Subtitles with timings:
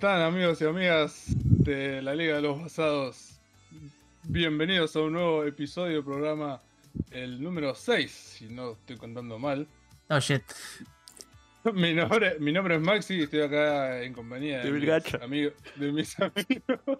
[0.00, 3.38] están amigos y amigas de la Liga de los Basados?
[4.22, 6.62] Bienvenidos a un nuevo episodio del programa,
[7.10, 9.68] el número 6, si no estoy contando mal.
[10.08, 10.42] Oh shit.
[11.74, 15.52] Mi nombre, mi nombre es Maxi y estoy acá en compañía de, De mis, amigos,
[15.76, 16.98] de mis amigos.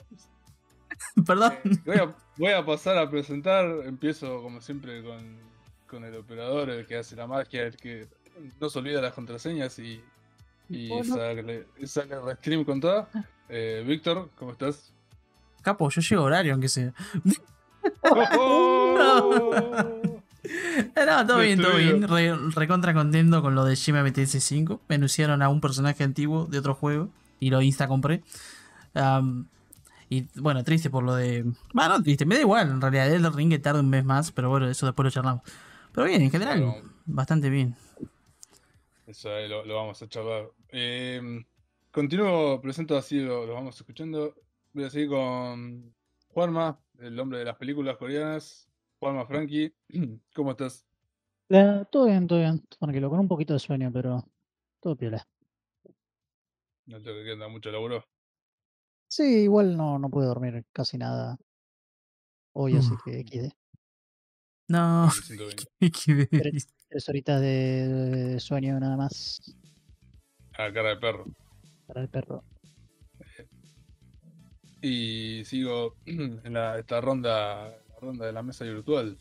[1.26, 1.54] Perdón.
[1.64, 3.64] Eh, voy, a, voy a pasar a presentar.
[3.86, 5.38] Empiezo como siempre con,
[5.86, 8.08] con el operador, el que hace la magia, el que
[8.60, 10.02] no se olvida las contraseñas y,
[10.70, 13.08] y sale, sale a restream con toda.
[13.48, 14.92] Eh, Víctor, ¿cómo estás?
[15.62, 16.92] Capo, yo llego a horario, aunque sea.
[18.38, 19.84] ¡Oh!
[20.42, 22.08] Eh, No, todo bien, todo bien.
[22.08, 24.80] Re- recontra contento con lo de Shima BTS 5.
[24.88, 28.22] Me anunciaron a un personaje antiguo de otro juego y lo insta compré.
[30.08, 31.44] Y bueno, triste por lo de.
[31.72, 32.70] Bueno, triste, me da igual.
[32.70, 35.42] En realidad, el ring que tarda un mes más, pero bueno, eso después lo charlamos.
[35.92, 37.76] Pero bien, en general, bastante bien.
[39.06, 40.46] Eso ahí lo, lo vamos a charlar.
[40.72, 41.20] Eh,
[41.90, 44.34] continúo, presento así, lo, lo vamos escuchando.
[44.72, 45.94] Voy a seguir con
[46.28, 48.68] Juanma, el hombre de las películas coreanas.
[48.98, 49.74] Juanma Frankie,
[50.34, 50.86] ¿cómo estás?
[51.48, 52.64] La- todo bien, todo bien.
[52.78, 54.24] Tranquilo, con un poquito de sueño, pero
[54.80, 55.26] todo piola.
[56.86, 58.04] No te queda mucho laburo.
[59.08, 61.36] Sí, igual no, no pude dormir casi nada
[62.52, 63.52] hoy, así que XD.
[64.68, 65.10] No,
[65.80, 65.92] bien.
[66.04, 69.40] qué Tres, tres horitas de, de sueño nada más
[70.66, 71.24] A cara de perro.
[71.86, 72.44] para el perro.
[74.82, 79.16] Y sigo en la, esta ronda, la ronda de la mesa virtual.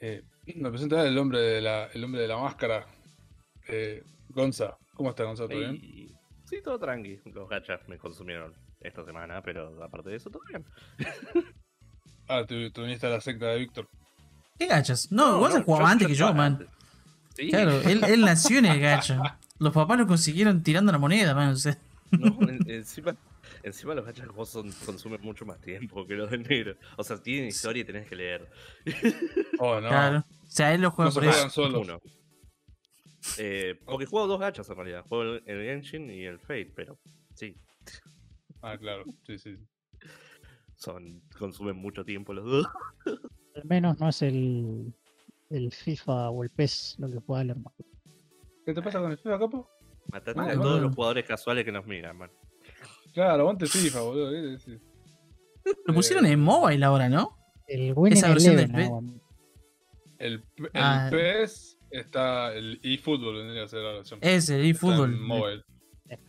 [0.00, 0.22] Eh,
[0.56, 2.86] me presenta el hombre de la, el hombre de la máscara.
[3.68, 5.46] Eh, Gonza, ¿cómo está Gonza?
[5.48, 5.76] ¿Todo bien?
[5.76, 6.12] Y-
[6.44, 7.18] Sí, todo tranqui.
[7.32, 10.64] Los gachas me consumieron esta semana, pero aparte de eso, todo bien.
[12.28, 13.88] Ah, tú, tú viniste a la secta de Víctor.
[14.58, 15.10] ¿Qué gachas?
[15.10, 16.52] No, vos no, jugaba antes que yo, man.
[16.52, 16.68] antes.
[17.34, 19.38] Sí, Claro, él, él nació en el gacha.
[19.62, 21.50] Los papás lo consiguieron tirando la moneda, man.
[21.50, 21.76] o sea.
[22.10, 23.16] no, en- encima,
[23.62, 26.76] encima los gachas vos son- consumen mucho más tiempo que los del negro.
[26.96, 28.48] O sea, tienen historia y tenés que leer.
[29.58, 29.88] Oh, no.
[29.88, 30.18] Claro.
[30.18, 31.50] O sea, él lo juega No se por eso.
[31.50, 31.86] solos.
[31.88, 32.00] Uno.
[33.38, 35.04] Eh, porque juego dos gachas en realidad.
[35.08, 36.98] Juego el, el Genshin y el Fate, pero
[37.34, 37.56] sí,
[38.62, 39.04] Ah, claro.
[39.26, 39.56] Sí, sí.
[40.76, 42.66] son consumen mucho tiempo los dos.
[43.54, 44.92] Al menos no es el,
[45.50, 47.76] el FIFA o el PES lo que juega el hermano.
[48.64, 49.68] ¿Qué te pasa con el FIFA, capo?
[50.10, 50.62] Matate Ah, a no.
[50.62, 52.30] todos los jugadores casuales que nos miran, man.
[53.14, 54.30] Claro, aguante FIFA, boludo.
[54.30, 54.80] ¿qué decís?
[55.86, 57.38] Lo pusieron en mobile ahora, ¿no?
[57.66, 58.90] El Winning Esa versión Eleven, del PES.
[58.90, 59.20] bueno.
[60.18, 61.08] El, el Ah.
[61.10, 62.52] PES está.
[62.54, 64.18] El eFootball vendría a ser la versión.
[64.22, 65.16] Es el Está en eFootball.
[65.18, 65.64] Mobile.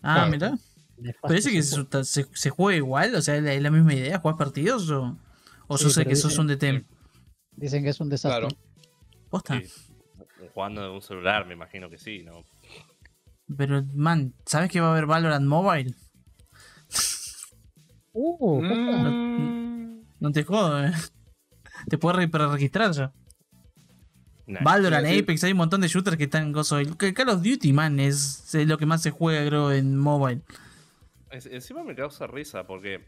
[0.01, 0.31] Ah, Claro.
[0.31, 0.49] mira.
[0.97, 3.93] Nefasto Parece que se, se, se juega igual, o sea, es la, es la misma
[3.95, 5.17] idea, ¿jugás partidos o,
[5.67, 6.85] o Sí, sos el pero que sos dice- un DTM?
[7.57, 8.47] Dicen que es un desastre.
[8.47, 8.55] Claro.
[9.29, 9.59] Posta.
[9.59, 9.92] Sí.
[10.53, 12.43] Jugando en un celular, me imagino que sí, ¿no?
[13.57, 15.93] Pero, man, ¿sabes que va a haber Valorant Mobile?
[18.15, 18.61] Uh.
[18.61, 20.03] Mm.
[20.19, 20.91] No te jodo, eh.
[21.89, 23.11] Te puedes registrar ya.
[24.45, 24.59] Nah.
[24.61, 25.07] Valorant.
[25.07, 26.77] Apex, hay un montón de shooters que están en gozo.
[26.77, 30.41] El Call of Duty, man, es, es lo que más se juega, creo, en mobile.
[31.31, 33.03] Es- encima me causa risa porque,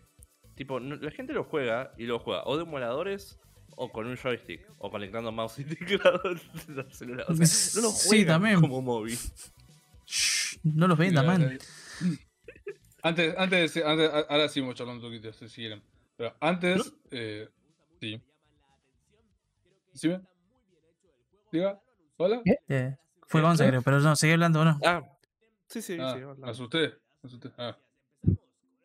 [0.56, 3.38] tipo, no- la gente lo juega y lo juega o de emuladores
[3.75, 7.25] o con un joystick o conectando mouse y teclado al celular.
[7.29, 8.61] O sea, no lo Sí, también.
[8.61, 9.17] como móvil.
[10.05, 11.41] Shh, no los vendas, man.
[11.43, 11.57] eh,
[13.03, 15.81] Antes, antes, de- antes, ahora sí vamos charlando un poquito, si quieren.
[16.17, 17.47] Pero antes, eh,
[17.99, 18.21] sí.
[19.93, 20.15] ¿Sí?
[21.51, 21.79] ¿Diga?
[22.17, 22.41] ¿Hola?
[22.43, 22.57] ¿Qué?
[22.67, 22.97] Eh,
[23.27, 24.79] fue Gonza, creo, pero no, seguí hablando, ¿o no?
[24.83, 25.03] Ah,
[25.67, 26.17] sí, sí, Ah, sí.
[26.19, 26.47] me hablando.
[26.47, 26.93] asusté.
[27.21, 27.51] me asusté.
[27.57, 27.77] Ah.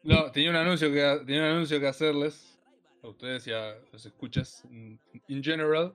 [0.02, 2.58] No, tenía un anuncio que tenía un anuncio que hacerles
[3.02, 4.98] a ustedes y a los escuchas in,
[5.28, 5.94] in general.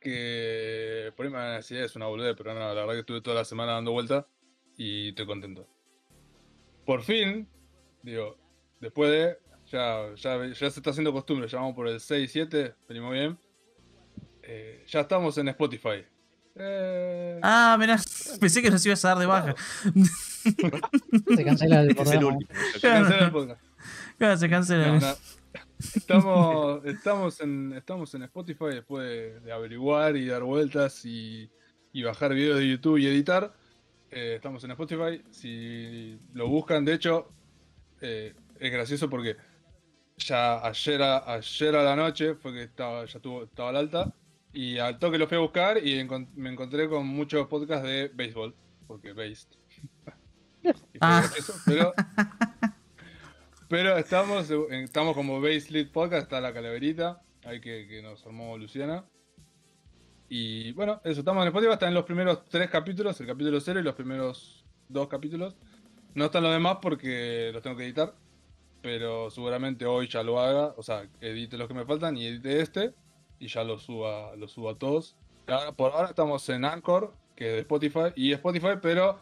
[0.00, 3.00] Que por ahí me van a decir es una boludez, pero no, la verdad que
[3.00, 4.26] estuve toda la semana dando vuelta
[4.76, 5.66] y estoy contento.
[6.86, 7.46] Por fin,
[8.02, 8.36] digo,
[8.80, 9.38] después de.
[9.70, 13.38] Ya, ya, ya se está haciendo costumbre, ya vamos por el 6 7, venimos bien.
[14.42, 16.04] Eh, ya estamos en Spotify.
[16.56, 17.96] Eh, Ah, mirá,
[18.40, 19.54] pensé que nos ibas a dar de baja.
[21.36, 21.88] Se cancela el
[22.24, 22.50] último.
[22.72, 23.62] se cancela el podcast.
[24.38, 24.88] Se cancela.
[24.88, 25.16] No, no.
[25.78, 31.50] Estamos, estamos, en, estamos en Spotify después de, de averiguar y dar vueltas y,
[31.92, 33.54] y bajar videos de YouTube y editar.
[34.10, 35.22] Eh, estamos en Spotify.
[35.30, 37.32] Si lo buscan, de hecho,
[38.02, 39.36] eh, es gracioso porque
[40.18, 44.14] ya ayer a, ayer a la noche fue que estaba, ya tuvo, estaba al alta.
[44.52, 48.54] Y al toque lo fui a buscar y me encontré con muchos podcasts de béisbol.
[48.86, 49.48] Porque based.
[51.00, 51.22] Ah.
[51.22, 51.94] gracioso, pero
[53.70, 58.26] pero estamos, en- estamos como Base Lead Podcast, está la calaverita, ahí que, que nos
[58.26, 59.04] armó Luciana.
[60.28, 63.84] Y bueno, eso, estamos en Spotify, están los primeros tres capítulos, el capítulo cero y
[63.84, 65.56] los primeros dos capítulos.
[66.14, 68.12] No están los demás porque los tengo que editar,
[68.82, 72.60] pero seguramente hoy ya lo haga, o sea, edite los que me faltan y edite
[72.60, 72.92] este
[73.38, 75.14] y ya lo suba, lo suba a todos.
[75.76, 79.20] Por ahora estamos en Anchor, que es de Spotify, y Spotify, pero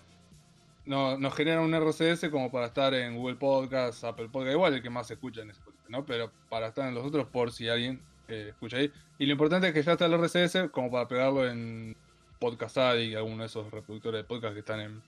[0.88, 4.82] no, nos genera un RCS como para estar en Google Podcast, Apple Podcast, igual el
[4.82, 6.05] que más se escucha en Spotify, ¿no?
[6.05, 8.90] Pero para estar en los otros por si alguien eh, escucha ahí.
[9.19, 11.96] Y lo importante es que ya está el RCS como para pegarlo en
[12.40, 15.02] Podcast Addict, alguno de esos reproductores de podcast que están en,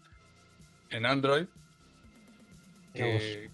[0.91, 1.47] en Android.
[2.95, 3.51] Que,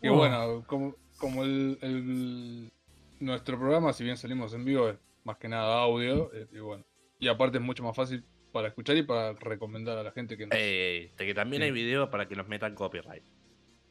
[0.00, 0.14] que Oh.
[0.16, 2.72] bueno, como, como el, el-
[3.18, 6.84] nuestro programa, si bien salimos en vivo, es más que nada audio, eh, y bueno.
[7.18, 8.24] Y aparte es mucho más fácil
[8.56, 10.56] para escuchar y para recomendar a la gente que nos...
[10.58, 13.22] Ey, ey, de que también hay video para que nos metan copyright.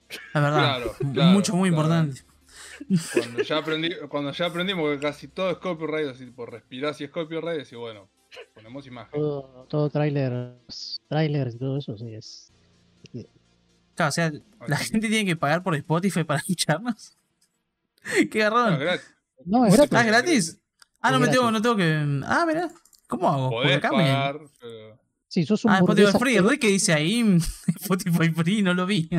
[0.09, 0.81] Es verdad.
[1.13, 1.83] Claro, Mucho, muy claro.
[1.83, 2.21] importante.
[3.13, 7.03] Cuando ya aprendí, cuando ya aprendimos que casi todo es copyright, así por respirar si
[7.03, 8.09] es copyright, decir, bueno,
[8.55, 9.11] ponemos imagen.
[9.21, 12.51] Todo, todo trailers, trailers y todo eso, sí es.
[13.93, 14.31] Claro, o sea,
[14.67, 17.15] la Así gente tiene que pagar por Spotify para escucharnos.
[18.31, 18.79] Qué No, es garrón.
[18.79, 19.15] gratis.
[19.45, 19.93] No, es gratis.
[19.93, 20.61] Ah, ¿es gratis?
[21.01, 22.21] Ah, no me tengo, no tengo que.
[22.25, 22.71] Ah, mira.
[23.07, 23.49] ¿Cómo hago?
[23.49, 23.97] Podés acá me.
[24.03, 24.99] pagar, pero...
[25.27, 27.21] Si sos un Ah, Spotify Free, re que dice ahí
[27.81, 29.09] Spotify Free, no lo vi.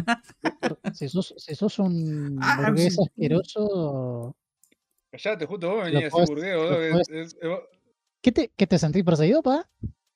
[0.95, 3.03] si sos, si sos un Ah, burgués sí.
[3.03, 4.37] asqueroso,
[5.11, 7.61] Callate, justo vos venías podés- burgués, boludo, que podés- es, es-
[8.23, 9.69] ¿qué te, qué te sentís perseguido, pa?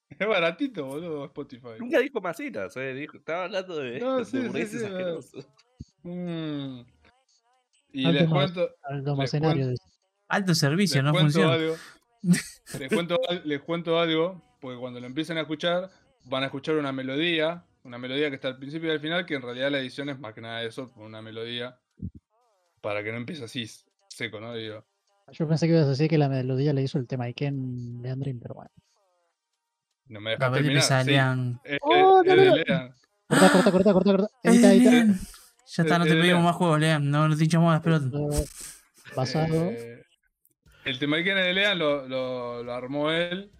[0.08, 1.68] es baratito, boludo, Spotify.
[1.78, 2.92] Nunca dijo masitas, eh.
[2.94, 5.48] Dijo, estaba hablando de, No, de sí, sí, burgueses sí, asquerosos.
[6.02, 6.80] Mm.
[7.92, 9.68] Y Alto les cuento, Alto mercenario.
[9.68, 9.82] dice.
[10.28, 11.54] Alto servicio, les no cuento funciona.
[11.54, 11.76] algo.
[12.78, 15.90] les, cuento, les cuento algo, porque cuando lo empiecen a escuchar,
[16.24, 19.34] van a escuchar una melodía, una melodía que está al principio y al final, que
[19.34, 21.78] en realidad la edición es más que nada eso, una melodía,
[22.80, 23.68] para que no empiece así
[24.08, 24.54] seco, ¿no?
[24.54, 24.84] Digo,
[25.32, 28.38] Yo pensé que ibas a decir que la melodía le hizo el tema Iken Leandrin,
[28.40, 28.70] pero bueno.
[30.06, 30.74] no me dejas terminar.
[30.76, 31.60] que Sí, salían.
[31.64, 32.36] es- Oh, de.
[32.36, 32.94] Lean.
[33.28, 34.28] Corta, corta, corta, corta, corta.
[34.42, 34.90] Edita, edita.
[34.90, 35.20] Lean.
[35.72, 37.08] Ya está, no te Eh, eh, pedimos más juegos, Lean.
[37.10, 38.40] No, no te hinchamos las pelotas.
[38.40, 39.70] Eh, Basado.
[40.90, 43.50] El tema que de Lean lo, lo, lo armó él.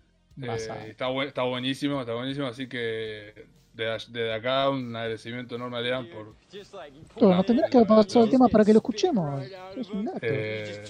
[0.42, 0.56] eh,
[0.88, 5.80] está, bu- está buenísimo, está buenísimo, así que desde, desde acá un agradecimiento enorme a
[5.80, 6.34] Lean por...
[7.20, 9.44] No tendrás que haber pasado el tema para que lo escuchemos.
[9.76, 10.10] Sos un.
[10.20, 10.82] Eh,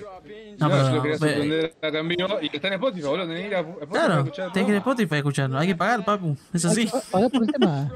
[0.58, 3.06] No, no, pero- yo lo quería pero- sorprender acá en vivo y está en Spotify,
[3.06, 3.26] boludo.
[3.28, 4.78] Tenés que ir a Spotify a Claro, escuchar tenés que ir a.
[4.78, 5.58] Spotify a escucharlo.
[5.58, 6.36] Hay que pagar, papu.
[6.54, 6.88] Es así.
[7.12, 7.92] pagar por el tema.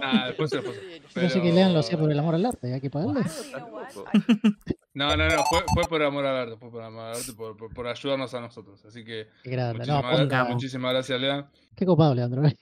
[0.00, 0.74] Nah, después se lo paso.
[0.80, 2.72] Yo pensé que Lean lo hacía por el amor al arte.
[2.72, 3.22] Hay que pagarle.
[4.92, 7.56] No, no, no, fue, fue por amor al arte, fue por amor al arte, por,
[7.56, 8.84] por, por ayudarnos a nosotros.
[8.84, 9.86] Así que Qué grande.
[9.86, 10.44] No, muchísimas, ponga.
[10.44, 11.50] gra- muchísimas gracias, Lean.
[11.76, 12.44] Qué copado, Leandro.
[12.46, 12.56] eh.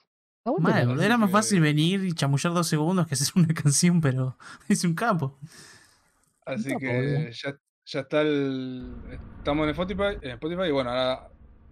[0.58, 4.36] Mal, era más que- fácil venir y chamullar dos segundos que hacer una canción, pero
[4.68, 5.38] es un campo.
[6.44, 8.94] Así No, que ya, ya está el.
[9.38, 11.30] Estamos en Spotify, en Spotify y bueno, ahora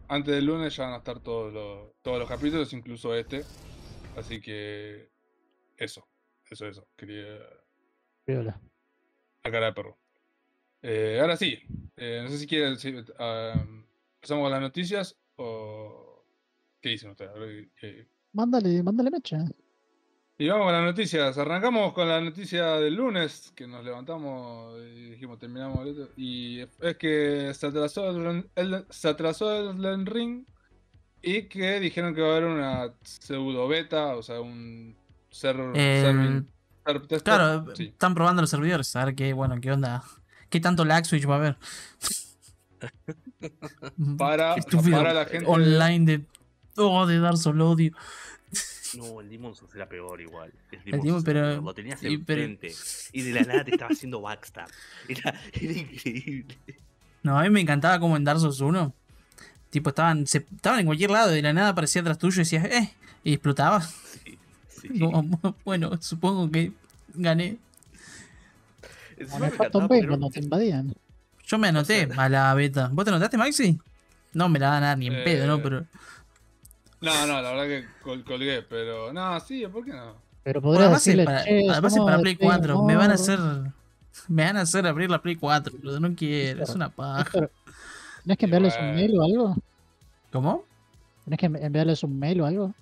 [0.08, 3.44] antes del lunes ya van a estar todos los, todos los capítulos, incluso este.
[4.16, 5.10] Así que
[5.76, 6.06] eso,
[6.50, 6.86] eso, eso.
[6.96, 7.38] Quería
[8.24, 8.60] Piola.
[9.44, 9.98] la cara de perro.
[10.88, 11.58] Eh, ahora sí,
[11.96, 12.76] eh, no sé si quieren.
[12.78, 13.54] si, ah,
[14.16, 16.24] ¿Empezamos con las noticias o
[16.80, 17.32] qué dicen ustedes?
[17.34, 19.38] A ver, ¿qué- Mándale, mándale mecha.
[20.38, 21.38] Y vamos con las noticias.
[21.38, 25.80] Arrancamos con la noticia del lunes, que nos levantamos y dijimos, terminamos.
[25.80, 30.44] el otro, Y es que se atrasó el, el- se atrasó el Ring
[31.22, 34.94] y que dijeron que va a haber una pseudo beta, o sea, un
[35.30, 36.46] ser, El- serving-
[36.84, 37.22] ser tester.
[37.22, 37.84] Claro, Sí.
[37.86, 40.04] están probando los servidores, a ver qué, bueno, qué onda.
[40.50, 41.56] ¿Qué tanto lag switch va a haber?
[44.18, 46.24] Para- para la gente- Online de.
[46.76, 47.92] Oh, de Dark Souls odio.
[48.96, 50.52] No, el Demon Souls era peor igual.
[50.70, 52.74] El El Demon, Souls pero- Lo tenías y- pero- enfrente.
[53.12, 54.68] Y de la nada te estaba haciendo backstab.
[55.08, 56.56] Era, era increíble.
[57.22, 58.94] No, a mí me encantaba como en Dark Souls 1.
[59.70, 62.64] Tipo, estaban, se, estaban en cualquier lado, de la nada aparecía atrás tuyo y decías,
[62.66, 62.92] eh,
[63.24, 63.80] y explotaba.
[63.82, 64.38] Sí,
[64.68, 64.88] sí.
[65.00, 66.72] Como, bueno, supongo que
[67.14, 67.56] gané.
[69.16, 70.94] Encima Como me cuando te invadían.
[71.46, 72.90] Yo me anoté a la beta.
[72.92, 73.78] ¿Vos te anotaste, Maxi?
[74.32, 75.56] No me la da nada ni en pedo, ¿no?
[75.56, 75.86] Eh, Pero.
[77.00, 80.14] No, no, la verdad que col- colgué, pero no, sí, ¿por qué no?
[80.42, 82.82] Pero Bueno, podrías además es decirle, para, che, además es somos para Play Play 4.
[82.82, 83.38] Me van a hacer.
[84.28, 86.00] Me van a hacer abrir la Play 4, boludo.
[86.00, 87.28] No quiero, es una paja.
[87.32, 87.50] Pero,
[88.22, 88.94] ¿Tenés que enviarles un bueno.
[88.94, 89.56] mail o algo?
[90.32, 90.64] ¿Cómo?
[91.24, 92.74] ¿Tenés que enviarles un mail o algo?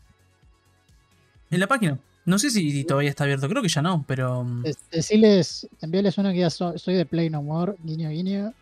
[1.50, 1.98] En la página.
[2.26, 4.44] No sé si todavía está abierto, creo que ya no, pero.
[4.44, 8.54] mm, Decirles, enviarles uno que ya so- soy de Play No More, guiño guiño.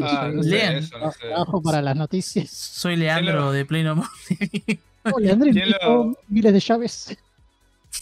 [0.00, 0.76] Ah, no Lean.
[0.76, 1.18] eso no sé.
[1.64, 2.50] Para las noticias.
[2.50, 4.08] Soy Leandro lo- de Play No More.
[5.04, 7.16] Oh, Leandro ¿Quién envió lo- miles de llaves.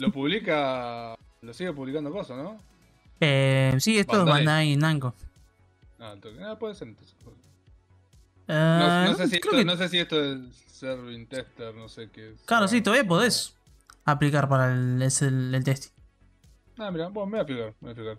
[0.00, 2.58] Lo publica, lo sigue publicando cosas, ¿no?
[3.20, 4.36] Eh, sí, esto es Bandai.
[4.44, 5.14] Bandai Namco.
[6.00, 7.14] Ah, entonces, ah, puede ser entonces.
[8.48, 10.38] No, Eh, no sé si esto, que- no sé si esto es
[10.72, 12.40] Serving Tester, no sé qué es.
[12.44, 13.54] Claro, sí, todavía podés
[14.12, 15.90] aplicar para el, es el, el testing.
[16.78, 18.18] Ah, mira, bueno, me voy a explicar, me voy a.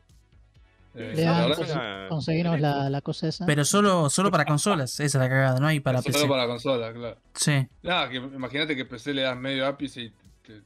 [0.99, 3.45] Eh, Le la cosa esa.
[3.45, 6.17] Pero solo, solo para consolas, esa es la cagada, no hay para PC.
[6.19, 7.17] solo para consola, claro.
[7.35, 10.09] Sí, Nada, que imagínate que PC le das medio ápice y
[10.41, 10.61] te,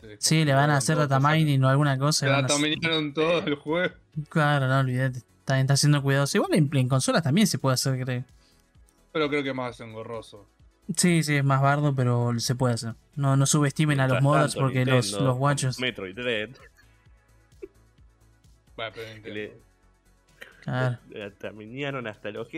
[0.00, 2.26] te sí, le van a hacer data mining o alguna cosa.
[2.26, 3.94] Te y van a hacer- dataminaron todo el juego.
[4.28, 5.18] Claro, no olvídate.
[5.18, 6.38] Está, está siendo cuidadoso.
[6.38, 8.24] Igual en, en consolas también se puede hacer, creo.
[9.12, 10.48] Pero creo que es más engorroso.
[10.96, 12.94] Sí, sí, es más bardo, pero se puede hacer.
[13.14, 15.78] No, no subestimen a los modders tanto, porque los, Nintendo, los guachos.
[15.80, 16.50] Metroid Dread,
[18.76, 19.54] Bueno, pero Nintendo.
[20.62, 20.98] Claro.
[21.38, 22.48] terminaron hasta los.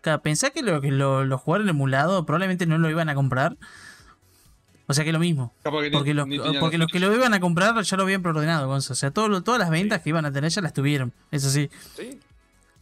[0.00, 3.56] Claro, pensá que lo que lo, los jugadores emulado probablemente no lo iban a comprar.
[4.88, 5.52] O sea que es lo mismo.
[5.64, 8.22] Que ni- Porque los, ni porque los que lo iban a comprar ya lo habían
[8.22, 8.92] preordenado, Gonzo.
[8.92, 11.12] O sea, todo, lo- todas las ventas que iban a tener ya las tuvieron.
[11.32, 11.68] Eso sí.
[11.96, 12.20] Sí,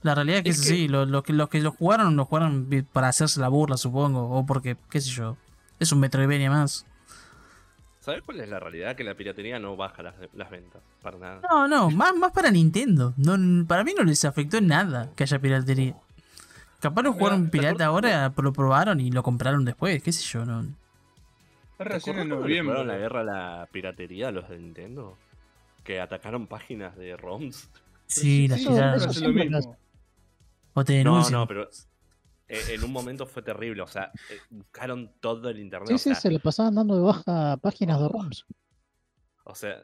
[0.05, 0.87] La realidad es que Es que- así.
[0.89, 4.31] Los, los que, los que lo jugaron, lo jugaron para hacerse la burla, supongo.
[4.31, 5.37] O porque, qué sé yo.
[5.81, 6.87] Es un Metroidvania más.
[8.01, 8.95] ¿Sabes cuál es la realidad?
[8.97, 11.41] Que la piratería no baja las, las ventas, para nada.
[11.51, 13.15] No, no, más, más para Nintendo.
[13.17, 15.95] No, para mí no les afectó en nada que haya piratería.
[16.81, 20.23] Capaz lo jugaron Mira, ¿te pirata ahora, lo probaron y lo compraron después, qué sé
[20.23, 20.61] yo, no.
[20.61, 20.69] Es
[21.79, 22.85] ¿Te recién en noviembre.
[22.85, 25.17] la guerra a la piratería a los de Nintendo?
[25.83, 27.71] Que atacaron páginas de ROMs.
[28.07, 29.77] Sí, las sí, tiraron.
[30.75, 31.41] O te No, denuncian.
[31.41, 31.69] no, pero
[32.49, 33.83] eh, en un momento fue terrible.
[33.83, 35.89] O sea, eh, buscaron todo el internet.
[35.89, 38.45] Sí, o sí, sea, se le pasaban dando de baja páginas de ROMs.
[39.45, 39.83] O sea,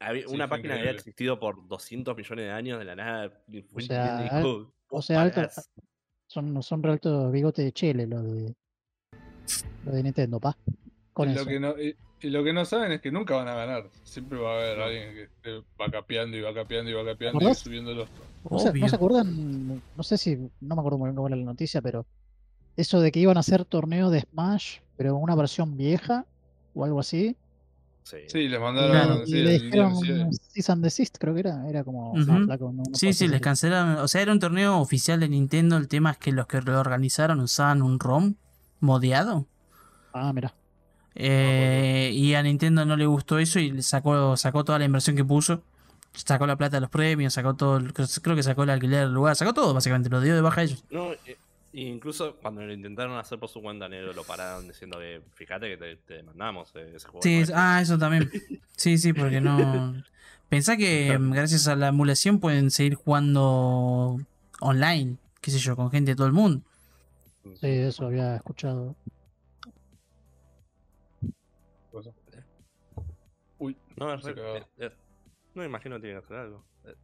[0.00, 0.98] había- Sí, una página había increíble.
[0.98, 3.26] existido por 200 millones de años de la nada.
[3.72, 5.70] O sea, al- dijo, o "Vos sea, alto- parás".
[6.26, 8.54] Son, son altos bigotes de chele lo de,
[9.86, 10.54] lo de Nintendo, pa.
[11.14, 11.40] Con eso.
[11.40, 11.74] lo que no,
[12.20, 13.88] y, lo que no saben es que nunca van a ganar.
[14.04, 17.38] Siempre va a haber alguien que esté va capeando y va capeando y va capeando
[17.40, 17.58] y ¿Acordás?
[17.58, 18.06] subiéndolo.
[18.50, 19.82] ¿No se, no se acuerdan?
[19.96, 22.06] No sé si, no me acuerdo muy bien cómo era la noticia, pero
[22.76, 26.24] eso de que iban a hacer torneos de Smash, pero una versión vieja
[26.74, 27.36] o algo así.
[28.04, 28.16] Sí.
[28.26, 28.90] Sí, les mandaron.
[28.90, 29.26] Claro.
[29.26, 29.94] sí, y le dijeron.
[30.54, 31.68] Cease and Desist, creo que era.
[31.68, 32.12] Era como.
[32.12, 32.24] Ujú.
[32.32, 33.44] "Ah, flaco, no- no Sí, sí, les eso".
[33.44, 33.96] cancelaron.
[33.98, 35.76] O sea, era un torneo oficial de Nintendo.
[35.76, 38.34] El tema es que los que lo organizaron usaban un ROM
[38.80, 39.46] modeado.
[40.14, 40.54] Ah, mira.
[41.20, 45.16] Eh, y a Nintendo no le gustó eso y le sacó, sacó toda la inversión
[45.16, 45.62] que puso.
[46.14, 47.76] Sacó la plata de los premios, sacó todo.
[47.76, 50.60] el- Creo que sacó el alquiler del lugar, sacó todo básicamente, lo dio de baja
[50.60, 50.84] a ellos.
[50.90, 51.36] No, eh,
[51.72, 55.76] incluso cuando lo intentaron hacer por su cuenta negro, lo pararon diciendo que fíjate que
[55.76, 57.22] te, te demandamos eh, ese juego.
[57.22, 58.30] Sí, es- ah, eso también.
[58.76, 59.92] Sí, sí, porque no.
[60.48, 64.20] Pensá que gracias a la emulación pueden seguir jugando
[64.60, 66.62] online, qué sé yo, con gente de todo el mundo.
[67.60, 68.94] Sí, eso había escuchado.
[73.58, 74.56] Uy, No, es Se re- cagó.
[74.56, 74.90] eh, eh,
[75.54, 76.64] no me imagino que tiene que hacer algo.
[76.84, 76.94] Eh,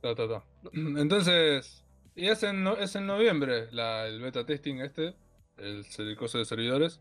[0.00, 0.44] ta, ta, ta.
[0.72, 1.84] Entonces,
[2.14, 5.14] y es en, no- es en noviembre la, el beta testing este,
[5.58, 7.00] el, el coso de servidores.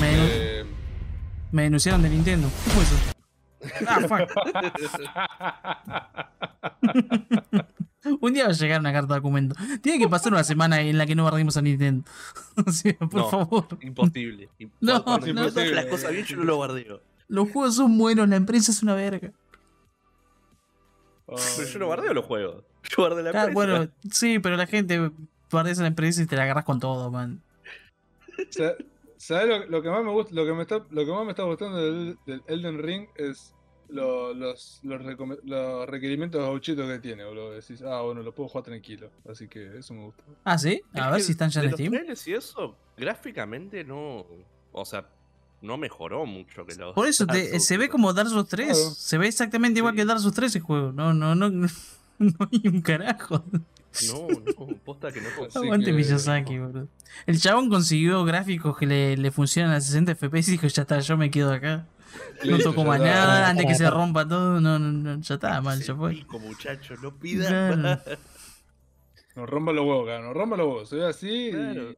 [0.00, 0.10] Me,
[0.60, 0.64] Eh,
[1.52, 2.48] me denunciaron de Nintendo.
[2.64, 2.96] ¿Qué fue eso?
[3.88, 4.30] Ah, fuck.
[8.20, 9.54] Un día va a llegar una carta de documento.
[9.80, 12.04] Tiene que pasar una semana en la que no guardemos a Nintendo.
[12.98, 13.30] Por No.
[13.30, 13.66] favor.
[13.80, 14.48] Imposible.
[14.58, 15.74] Im- No, no, empiezan no.
[15.74, 17.00] las cosas bien, yo no lo guardeo.
[17.28, 19.32] Los juegos son buenos, la empresa es una verga.
[21.26, 22.64] Pero yo lo guardeo los juegos.
[22.90, 23.52] Yo guardé la Ah, empresa.
[23.52, 25.10] bueno, sí, pero la gente
[25.50, 27.42] guardas a la empresa y te la agarras con todo, man.
[28.50, 28.74] Sa-
[29.18, 30.32] ¿Sabes lo, lo que más me gusta?
[30.34, 33.52] Lo que me está, lo que más me está gustando del, del Elden Ring es
[33.88, 35.02] lo- los, los,
[35.44, 37.52] los requerimientos gauchitos que tiene, boludo.
[37.52, 39.10] Decís, ah, bueno, lo puedo jugar tranquilo.
[39.28, 40.22] Así que eso me gusta.
[40.44, 41.92] Ah, sí, Es a ver que si están ya de en los Steam.
[41.92, 44.26] trailers y eso, gráficamente no.
[44.72, 45.06] O sea,
[45.62, 46.94] no mejoró mucho que los.
[46.94, 48.66] Por eso te- Souls, se ve como Dark Souls 3.
[48.68, 48.90] Claro.
[48.90, 49.98] Se ve exactamente igual Sí.
[49.98, 50.92] que Dark Souls 3 el juego.
[50.92, 51.50] No, no, no.
[52.20, 53.44] No hay un carajo.
[54.08, 55.28] No, no, posta que no.
[55.48, 56.88] Así Aguante Miyazaki, boludo.
[57.26, 60.98] El chabón consiguió gráficos que le, le funcionan a 60 FPS y dijo, ya está,
[60.98, 61.86] yo me quedo acá.
[62.44, 64.60] No Listo, toco más nada, antes que se rompa todo.
[64.60, 66.10] No, no, no, ya está, mal, ya fue.
[66.14, 67.76] Pico, muchachos, no Claro.
[67.76, 68.00] más.
[69.34, 70.88] Nos rompa los huevos, cara, nos rompa los huevos.
[70.88, 71.96] Se ve así y-.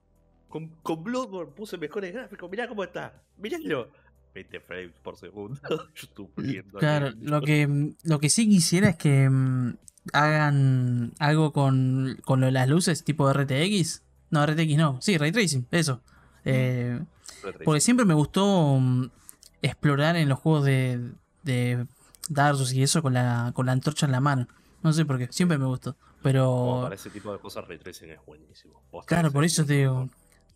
[0.48, 2.50] Con, con Bloodborne puse mejores gráficos.
[2.50, 3.22] Mirá cómo está.
[3.38, 3.88] Miralo.
[4.34, 5.60] 20 frames por segundo.
[5.68, 6.78] Yo estoy viendo.
[6.78, 9.76] Claro, lo que, lo que sí quisiera es que mm,
[10.12, 14.02] hagan algo con, con lo de las luces tipo RTX.
[14.30, 14.98] No, RTX no.
[15.00, 16.00] Sí, Ray Tracing, eso.
[16.44, 17.00] Eh,
[17.64, 19.10] porque siempre me gustó mm,
[19.62, 21.12] explorar en los juegos de,
[21.42, 21.86] de
[22.28, 24.46] Dark Souls y eso con la, con la antorcha en la mano.
[24.82, 25.96] No sé por qué, siempre me gustó.
[26.22, 28.82] Pero, para ese tipo de cosas, Ray Tracing es buenísimo.
[29.06, 30.08] Claro, por eso te digo,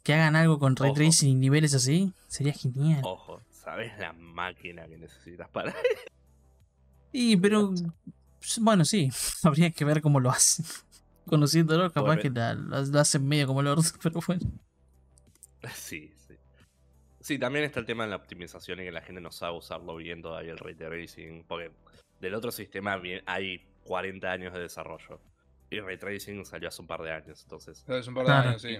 [0.02, 0.92] que hagan algo con Ray.
[0.92, 3.00] Tracing y niveles así, sería genial.
[3.02, 5.74] Ojo, ¿sabes la máquina que necesitas para
[7.12, 7.72] Y, pero,
[8.60, 9.10] bueno, sí,
[9.42, 10.66] habría que ver cómo lo hacen.
[11.26, 14.50] Conociéndolo, capaz que la- lo hacen medio como el orto, pero bueno.
[15.74, 16.12] Sí,
[17.24, 17.38] sí.
[17.38, 20.20] También está el tema de la optimización y que la gente no sabe usarlo bien
[20.22, 21.44] todavía el ray tracing.
[21.48, 21.70] Porque
[22.20, 25.20] del otro sistema bien- hay 40 años de desarrollo.
[25.70, 27.82] Y ray tracing salió hace un par de años, entonces.
[27.88, 28.48] Hace un par de Claro.
[28.50, 28.76] años, sí.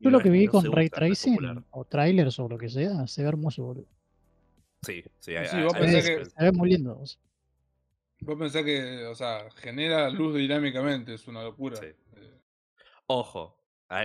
[0.00, 3.22] Yo lo que vi no con Ray Tracing o trailers o lo que sea, se
[3.22, 3.86] ve hermoso, boludo.
[4.82, 6.96] Sí, sí, hay, Sí, hay- vos hay pensás que- Se ve muy lindo.
[7.00, 7.20] o sea.
[8.20, 11.78] Vos pensás que, o sea, genera luz dinámicamente, es una locura.
[11.78, 11.86] Sí.
[11.86, 12.38] Eh,
[13.08, 13.57] Ojo,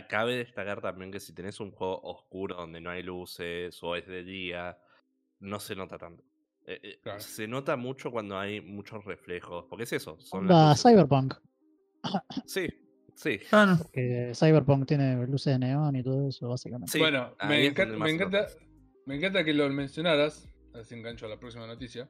[0.07, 4.07] cabe destacar también que si tenés un juego oscuro donde no hay luces o es
[4.07, 4.77] de día,
[5.39, 6.23] no se nota tanto.
[6.65, 7.19] Eh, eh, Claro.
[7.19, 10.17] Se nota mucho cuando hay muchos reflejos, porque es eso.
[10.19, 10.47] Son.
[10.77, 11.33] Cyberpunk,
[12.45, 12.67] Sí,
[13.15, 13.39] sí.
[13.91, 16.91] Que Cyberpunk tiene luces de neón y todo eso, básicamente.
[16.91, 18.47] Sí, bueno, me, es donde encan- más me encanta,
[19.05, 22.09] me encanta que lo mencionaras, así engancho a la próxima noticia,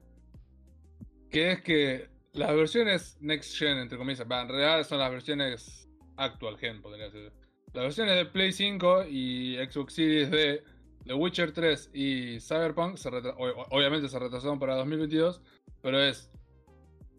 [1.32, 6.58] que es que las versiones Next Gen, entre comillas, en realidad son las versiones Actual
[6.60, 7.32] Gen, podría ser.
[7.74, 10.63] Las versiones de Play 5 y Xbox Series de
[11.06, 15.42] The Witcher 3 y Cyberpunk, se obviamente se retrasaron para 2022,
[15.82, 16.30] pero es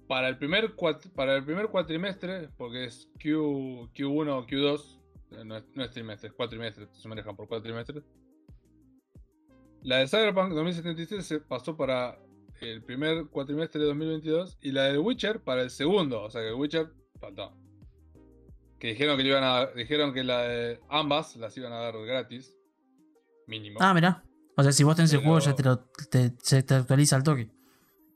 [0.07, 5.01] para el primer, cuatrimestre, porque es Q, Q1 o Q2,
[5.33, 8.05] eh, no es, trimestre, es cuatrimestre, se manejan por cuatrimestres.
[9.83, 12.19] La de Cyberpunk 2077 se pasó para
[12.61, 16.49] el primer cuatrimestre de 2022 y la de Witcher para el segundo, o sea que
[16.49, 17.64] The Witcher faltó.
[18.85, 21.95] Que dijeron que le iban a dijeron que la de ambas las iban a dar
[22.05, 22.55] gratis,
[23.47, 23.79] mínimo.
[23.81, 24.23] Ah, mirá.
[24.59, 27.17] O sea, si vos tenés el juego, ya Pero- te, lo, te, se te actualiza
[27.17, 27.49] al toque.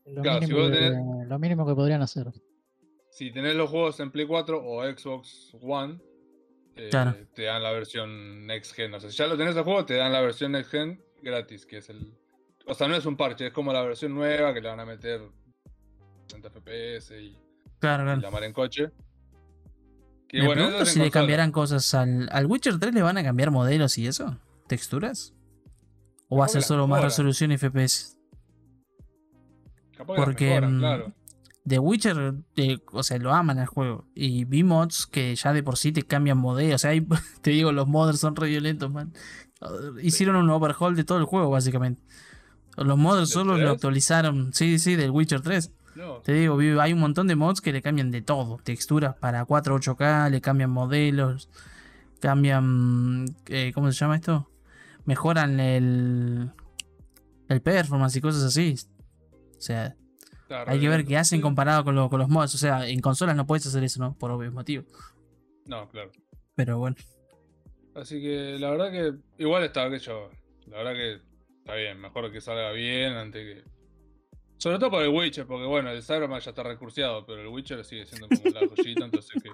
[0.05, 2.27] Lo, Claro, si mínimo tenés- lo mínimo que podrían hacer.
[3.09, 6.01] Si tenés los juegos en Play 4 o Xbox One,
[6.77, 7.17] eh, Claro.
[7.33, 8.93] te dan la versión Next Gen.
[8.93, 11.65] O sea, si ya lo tenés el juego, te dan la versión Next Gen gratis,
[11.65, 12.13] que es el.
[12.67, 14.85] O sea, no es un parche, es como la versión nueva que le van a
[14.85, 15.23] meter
[16.27, 17.39] 60 FPS y,
[17.79, 18.21] Claro, y claro.
[18.21, 18.91] la mar en coche.
[20.33, 23.51] Me bueno, pregunto si le cambiarán cosas al, al Witcher 3, ¿le van a cambiar
[23.51, 24.39] modelos y eso?
[24.67, 25.35] ¿Texturas?
[26.29, 28.17] ¿O va a ser solo más resolución y FPS?
[29.97, 31.13] Capaz porque, mejoran, mm, claro.
[31.67, 34.07] The Witcher, eh, o sea, lo aman el juego.
[34.15, 36.77] Y vi mods que ya de por sí te cambian modelos.
[36.77, 37.07] O sea, hay-
[37.43, 39.13] te digo, los modders son re violentos, man.
[40.03, 42.03] Hicieron un overhaul de todo el juego, básicamente.
[42.77, 43.71] Los modders ¿Del solo lo 3?
[43.73, 44.53] actualizaron.
[44.55, 45.73] Sí, sí, del Witcher 3.
[45.99, 48.59] No, Te digo, hay un montón de mods que le cambian de todo.
[48.63, 51.51] Texturas para 4 8K, le cambian modelos,
[52.21, 53.25] cambian...
[53.47, 54.49] eh, ¿Cómo se llama esto?
[55.05, 56.53] Mejoran el...
[57.49, 58.77] El performance y cosas así.
[59.57, 59.97] O sea,
[60.67, 61.43] hay que ver re qué hacen bien.
[61.43, 62.55] comparado con, lo- con los mods.
[62.55, 64.15] O sea, en consolas no puedes hacer eso, ¿no?
[64.15, 64.85] Por obvios motivos.
[65.67, 66.13] No, claro.
[66.55, 66.95] Pero bueno.
[67.97, 70.31] Así que la verdad que igual está que yo.
[70.67, 71.15] La verdad que
[71.59, 73.78] está bien, mejor que salga bien antes que.
[74.59, 77.85] Sobre todo por el Witcher, porque bueno, el Cyberpunk ya está recurseado, pero el Witcher
[77.85, 79.51] sigue siendo como la joyita, entonces que.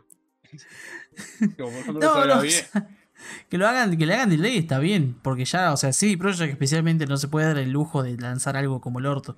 [1.42, 2.52] ejemplo No, no, o bien.
[2.52, 2.88] sea,
[3.48, 5.14] que lo hagan, que le hagan delay está bien.
[5.22, 8.56] Porque ya, o sea, sí, Project especialmente no se puede dar el lujo de lanzar
[8.56, 9.36] algo como el orto.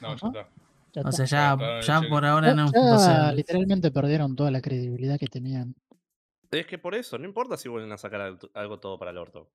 [0.00, 0.48] No, ya está.
[0.92, 2.70] Ya O sea, ya, ya por ahora no.
[2.72, 5.74] ya O sea, literalmente perdieron toda la credibilidad que tenían.
[6.50, 9.18] Es que por eso, no importa si vuelven a sacar algo, algo todo para el
[9.18, 9.50] orto.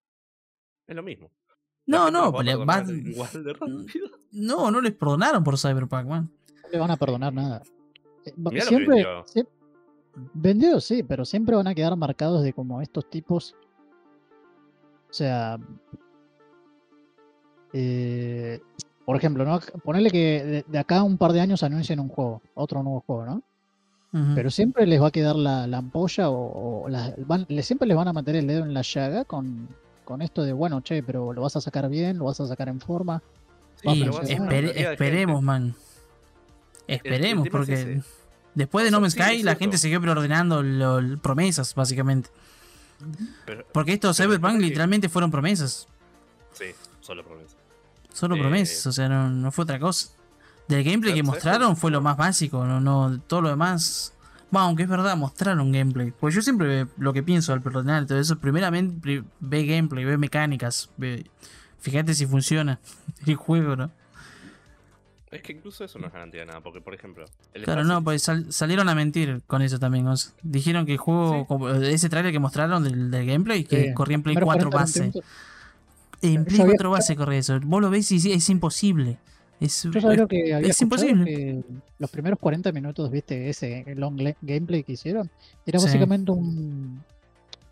[0.88, 1.32] Es lo mismo.
[1.88, 4.08] No, no, a le- perdonar va- igual de rápido.
[4.32, 6.32] no, no les perdonaron por Cyberpunk, man.
[6.64, 7.62] No le van a perdonar nada.
[8.26, 9.06] Eh, Mirá lo que siempre,
[10.34, 10.80] vendió.
[10.80, 13.56] sí, pero siempre van a quedar marcados de como estos tipos.
[15.10, 15.58] O sea.
[17.74, 18.60] eh,
[19.06, 19.60] por ejemplo, ¿no?
[19.84, 23.02] ponerle que de, de acá a un par de años anuncien un juego, otro nuevo
[23.02, 23.44] juego, ¿no?
[24.36, 27.88] Pero siempre les va a quedar la, la ampolla o, o la- van- le- siempre
[27.88, 29.70] les van a meter el dedo en la llaga con,
[30.12, 32.68] con esto de, bueno, che, pero lo vas a sacar bien, lo vas a sacar
[32.68, 33.22] en forma.
[33.82, 33.88] Sí,
[34.28, 35.74] espere- esperemos, man.
[36.86, 38.02] Esperemos, porque
[38.54, 42.30] después de No Man's sí, Sky la gente siguió preordenando lo- promesas, básicamente.
[43.46, 45.88] Pero- Porque estos Cyberpunk es literalmente fueron promesas.
[46.54, 46.66] sí,
[47.00, 47.56] solo promesa.
[48.14, 50.10] Solo Eh, promesas, o sea, no, no fue otra cosa.
[50.68, 54.14] Del gameplay que ¿sabes mostraron fue lo más básico, no, no todo lo demás.
[54.52, 56.12] Bueno, aunque es verdad, mostraron gameplay.
[56.12, 60.18] Pues yo siempre lo que pienso al perdonar todo eso, primeramente pri- ve gameplay, ve
[60.18, 61.26] mecánicas, ve,
[61.80, 62.80] fíjate si funciona
[63.26, 63.92] el juego, ¿no?
[65.32, 67.24] Es que incluso eso no es garantía de nada, porque por ejemplo.
[67.54, 70.06] el Claro, no, pues sal- salieron a mentir con eso también.
[70.44, 71.46] dijeron que el juego, Sí.
[71.48, 74.70] como- ese trailer que mostraron del, del gameplay, que Sí, corría en Play Primeros 4
[74.70, 75.22] 40 base.
[76.22, 77.58] En Play había 4 base corre eso.
[77.64, 79.20] Vos lo ves y es imposible.
[79.62, 81.24] Es, Yo sabía que había es imposible.
[81.24, 81.64] que
[82.00, 85.30] los primeros 40 minutos, viste, ese long gameplay que hicieron,
[85.66, 85.86] era Sí.
[85.86, 87.02] básicamente un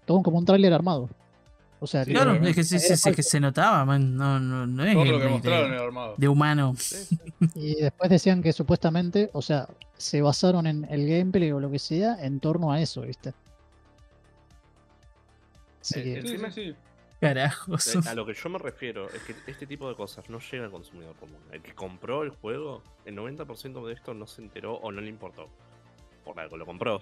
[0.05, 1.09] todo como un tráiler armado.
[1.81, 4.15] O sea, Sí, Claro, es que, se, se- se- que se notaba, man.
[4.15, 6.13] No, no, no es Todo lo que mostraron de, era armado.
[6.17, 6.73] de humano.
[6.77, 7.19] Sí, sí.
[7.55, 11.79] Y después decían que supuestamente, o sea, se basaron en el gameplay o lo que
[11.79, 13.29] sea en torno a eso, ¿viste?
[13.29, 13.33] Eh,
[15.81, 16.75] Sí, Encima- sí, sí.
[17.19, 18.07] Carajos.
[18.07, 20.71] A lo que yo me refiero es que este tipo de cosas no llega al
[20.71, 21.39] consumidor común.
[21.51, 25.09] El que compró el juego, el 90% de esto no se enteró o no le
[25.09, 25.49] importó.
[26.23, 27.01] Por algo lo compró.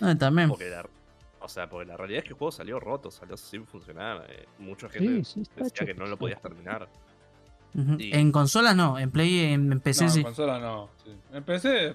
[0.00, 0.48] Ah, también.
[0.50, 0.86] Porque la,
[1.40, 4.26] o sea, porque la realidad es que el juego salió roto, salió sin funcionar.
[4.28, 5.86] eh, mucha gente sí, decía hecho.
[5.86, 6.88] que no lo podías terminar.
[7.98, 10.18] Y- En consolas no, en Play, en, en PC no, sí.
[10.20, 10.90] en consola no.
[11.04, 11.14] Sí.
[11.32, 11.94] En PC.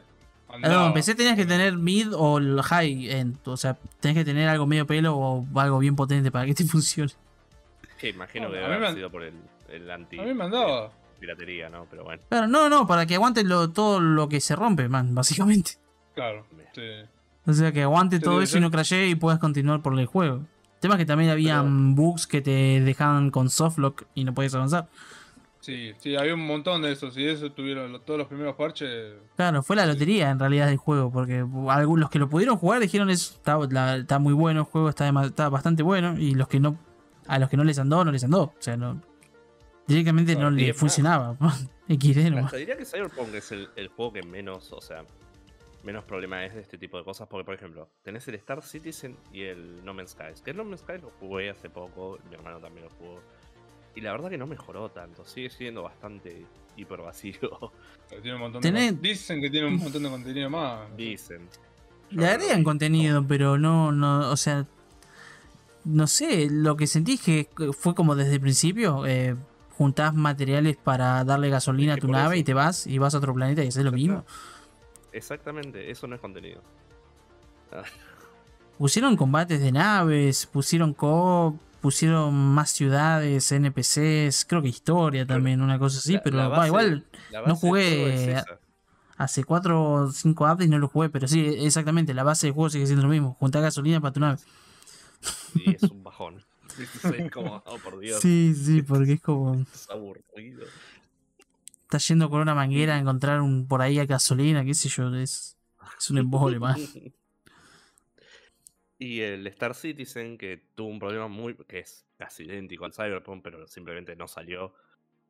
[0.60, 3.38] No, en PC tenías que tener mid o high end.
[3.46, 6.64] O sea, tenías que tener algo medio pelo o algo bien potente para que te
[6.68, 7.12] funcione.
[8.00, 9.34] Que imagino No, que a debe mí me haber han- sido por el,
[9.70, 10.92] el anti A mí me andaba.
[11.20, 11.86] piratería, ¿no?
[11.90, 12.22] Pero bueno.
[12.30, 15.74] Claro, no, no, para que aguante lo- todo lo que se rompe, man, básicamente.
[16.16, 16.46] Claro.
[16.74, 16.82] Sí.
[17.46, 19.98] O sea, que aguante Sí, todo debe eso y no crashee y puedas continuar por
[20.00, 20.38] el juego.
[20.38, 24.56] El tema es que también habían bugs que te dejaban con softlock y no podías
[24.56, 24.88] avanzar.
[25.62, 27.16] Sí, sí, había un montón de esos.
[27.18, 29.14] Y eso tuvieron lo- todos los primeros parches.
[29.36, 32.82] Claro, fue la lotería en realidad del juego, porque algunos los que lo pudieron jugar
[32.82, 36.48] dijeron eso, está, la- está muy bueno el juego, está, está bastante bueno, y los
[36.48, 36.78] que no,
[37.28, 38.42] a los que no les andó, no les andó.
[38.44, 39.00] O sea, no,
[39.88, 40.80] directamente no le es más.
[40.80, 41.38] funcionaba.
[41.88, 42.46] XD nomás.
[42.46, 45.04] Hasta diría que Cyberpunk es el, el juego que menos, o sea,
[45.84, 47.28] menos problema es de este tipo de cosas.
[47.28, 50.42] Porque, por ejemplo, tenés el Star Citizen y el No Man's Sky.
[50.44, 53.20] Que el No Man's Sky lo jugué hace poco, mi hermano también lo jugó.
[53.96, 56.46] Y la verdad que no mejoró tanto, sigue siendo bastante
[56.78, 57.36] hiper vacío,
[58.10, 60.96] Tiene un montón Tenés- de, dicen que tiene un montón de contenido más.
[60.98, 61.48] dicen.
[62.10, 64.66] Yo Le agregan contenido, pero no, no, o sea,
[65.86, 69.36] no sé, lo que sentí es que fue como desde el principio, eh,
[69.78, 72.42] juntás materiales para darle gasolina Es a tu nave eso.
[72.42, 74.26] y te vas y vas a otro planeta y haces lo mismo.
[75.14, 76.62] Exactamente, eso no es contenido.
[77.72, 77.84] Ah,
[78.78, 85.62] Pusieron combates de naves, pusieron co pusieron más ciudades, NPCs, creo que historia Pero también,
[85.62, 87.06] una cosa así, la- pero la igual
[87.46, 88.46] no jugué es
[89.18, 92.70] hace 4 o 5 updates no lo jugué, pero sí, exactamente, la base del juego
[92.70, 94.38] sigue siendo lo mismo, juntar gasolina para tu nave.
[95.56, 96.44] Y es un bajón.
[97.02, 100.64] Sí, como, oh por Dios, Sí, sí, porque es como es aburrido.
[101.84, 105.14] estás yendo con una manguera a encontrar un por ahí a gasolina, qué sé yo,
[105.16, 105.58] es,
[106.00, 106.80] es un embole más.
[109.04, 111.56] Y el Star Citizen, que tuvo un problema muy.
[111.68, 114.76] que es casi idéntico al Cyberpunk, pero simplemente no salió.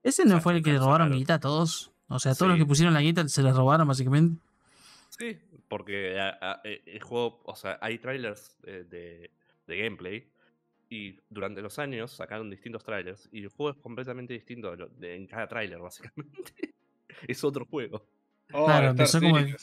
[0.04, 1.18] ¿Ese no sea, fue el que robaron sacaron.
[1.18, 1.92] guita a todos?
[2.10, 2.64] O sea, todos los Sí.
[2.64, 4.42] que pusieron la guita se les robaron básicamente.
[5.10, 7.40] Sí, porque a- a- e- el juego.
[7.46, 9.32] O sea, hay trailers eh, de,
[9.68, 10.28] de gameplay.
[10.90, 13.30] Y durante los años sacaron distintos trailers.
[13.32, 16.74] Y el juego es completamente distinto de lo- de- en cada trailer, básicamente.
[17.26, 18.06] es otro juego.
[18.52, 19.56] Oh, Claro, Star empezó como- Sí,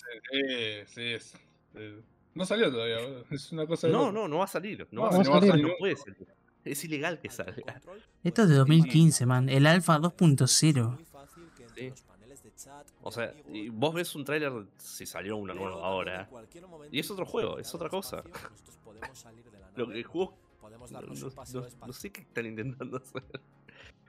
[0.86, 1.34] sí, es-
[1.74, 2.00] eh,
[2.34, 2.98] No salió todavía,
[3.30, 4.12] es una cosa de No, loco.
[4.12, 4.86] no, no va a salir.
[4.90, 5.66] No, No, va, a no va a salir, salir.
[5.66, 6.26] no puede salir.
[6.64, 7.80] Es ilegal que salga.
[8.22, 9.48] Esto es de 2015, man.
[9.48, 10.98] El Alpha 2.0.
[11.74, 11.92] Sí.
[13.02, 13.32] O sea,
[13.72, 16.28] vos ves un tráiler si salió uno nuevo ahora.
[16.90, 18.22] Y es otro juego, es otra cosa.
[19.76, 20.36] Lo que el juego.
[20.62, 23.22] No, no- no- no sé qué están intentando hacer.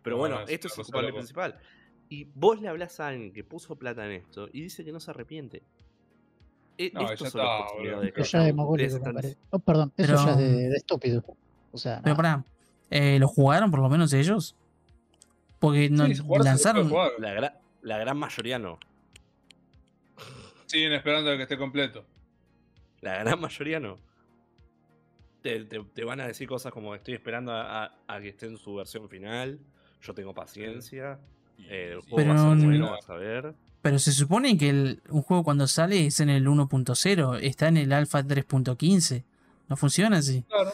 [0.03, 1.19] Pero No, bueno, es esto es el culpable loca.
[1.19, 1.59] principal.
[2.09, 4.99] Y vos le hablas a alguien que puso plata en esto y dice que no
[4.99, 5.61] se arrepiente.
[6.81, 8.13] E- No, estos ya son está, boludo.
[8.13, 8.99] que Eso ya mogólico.
[9.49, 11.23] Oh, perdón, eso Pero- ya es de, de estúpido.
[11.73, 12.43] O sea, Pero pará,
[12.89, 14.55] eh, ¿lo jugaron por lo menos ellos?
[15.59, 16.89] Porque no Sí, lanzaron.
[17.19, 18.79] La, gra- la gran mayoría no.
[20.67, 22.05] Siguen esperando a que esté completo.
[23.01, 23.97] La gran mayoría no.
[25.41, 28.45] Te, te- te van a decir cosas como estoy esperando a, a- a que esté
[28.45, 29.59] en su versión final.
[30.01, 31.19] Yo tengo paciencia.
[31.67, 33.53] eh, el juego Pero va a ser no- bueno, vas a ver.
[33.81, 37.77] Pero se supone que el- un juego cuando sale es en el 1.0, está en
[37.77, 39.23] el Alpha 3.15.
[39.69, 40.43] No funciona así.
[40.49, 40.71] Claro.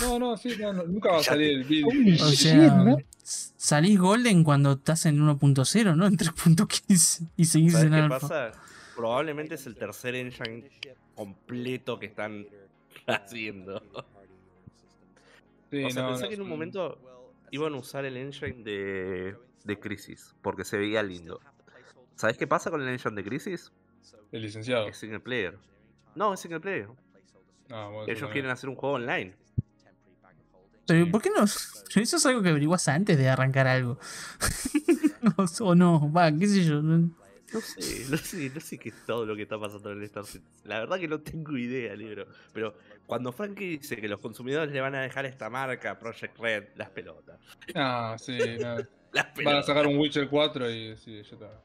[0.00, 1.88] No, no, sí, no, no, nunca va a salir el vídeo.
[1.88, 6.06] Uy, O sea, salís Golden cuando estás en 1.0, ¿no?
[6.06, 8.20] En 3.15 y seguís ¿Sabes en qué Alpha.
[8.20, 8.52] pasa?
[8.96, 10.70] Probablemente es el tercer engine
[11.14, 12.46] completo que están
[13.06, 13.82] haciendo.
[15.70, 16.98] Sí, o sea, no, pensé no, que en un momento
[17.50, 19.34] iban a usar el engine de,
[19.64, 21.40] de Crisis, porque se veía lindo.
[22.16, 23.72] ¿Sabes qué pasa con el engine de Crisis?
[24.32, 24.88] El licenciado.
[24.88, 25.58] Es single player.
[26.14, 26.88] No, es single player.
[27.70, 28.32] Ah, bueno, Ellos también.
[28.32, 29.34] quieren hacer un juego online.
[30.86, 31.10] Pero Sí.
[31.10, 31.44] ¿por qué no?
[31.44, 33.98] Eso es algo que averiguas antes de arrancar algo.
[35.36, 36.82] o, o no, va, qué sé yo.
[36.82, 37.10] no-
[37.60, 40.24] sé, no sé, no sé qué es todo lo que está pasando en el Star
[40.26, 40.44] Citizen.
[40.64, 42.26] La verdad que no tengo idea, libro.
[42.52, 46.64] Pero cuando Frankie dice que los consumidores le van a dejar esta marca, Project Red,
[46.76, 47.38] las pelotas.
[47.74, 48.76] Ah, sí, no.
[49.14, 49.66] Las Van a pelotas.
[49.66, 51.62] sacar un Witcher 4 y sí, ya está.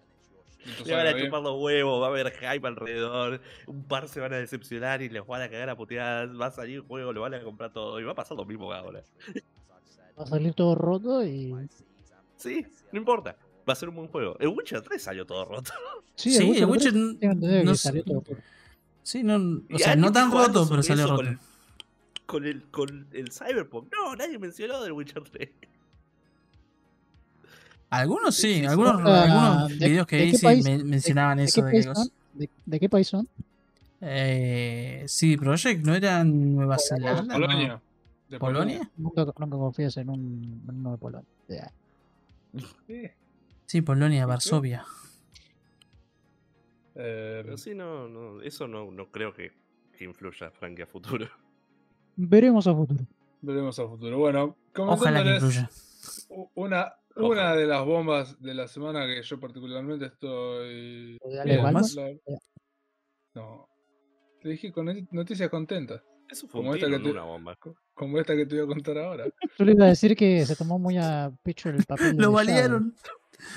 [0.65, 4.19] Mientras Le van a chupar los huevos, va a haber hype alrededor, un par se
[4.19, 7.13] van a decepcionar y les van a cagar a puteadas, va a salir el juego,
[7.13, 9.01] lo van a comprar todo y va a pasar lo mismo ahora.
[10.19, 11.55] Va a salir todo roto y.
[12.35, 14.35] Sí, no importa, va a ser un buen juego.
[14.39, 15.71] El Witcher 3 salió todo roto.
[16.15, 17.83] Sí, Sí, el Witcher Witcher 3 tengo entendido no que sé.
[17.83, 18.37] salió todo roto.
[19.03, 21.23] Sí, no, o sea, no tan roto, pero salió roto.
[21.23, 21.39] Con el,
[22.25, 23.93] con el, con el Cyberpunk.
[23.93, 25.49] No, nadie mencionó del Witcher 3.
[27.89, 31.65] Algunos sí, algunos, algunos ¿de- videos que vi sí país- me- mencionaban ¿De eso qué
[31.65, 32.11] de país qué.
[32.33, 33.27] ¿De, de qué país son?
[34.01, 37.23] Eh, sí, Project no era en Nueva Zelanda.
[37.23, 37.33] ¿no?
[37.33, 37.81] Polonia.
[38.29, 38.91] De ¿Polonia?
[38.95, 41.27] Nunca, nunca confías en un en uno de Polonia.
[41.47, 41.71] Ya.
[42.87, 43.09] Sí.
[43.65, 44.85] Sí, Polonia, Varsovia.
[46.95, 49.51] Eh, Pero sí, no, no eso no, no creo que,
[49.97, 51.27] que influya, Frankie, a futuro.
[52.15, 53.05] Veremos a futuro.
[53.41, 54.17] veremos a futuro.
[54.19, 55.69] Bueno, Ojalá que influya.
[56.55, 56.93] una.
[57.15, 61.17] Una de las bombas de la semana que yo particularmente estoy...
[61.29, 62.13] La-
[63.35, 63.67] No.
[64.41, 67.23] Te dije con noti- noticias contentas, Eso fue Como un esta tiro, que te- una
[67.23, 67.57] bomba.
[67.93, 69.25] como esta que te voy a contar ahora.
[69.57, 72.15] Yo le iba a decir que se tomó muy a pecho el papel.
[72.17, 72.95] Lo balearon.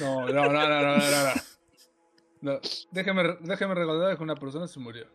[0.01, 1.33] No, no, no, no, no, no, no.
[2.55, 2.61] no.
[2.91, 5.07] Déjeme, déjeme recordar que una persona se murió.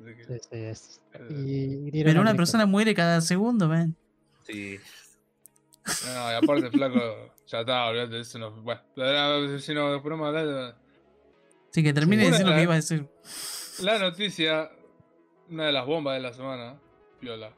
[0.00, 3.96] Así que, Sí, sí, es- eh, y- Pero una persona muere cada segundo, man.
[4.46, 4.76] Sí.
[6.06, 7.00] No, y aparte, flaco,
[7.48, 8.38] ya está, olvídate de eso.
[8.38, 10.74] No, bueno, la- si no, después no me hablas,
[11.70, 13.06] Así que termine de decir lo que iba a decir.
[13.82, 14.70] La noticia,
[15.50, 16.80] una de las bombas de la semana,
[17.20, 17.52] Viola.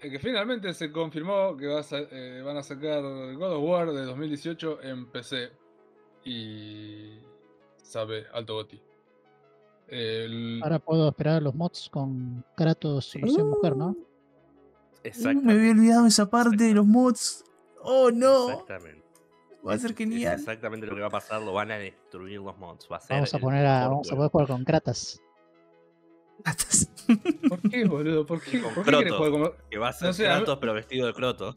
[0.00, 4.04] Es que finalmente se confirmó que a eh, van a sacar God of War de
[4.04, 5.50] 2018 en PC.
[6.24, 7.18] Y.
[7.82, 8.80] Sabe, alto goti.
[9.88, 13.20] El- Ahora puedo esperar los mods con Kratos Sí.
[13.20, 13.96] versión mujer, ¿no?
[15.04, 15.40] Exacto.
[15.40, 17.44] Uh, me había olvidado esa parte de los mods.
[17.82, 18.50] Oh no.
[18.50, 19.01] Exactamente.
[19.66, 20.38] Va a ser Es genial.
[20.38, 22.88] exactamente lo que va a pasar, lo van a destruir los mods.
[22.90, 25.20] Va a ser Vamos a poner a, vamos a poder jugar con Kratas.
[27.48, 28.26] ¿Por qué, boludo?
[28.26, 28.60] ¿Por qué?
[28.60, 29.50] Con ¿Por qué querés jugar como.?
[29.70, 31.54] Que va a ser No sé, a mí- Kratos, pero vestido de croto.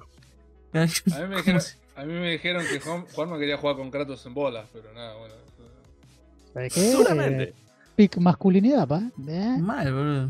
[0.73, 3.77] A mí me ¿Cómo dijeron, se- a mí me dijeron que Juan, Juanma quería jugar
[3.77, 5.33] con Kratos en bolas, pero nada, bueno.
[5.33, 6.79] eso- ¿Sabes qué?
[6.91, 7.53] Seguramente.
[7.95, 9.01] Pic masculinidad, pa.
[9.27, 9.57] ¿Eh?
[9.59, 10.29] Mal, boludo.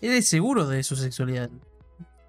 [0.00, 1.48] Es seguro de su sexualidad.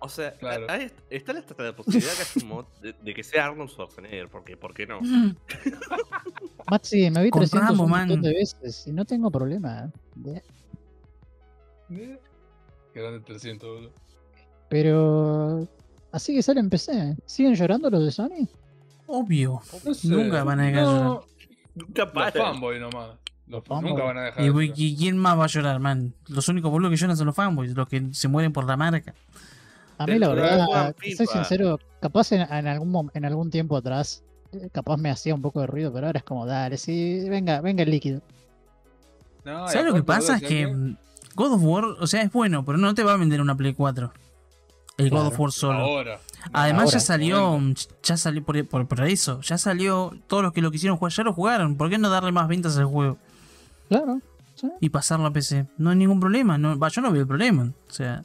[0.06, 0.68] O sea, Claro.
[0.70, 3.70] hay- está la, hasta la posibilidad que haya un mod de, de que sea Arnold
[3.72, 5.00] Schwarzenegger, porque ¿por qué no?
[6.70, 9.92] Maxi, me vi Con 300 Rambo, un montón de veces y no tengo problema.
[10.26, 10.42] ¿eh?
[11.92, 12.20] ¿Eh?
[12.94, 13.92] Qué grande 300, boludo.
[14.70, 15.68] Pero.
[16.12, 17.16] Así que sale en PC.
[17.26, 18.48] ¿Siguen llorando los de Sony?
[19.08, 19.62] Obvio.
[19.84, 20.08] No sé.
[20.08, 21.24] Nunca van a dejar No, llorar.
[21.76, 22.34] Nunca Los paran.
[22.34, 23.10] fanboy nomás.
[23.48, 23.92] Los Los fanboy.
[23.92, 26.14] Nunca van a dejar ¿Y, de y quién más va a llorar, man?
[26.28, 29.14] Los únicos boludos que lloran son los fanboys, los que se mueren por la marca.
[29.98, 34.70] A mí, la verdad, soy sincero, capaz en, en algún, en algún tiempo atrás, eh,
[34.72, 37.84] capaz me hacía un poco de ruido, pero ahora es como, dale, sí, venga, venga
[37.84, 38.22] el líquido.
[39.44, 40.38] No, ¿Sabes lo que pasa?
[40.38, 40.98] Es que mm,
[41.36, 43.74] God of War, o sea, es bueno, pero no te va a vender una Play
[43.74, 44.12] 4.
[44.98, 45.40] El God of.
[45.40, 45.80] War solo.
[45.80, 46.20] Ahora.
[46.54, 47.60] Además ahora, ya salió,
[48.04, 51.24] ya salió por, por, por eso, ya salió, todos los que lo quisieron jugar ya
[51.24, 53.18] lo jugaron, ¿por qué no darle más ventas al juego
[53.90, 54.22] Claro.
[54.54, 54.70] sí.
[54.80, 55.66] y pasarlo a PC?
[55.78, 58.24] No hay ningún problema, no, yo no veo el problema, o sea,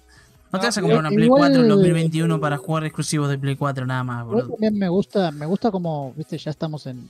[0.52, 3.28] no te Ah, vas a comprar una Play igual- 4 en 2021 para jugar exclusivos
[3.28, 4.48] de Play 4 nada más, boludo.
[4.48, 7.08] también me gusta, me gusta como, viste, ya estamos en,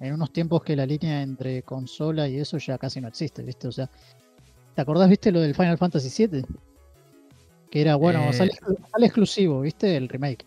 [0.00, 3.68] en unos tiempos que la línea entre consola y eso ya casi no existe, viste,
[3.68, 3.88] o sea,
[4.74, 6.44] ¿te acordás, viste, lo del Final Fantasy VII?
[7.70, 8.32] Que era, bueno, Eh.
[8.32, 8.52] sale,
[8.90, 10.46] sale exclusivo, viste, el remake.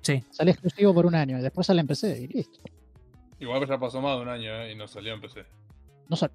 [0.00, 2.58] Sí, Sale exclusivo por un año y después sale en PC y listo.
[3.38, 4.72] Igual que ya pasó más de un año, ¿eh?
[4.72, 5.44] Y no salió en PC.
[6.08, 6.34] No salió.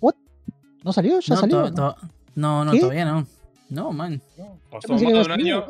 [0.00, 0.14] ¿What?
[0.84, 1.18] ¿No salió?
[1.20, 1.62] ¿Ya no, salió?
[1.64, 1.96] to- to-
[2.36, 3.26] no, no, todavía no.
[3.68, 4.20] No, man.
[4.36, 5.66] No, pasó más de un año.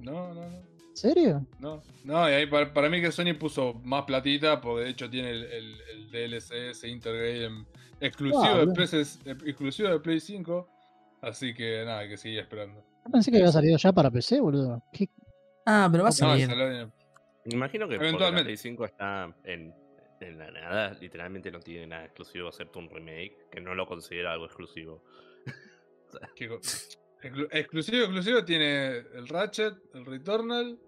[0.00, 0.42] No, no, no.
[0.90, 1.46] ¿En serio?
[1.58, 5.08] No, no, y ahí para, para mí que Sony puso más platita, porque de hecho
[5.08, 7.64] tiene el, el, el DLC ese Intergame
[8.00, 8.74] exclusivo, de.
[8.74, 10.68] PS, eh, exclusivo de Play 5.
[11.22, 12.82] Así que nada, hay que seguir esperando.
[13.04, 14.82] Yo pensé que había salido ya para PC, boludo.
[14.92, 15.08] ¿Qué?
[15.66, 16.46] Ah, pero va a No, salir.
[16.46, 16.92] salió-
[17.44, 18.44] Me imagino que Eventualmente.
[18.44, 19.74] Play 5 está en,
[20.20, 24.32] en la nada, literalmente no tiene nada exclusivo, excepto un remake, que no lo considera
[24.32, 25.02] algo exclusivo.
[27.22, 30.78] exclu- exclusivo, exclusivo tiene el Ratchet, el Returnal,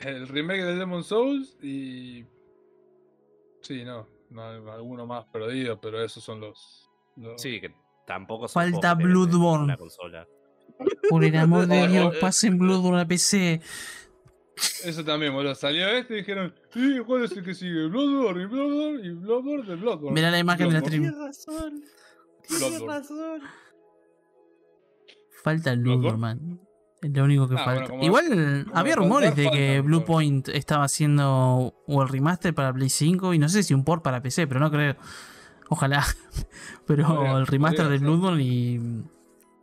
[0.00, 2.24] el remake del Demon Souls y.
[3.60, 6.90] Sí, no, no hay alguno más perdido, pero esos son los.
[7.16, 7.74] los- Sí, que
[8.06, 9.64] tampoco son Falta en Bloodborne.
[9.64, 10.26] una consola.
[11.08, 13.60] Por el amor de Dios, oh, pasen Bloodborne a PC.
[14.84, 15.54] Eso también, boludo.
[15.54, 17.86] Salió este y dijeron, ¿y cuál es el que sigue?
[17.86, 20.12] Bloodborne y Bloodborne y Bloodborne de Bloodborne.
[20.14, 21.08] Mirá la imagen de la Bloodborne.
[21.08, 21.26] stream.
[21.26, 21.84] razón.
[22.48, 22.86] Bloodborne.
[22.86, 23.42] razón.
[25.42, 25.80] Falta el.
[25.80, 26.60] Bloodborne, man.
[27.00, 27.94] Es lo único que Ah, falta.
[28.00, 32.88] Igual había rumores de que pero- Blue Point estaba haciendo o el remaster para Play
[32.90, 34.94] 5 y no sé si un port para PC, pero no creo.
[35.68, 36.04] Ojalá.
[36.86, 38.06] Pero Podría- el remaster podría de ser.
[38.06, 39.04] Bloodborne y.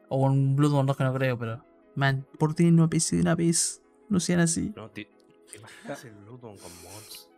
[0.09, 1.63] O un Bloodborne 2 que no creo, pero.
[1.95, 3.81] Man, por ti no PC de una vez.
[4.09, 4.73] No sean así.
[4.75, 4.89] ¿No?
[4.89, 5.07] ¿Te,
[5.51, 7.29] te imaginas el Bloodborne con mods?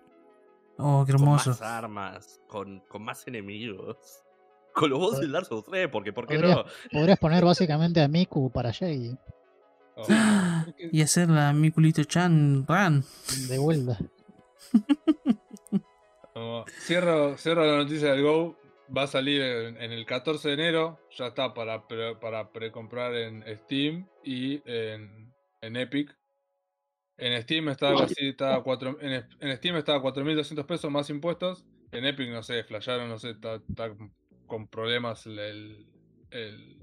[0.77, 1.49] Oh, qué Con hermoso.
[1.51, 3.97] más armas, con, con más enemigos.
[4.73, 6.65] Con los boss del Dark Souls 3, porque ¿por qué Podría- no?
[6.91, 9.15] Podrías poner básicamente a Miku para allá y
[9.95, 10.05] Oh,
[10.77, 13.03] que- Y hacer la Mikulito Chan Run.
[13.49, 13.97] de vuelta.
[16.33, 18.57] Como, cierro, cierro la noticia del Go.
[18.95, 20.99] Va a salir en, en el 14 de enero.
[21.17, 26.15] Ya está para, pre- para precomprar en Steam y en, en Epic.
[27.17, 30.89] En Steam está algo así, está a cuatro, en, en Steam está a 4.200 pesos
[30.91, 31.63] más impuestos.
[31.91, 33.91] En Epic, no sé, flasharon, no sé, está, está
[34.51, 35.85] con problemas el, el-
[36.31, 36.77] el-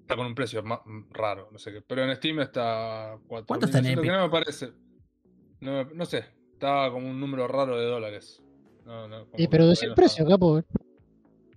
[0.00, 1.82] Está con un precio ma- raro, no sé qué.
[1.82, 4.10] Pero en Steam está a 4.200, ¿Cuánto está en que Epic?
[4.10, 4.72] no me parece.
[5.60, 8.42] No, no sé, estaba como un número raro de dólares.
[8.86, 10.62] No, no, que pero decía el precio, capo.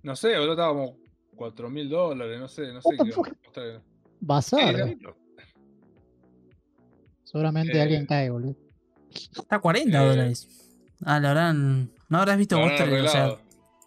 [0.02, 0.98] No sé, boludo, estaba como
[1.34, 2.90] 4 mil dólares, no sé, no sé
[3.54, 3.80] qué.
[4.20, 4.86] Bazar.
[4.86, 4.98] Sí,
[7.24, 8.54] Seguramente Eh, alguien cae, boludo.
[9.12, 10.48] Está a 40 Eh, dólares.
[11.04, 11.90] Ah, lo habrán.
[12.08, 13.38] No habrás visto vos, o sea.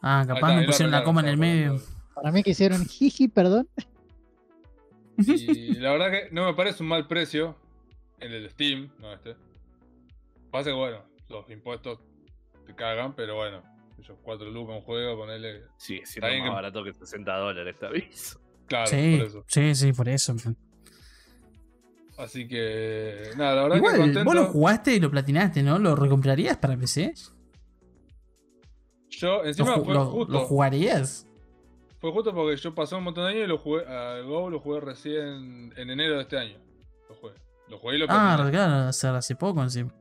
[0.02, 1.70] Ah, capaz me pusieron la coma en el medio.
[1.72, 2.14] 40 dólares.
[2.16, 3.68] Para mí que hicieron jiji, perdón.
[5.18, 7.56] Y la verdad que no me parece un mal precio
[8.20, 9.36] en el Steam, no este.
[10.52, 12.00] Pasa que bueno, los impuestos
[12.66, 13.62] te cagan, pero bueno,
[14.00, 15.64] esos 4 lucas un juego, ponerle.
[15.78, 18.40] Sigue siendo más que- barato que 60 dólares esta vez.
[18.68, 19.44] Claro, Sí, por eso.
[19.48, 20.36] sí, sí, por eso.
[22.18, 23.32] Así que.
[23.38, 24.24] Nada, la verdad que Igual, contento.
[24.26, 25.80] vos lo jugaste y lo platinaste, ¿no?
[25.80, 27.14] ¿Lo recomprarías para PC?
[29.20, 30.34] Yo, ¿Lo, encima ju- fue lo- justo.
[30.34, 31.28] lo jugarías?
[32.00, 33.86] Fue justo porque yo pasé un montón de años y lo jugué.
[33.86, 36.58] Al Go lo jugué recién en enero de este año.
[37.10, 37.34] Lo jugué.
[37.68, 39.92] Lo jugué y lo Ah, claro, hace, hace poco encima.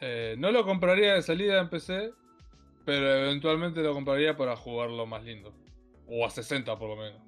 [0.00, 2.12] Eh, no lo compraría de salida en PC,
[2.84, 5.52] pero eventualmente lo compraría para jugarlo más lindo.
[6.08, 7.20] O a 60 por lo menos.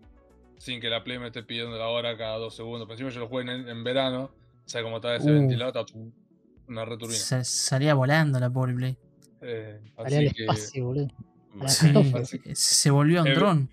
[0.56, 2.86] Sin que la Play me esté pidiendo la hora cada dos segundos.
[2.86, 4.30] Por encima yo lo jugué en, en verano.
[4.64, 5.34] O sea, como está ese Uh.
[5.34, 5.98] ventilador, está
[6.68, 7.18] una returbina.
[7.18, 8.96] Sa- salía volando la pobre Play.
[9.42, 11.08] Eh, así al que espacio, boludo.
[11.56, 12.18] La Sí, estofa.
[12.20, 13.68] así se volvió un dron.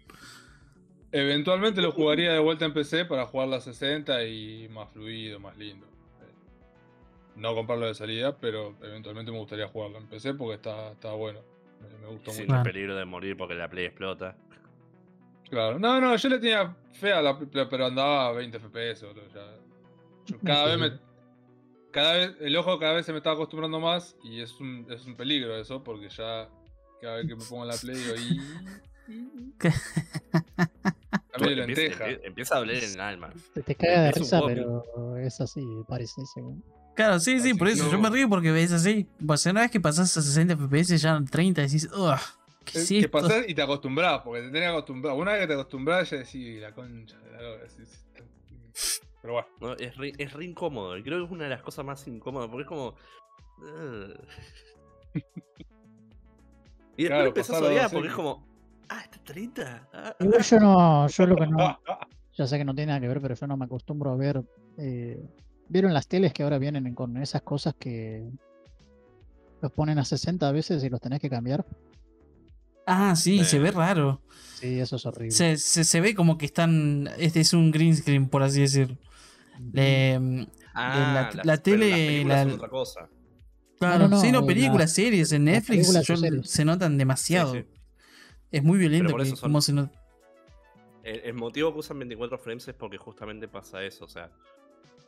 [1.11, 5.57] eventualmente lo jugaría de vuelta en PC para jugarlo a 60 y más fluido, más
[5.57, 5.85] lindo.
[5.85, 6.33] Eh,
[7.35, 11.39] no comprarlo de salida, pero eventualmente me gustaría jugarlo en PC porque está, está bueno.
[12.01, 12.41] Me, gustó Sin mucho.
[12.41, 12.63] el Claro.
[12.63, 14.35] peligro de morir porque la Play explota.
[15.49, 15.77] Claro.
[15.79, 19.27] No, no, yo le tenía fe a la Play, pero andaba a 20 FPS, boludo.
[19.33, 19.45] Ya.
[20.25, 21.06] Yo cada vez me.
[21.91, 25.05] Cada vez, el ojo cada vez se me está acostumbrando más y es un, es
[25.05, 26.49] un peligro eso, porque ya
[27.01, 29.67] cada vez que me pongo en la Play digo, y.
[31.33, 32.07] Empieza, lenteja.
[32.07, 33.33] empie- empieza a doler en el alma.
[33.53, 36.25] Te, te caga de risa, pero es así, parece.
[36.33, 36.63] según.
[36.95, 37.85] Claro, sí, sí, Así por eso.
[37.85, 39.07] no- Yo me río porque ves así.
[39.25, 42.17] Pues una vez que pasás a 60 FPS, ya 30, decís, ugh,
[42.65, 43.11] ¿qué es esto?
[43.11, 45.15] pasás y te acostumbras, porque te tenés acostumbrado.
[45.17, 48.03] Una vez que te acostumbras, ya decís, la concha de la lora", decís,
[49.21, 49.47] Pero bueno.
[49.61, 50.97] No, es, re, es re incómodo.
[50.97, 52.49] Y creo que es una de las cosas más incómodas.
[52.49, 52.95] Porque es como.
[56.95, 58.45] Y después Claro, empezás a odiar porque es como.
[58.89, 59.89] Ah, está 30.
[59.93, 61.79] Ah, Igual yo no, yo lo que no,
[62.37, 64.41] ya sé que no tiene nada que ver, pero yo no me acostumbro a ver.
[64.77, 65.21] eh,
[65.69, 68.23] ¿Vieron las teles que ahora vienen con esas cosas que
[69.61, 71.65] los ponen a 60 veces y los tenés que cambiar?
[72.85, 74.21] Ah, sí, se ve raro.
[74.55, 75.31] Sí, eso es horrible.
[75.31, 77.09] Se, se, se ve como que están.
[77.17, 78.97] Este es un green screen, por así decir.
[79.73, 83.09] Le- Ah, la- la las tele, películas son la- otra cosa.
[83.79, 86.49] claro, no, sí, no, películas, las- series en Netflix yo- series.
[86.49, 87.53] se notan demasiado.
[87.53, 87.67] Sí, sí.
[88.51, 89.99] Es muy violento por que eso son- cómo se nota.
[91.03, 94.05] El, el motivo que usan 24 frames es porque justamente pasa eso.
[94.05, 94.29] O sea,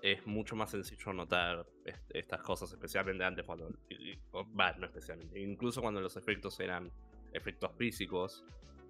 [0.01, 3.69] es mucho más sencillo notar est- estas cosas, especialmente antes cuando.
[3.89, 5.39] y- y- o- Va, no especialmente.
[5.39, 6.89] Incluso cuando los efectos eran
[7.33, 8.43] efectos físicos.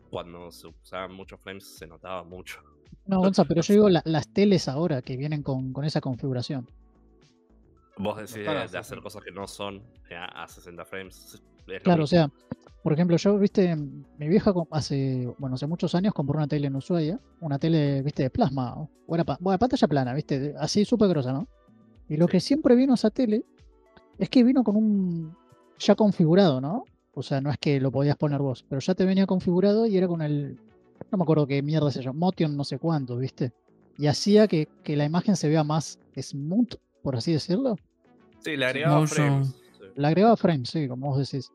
[0.10, 2.60] Cuando se usaban muchos frames se notaba mucho.
[3.06, 6.68] No, Gonza, pero yo digo la- las teles ahora que vienen con, con esa configuración.
[7.98, 9.02] Vos decís de, de hacer 60.
[9.04, 11.42] cosas que no son eh, a, a 60 frames.
[11.84, 12.30] Claro, o sea,
[12.82, 16.76] por ejemplo, yo, viste, mi vieja hace, bueno, hace muchos años compró una tele en
[16.78, 21.10] Ushuaia, una tele, viste, de plasma, o era pa- bueno, pantalla plana, viste, así súper
[21.10, 21.48] grosa, ¿no?
[22.08, 22.32] Y lo Sí.
[22.32, 23.44] que siempre vino esa tele
[24.18, 25.36] es que vino con un
[25.78, 26.86] ya configurado, ¿no?
[27.20, 29.98] O sea, no es que lo podías poner vos, pero ya te venía configurado y
[29.98, 30.58] era con el,
[31.12, 33.52] no me acuerdo qué mierda se llama, Motion no sé cuánto, viste.
[33.98, 37.76] Y hacía que, que la imagen se vea más smooth, por así decirlo.
[38.40, 39.48] Sí, le agregaba frames.
[39.78, 39.84] sí.
[39.96, 41.52] Le agregaba frames, sí, como vos decís.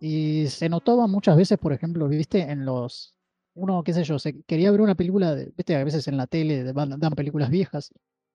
[0.00, 3.14] Y se notaba muchas veces, por ejemplo, viste, en los.
[3.54, 6.26] Uno, qué sé yo, se quería ver una película, de, viste, a veces en la
[6.26, 7.92] tele dan, películas viejas.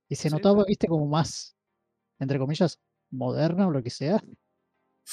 [0.07, 0.69] Y se Sí, notaba, sí.
[0.69, 1.57] viste, como más,
[2.19, 2.79] entre comillas,
[3.11, 4.23] moderna o lo que sea.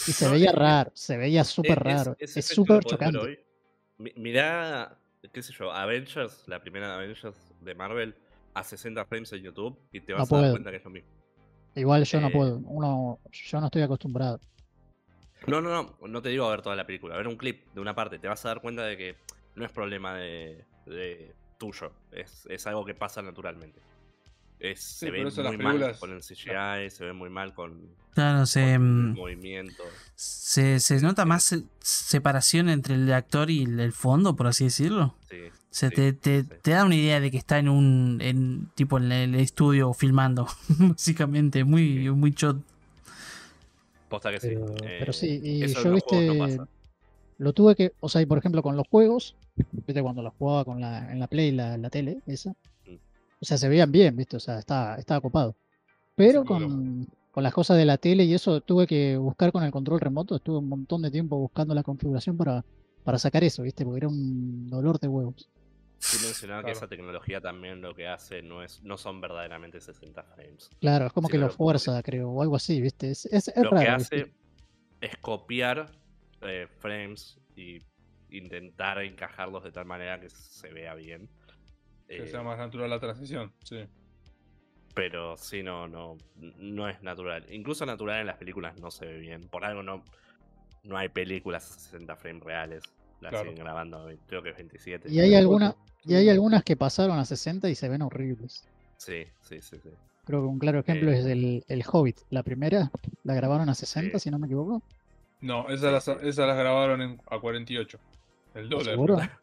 [0.07, 2.17] Y se veía raro, se veía súper raro.
[2.19, 3.19] Es súper chocante.
[3.19, 3.39] hoy.
[3.99, 4.99] Mi- Mirá,
[5.33, 8.15] qué sé yo, Avengers, la primera de Avengers de Marvel,
[8.55, 10.91] a 60 frames en YouTube y te No vas a dar cuenta que es lo
[10.91, 11.09] mismo.
[11.75, 12.59] Igual yo no Eh, puedo.
[12.59, 14.41] Uno, yo no estoy acostumbrado.
[15.47, 17.67] No, no, no, no te digo a ver toda la película, a ver un clip
[17.73, 19.17] de una parte, te vas a dar cuenta de que
[19.55, 23.81] no es problema de, de tuyo, es, es algo que pasa naturalmente.
[24.59, 27.79] Es, se ve pero eso muy mal con el CGI, se ve muy mal con,
[28.15, 29.83] Claro, se, con mm, movimiento.
[30.15, 34.65] se, se nota más se- separación entre el actor y el, el fondo, por así
[34.65, 35.15] decirlo.
[35.29, 36.49] Sí, O sea, sí, te, te, sí.
[36.63, 40.47] te da una idea de que está en un en, tipo en el estudio filmando,
[40.79, 42.11] básicamente, muy, Sí.
[42.11, 42.57] muy shot.
[44.09, 44.49] Posta que sí.
[44.51, 46.59] Pero, pero eh, sí, y yo no viste,
[47.39, 49.37] lo tuve que, o sea, y por ejemplo con los juegos,
[49.73, 52.55] viste cuando los jugaba con la, en la Play, la, la tele, esa.
[53.41, 55.57] O sea, se veían bien, viste, o sea, estaba, estaba copado.
[56.17, 59.65] Pero Sí, con, con las cosas de la tele y eso tuve que buscar con
[59.65, 62.65] el control remoto, estuve un montón de tiempo buscando la configuración para,
[63.05, 65.49] para sacar eso, viste, porque era un dolor de huevos.
[65.99, 66.79] Sí mencionaba que Claro.
[66.79, 70.69] esa tecnología también lo que hace no es no son verdaderamente 60 frames.
[70.81, 73.49] Claro, es como que lo lo que- fuerza, creo, o algo así, viste, es, es,
[73.49, 74.35] es lo que hace ¿viste?
[75.01, 75.93] es copiar
[76.43, 77.79] eh, frames y
[78.31, 81.29] intentar encajarlos de tal manera que se vea bien.
[82.09, 83.53] Que Eh, sea más natural la transición.
[83.65, 83.85] Sí.
[84.95, 86.17] Pero sí, no, no,
[86.59, 87.45] no es natural.
[87.51, 89.43] Incluso natural en las películas no se ve bien.
[89.49, 90.03] Por algo no,
[90.85, 92.83] no hay películas a 60 frames reales.
[93.21, 93.51] Las Claro.
[93.51, 95.11] siguen grabando, creo que 27.
[95.11, 98.67] Y hay alguna, y hay algunas que pasaron a 60 y se ven horribles.
[98.97, 99.91] Sí, sí, sí, sí.
[100.25, 101.19] Creo que un claro ejemplo Eh.
[101.19, 102.19] es el, el Hobbit.
[102.31, 102.91] La primera
[103.25, 104.25] la grabaron a 60, Sí.
[104.25, 104.83] si no me equivoco.
[105.41, 107.99] No, esas las, esas las grabaron en, a 48.
[108.55, 108.85] El doble.
[108.85, 109.19] ¿Seguro?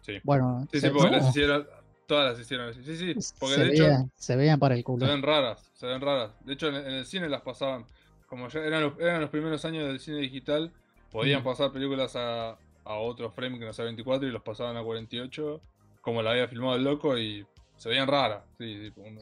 [0.00, 0.18] Sí.
[0.22, 1.16] Bueno, Sí, se, sí, porque no.
[1.16, 1.66] las hicieron.
[2.06, 2.82] Todas las hicieron así.
[2.84, 3.34] Sí, sí.
[3.38, 3.84] Porque se de hecho
[4.16, 5.06] se veían para el se culo.
[5.06, 5.70] ven raras.
[5.74, 6.32] Se ven raras.
[6.44, 7.86] De hecho, en, en el cine las pasaban.
[8.26, 10.72] Como ya eran los, eran los primeros años del cine digital,
[11.10, 11.44] podían Mm.
[11.44, 15.60] pasar películas a, a otro frame que no sea 24 y los pasaban a 48.
[16.00, 17.46] Como la había filmado el loco y
[17.76, 18.42] se veían raras.
[18.58, 19.18] Sí, sí, un-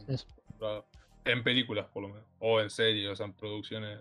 [0.59, 0.85] raro.
[1.25, 2.25] En películas, por lo menos.
[2.39, 3.99] O en series, o sea, en producciones.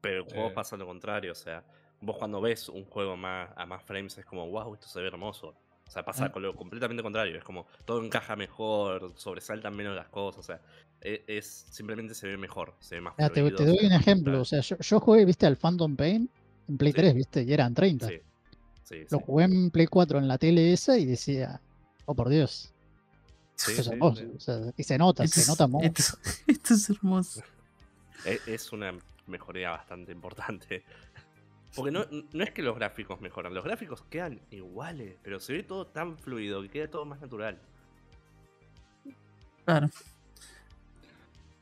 [0.00, 0.52] Pero el juego Eh.
[0.54, 1.62] pasa lo contrario, o sea,
[2.00, 5.08] vos cuando ves un juego más, a más frames es como, wow, esto se ve
[5.08, 5.54] hermoso.
[5.88, 6.32] O sea, pasa Ah.
[6.32, 10.60] con lo completamente contrario, es como todo encaja mejor, sobresaltan menos las cosas, o sea,
[11.00, 13.86] e- es, simplemente se ve mejor, se ve más Mira, te, fluido, te se doy
[13.86, 14.40] un ejemplo.
[14.40, 16.28] O sea, yo, yo jugué, viste, al Phantom Pain
[16.68, 16.96] en Play Sí.
[16.98, 18.06] 3, viste, y eran 30.
[18.08, 18.20] Sí,
[18.84, 19.24] sí, Lo sí.
[19.26, 21.60] jugué en Play 4 en la tele esa y decía,
[22.04, 22.72] oh por Dios,
[23.54, 24.20] Sí, esto es hermoso.
[24.22, 24.32] sí.
[24.36, 25.86] O sea, y se nota, Esto se es- nota mucho.
[25.86, 27.42] esto- esto es hermoso.
[28.26, 28.94] E- Es una
[29.26, 30.84] mejoría bastante importante.
[31.76, 35.62] Porque no, no es que los gráficos mejoran, los gráficos quedan iguales, pero se ve
[35.62, 37.58] todo tan fluido que queda todo más natural.
[39.64, 39.88] Claro.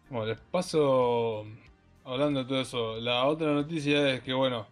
[0.09, 1.45] Bueno, les paso.
[2.05, 4.69] Hablando de todo eso, la otra noticia es que, bueno,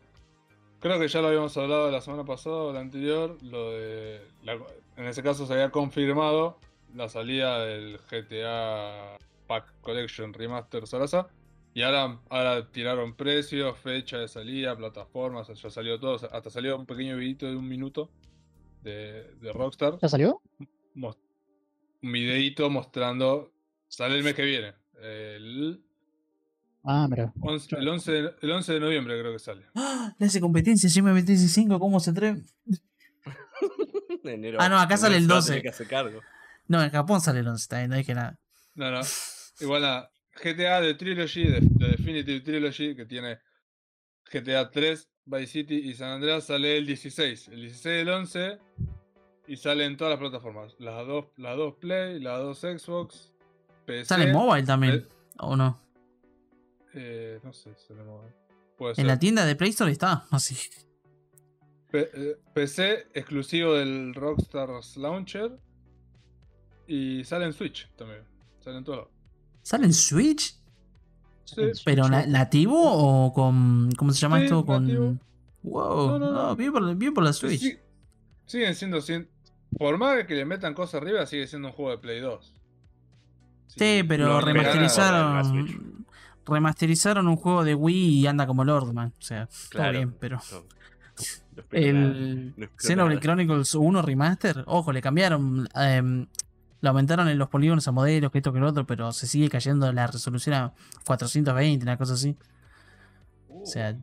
[0.78, 3.36] creo que ya lo habíamos hablado la semana pasada o la anterior.
[3.42, 4.20] Lo de.
[4.44, 4.58] la-
[4.96, 6.56] en ese caso se había confirmado
[6.94, 9.18] la salida del GTA
[9.48, 11.26] Pack Collection Remaster Sarasa.
[11.74, 16.14] Y ahora, ahora tiraron precios, fecha de salida, plataformas, ya salió todo.
[16.32, 18.10] Hasta salió un pequeño videito de un minuto
[18.82, 19.98] de, de Rockstar.
[20.00, 20.40] ¿Ya salió?
[20.94, 23.52] un videito mostrando.
[23.88, 24.74] Sale el mes que viene.
[25.02, 25.84] El
[26.86, 27.32] Ah, mira.
[27.40, 29.64] 11, el 11, de, el 11 de noviembre creo que sale.
[29.74, 30.14] ¡Ah!
[30.18, 32.42] Le hace competencia, Jimmy 25, ¿cómo se atreve?
[34.24, 35.48] Enero- Ah, no, acá sale el se va a 12.
[35.48, 36.20] tener que hacer cargo.
[36.68, 38.38] No, en Japón sale el 11 también, no dije nada.
[38.74, 39.00] No, no.
[39.60, 40.10] Igual a
[40.42, 43.38] GTA de Trilogy, de, de Definitive Trilogy, que tiene
[44.32, 47.48] GTA 3, Vice City y San Andreas, sale el 16.
[47.48, 48.58] El 16 del 11
[49.46, 50.74] y sale en todas las plataformas.
[50.78, 53.32] Las dos, las dos Play, las dos Xbox,
[53.86, 54.04] PC.
[54.06, 54.94] ¿Sale mobile también?
[54.94, 55.08] eh,
[55.38, 55.80] ¿O no?
[56.94, 58.32] eh, no sé, sale mobile.
[58.76, 59.06] Puede En ser.
[59.06, 60.56] la tienda de Play Store está, así.
[61.90, 65.58] P- eh, PC exclusivo del Rockstars Launcher.
[66.86, 68.24] Y sale en Switch también.
[68.60, 69.10] Sale en todo.
[69.64, 70.54] ¿Sale en Switch?
[71.44, 73.90] Sí, ¿Pero na- nativo o con.
[73.96, 74.64] ¿Cómo se llama Sí, esto?
[74.64, 74.84] Con.
[74.86, 75.16] nativo.
[75.64, 76.46] Wow, No, no, no.
[76.48, 77.60] no, bien, por, bien por la Switch.
[77.60, 77.78] Sí,
[78.46, 78.98] siguen siendo.
[79.78, 82.52] Por más que le metan cosas arriba, sigue siendo un juego de Play 2.
[83.68, 86.04] Sí, pero remasterizaron.
[86.46, 89.12] Remasterizaron un juego de Wii y anda como Lord, man.
[89.18, 89.92] O sea, Claro.
[89.92, 90.40] todo bien, pero.
[91.70, 93.20] El Xenoblade.
[93.20, 95.68] Chronicles 1 Remaster, ojo, le cambiaron.
[95.74, 96.26] em,
[96.84, 99.48] lo aumentaron en los polígonos a modelos, que esto que lo otro, pero se sigue
[99.48, 100.74] cayendo la resolución a
[101.06, 102.36] 420, una cosa así.
[103.48, 103.96] O sea,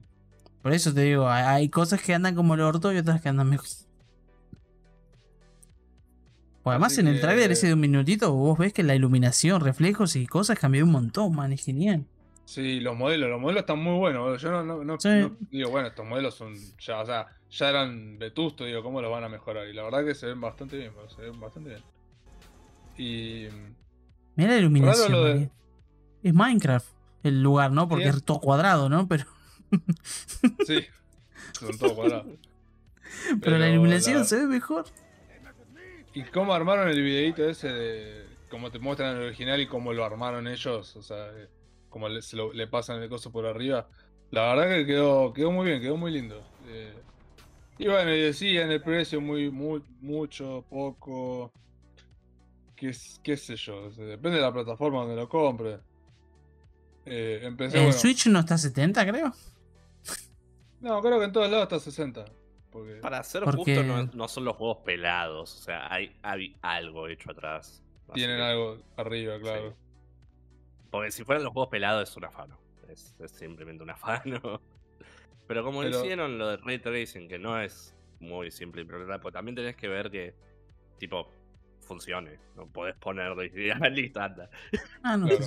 [0.64, 3.50] por eso te digo, hay, cosas que andan como el orto y otras que andan
[3.52, 3.68] mejor.
[6.64, 10.26] Además en el trailer ese de un minutito vos ves que la iluminación, reflejos y
[10.26, 12.06] cosas cambió un montón, man, es genial.
[12.46, 14.42] Sí, los modelos, los modelos están muy buenos.
[14.42, 15.08] Yo no, no, no- Sí.
[15.10, 19.12] no- digo, bueno, estos modelos son ya, o sea, ya eran vetustos, digo, ¿cómo los
[19.12, 19.68] van a mejorar?
[19.68, 21.82] Y la verdad que se ven bastante bien, se ven bastante bien.
[23.02, 23.48] Y
[24.36, 25.12] Mira la iluminación.
[25.12, 25.50] Lo de-.
[26.24, 26.88] Es Minecraft
[27.24, 27.88] el lugar, ¿no?
[27.88, 29.08] Porque Sí, es- todo cuadrado, ¿no?
[29.08, 29.26] Pero,
[30.66, 30.86] sí,
[31.60, 32.28] son todos cuadrados.
[33.42, 34.86] pero, la iluminación la- se ve mejor.
[36.14, 40.04] ¿Y cómo armaron el videito ese de cómo te muestran el original y cómo lo
[40.06, 40.96] armaron ellos?
[40.96, 41.50] O sea, eh,
[41.90, 43.88] cómo le, se lo- le pasan el coso por arriba.
[44.30, 46.44] La verdad que quedó, quedó muy bien, quedó muy lindo.
[46.68, 46.94] Eh,
[47.78, 51.52] y bueno, y decían el precio muy, muy, mucho, poco.
[52.82, 55.78] Qué, qué sé yo, depende de la plataforma donde lo compre.
[57.06, 59.32] Eh, empecé, El bueno, Switch no está a 70, creo.
[60.80, 62.26] No, creo que en todos lados está 60.
[62.72, 62.96] Porque...
[62.96, 65.60] Para ser Porque- justo, no, no son los juegos pelados.
[65.60, 67.84] O sea, hay, hay algo hecho atrás.
[68.16, 69.76] Tienen que- algo arriba, claro.
[70.90, 72.58] Porque si fueran los juegos pelados es un afano.
[72.90, 74.60] Es, es simplemente un afano.
[75.48, 79.34] Pero como Pero- hicieron lo de Ray Tracing, que no es muy simple implementar, pues
[79.34, 80.34] también tenés que ver que,
[80.98, 81.30] tipo,
[81.92, 82.40] funcione.
[82.56, 84.50] No podés ponerlo y decir, ah, listo, anda.
[85.04, 85.28] Ah, no.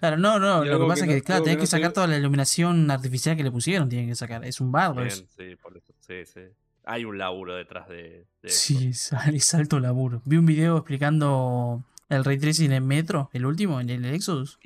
[0.00, 0.18] Claro.
[0.18, 0.64] no, no.
[0.64, 2.18] Lo que pasa que es no- que, claro, que tenés no que sacar toda la
[2.18, 3.88] iluminación artificial que le pusieron.
[3.88, 4.44] Tienen que sacar.
[4.44, 5.24] Es un barro Bien, eso.
[5.34, 5.94] sí, por eso.
[6.00, 6.40] Sí, sí.
[6.84, 8.26] Hay un laburo detrás de.
[8.44, 10.20] Sí, sal- es alto laburo.
[10.26, 14.58] Vi un video explicando el ray tracing en Metro, el último, en el Exodus.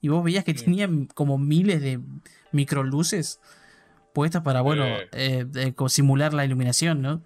[0.00, 0.64] Y vos veías que Sí.
[0.66, 1.98] tenían como miles de
[2.52, 3.40] microluces
[4.12, 4.92] puestas para, bueno, Sí.
[5.12, 7.22] eh, eh, simular la iluminación, ¿no?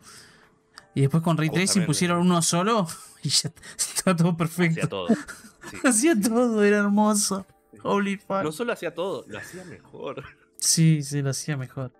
[0.98, 2.84] Y después con ray tracing pusieron uno solo
[3.22, 4.88] y ya está todo Hacía perfecto.
[4.88, 5.06] todo.
[5.08, 5.76] Sí.
[5.84, 7.46] Hacía todo, era hermoso.
[7.84, 8.42] Holy fuck.
[8.42, 10.24] No solo hacía todo, lo hacía mejor.
[10.56, 11.92] Sí, sí, lo hacía mejor.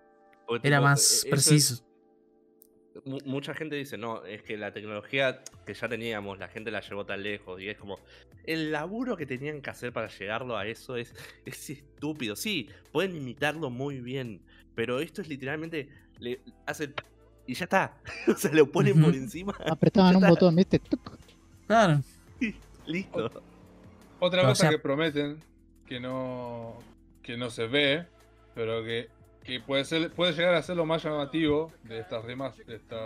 [0.48, 1.84] Porque, Era tipo, más es- preciso.
[3.04, 6.80] mu- mucha gente dice, no, es que la tecnología que ya teníamos, la gente la
[6.80, 7.60] llevó tan lejos.
[7.60, 8.00] Y es como,
[8.44, 12.34] el laburo que tenían que hacer para llegarlo a eso es, es estúpido.
[12.34, 14.42] Sí, pueden imitarlo muy bien,
[14.74, 15.88] pero esto es literalmente,
[16.18, 16.94] le hacen...
[17.48, 17.94] Y ya está.
[18.28, 19.52] o sea, lo ponen por encima.
[19.66, 20.30] Apretaban un está.
[20.30, 20.78] botón, ¿viste?
[20.78, 21.00] Tuc.
[21.66, 22.00] Claro.
[22.86, 23.30] Listo.
[24.20, 25.42] Otra O cosa sea- que prometen
[25.86, 26.74] que no
[27.22, 28.06] que no se ve,
[28.54, 29.08] pero que,
[29.44, 33.00] que puede ser puede llegar a ser lo más llamativo de estas rimas de estas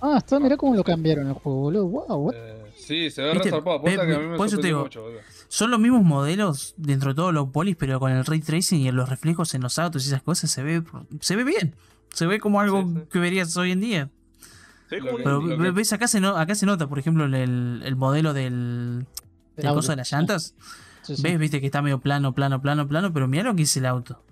[0.00, 1.86] Ah, está, mirá cómo lo cambiaron el juego, boludo.
[1.88, 4.80] Wow, eh, sí, se ve resarpado, que a mí me por eso te sorprendió digo,
[4.82, 5.20] mucho, boludo.
[5.48, 8.90] Son los mismos modelos dentro de todos los polis, pero con el ray tracing y
[8.92, 10.82] los reflejos en los autos y esas cosas se ve,
[11.20, 11.74] se ve bien.
[12.14, 13.00] Se ve como algo Sí, sí.
[13.12, 14.10] que verías hoy en día.
[14.88, 17.34] Como Pero que- ves acá se, no, acá se nota, por ejemplo, el,
[17.84, 19.06] el modelo del,
[19.56, 20.54] El del coso de las llantas.
[21.02, 21.22] Sí, sí.
[21.22, 23.86] Ves, viste que está medio plano, plano, plano, plano, pero mira lo que es el
[23.86, 24.22] auto.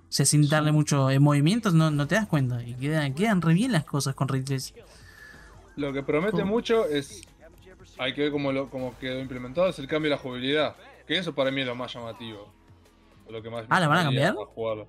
[0.00, 2.62] O sea, sin darle mucho en movimientos no, no te das cuenta.
[2.64, 4.42] Y quedan, quedan re bien las cosas con ray.
[5.76, 6.46] Lo que promete ¿Cómo?
[6.46, 7.22] mucho es
[7.98, 10.76] hay que ver cómo lo cómo quedó implementado es el cambio de la jugabilidad,
[11.06, 12.48] que eso para mí es lo más llamativo.
[13.28, 14.32] Lo que más Ah, ¿la van a cambiar?
[14.32, 14.86] a jugarlo.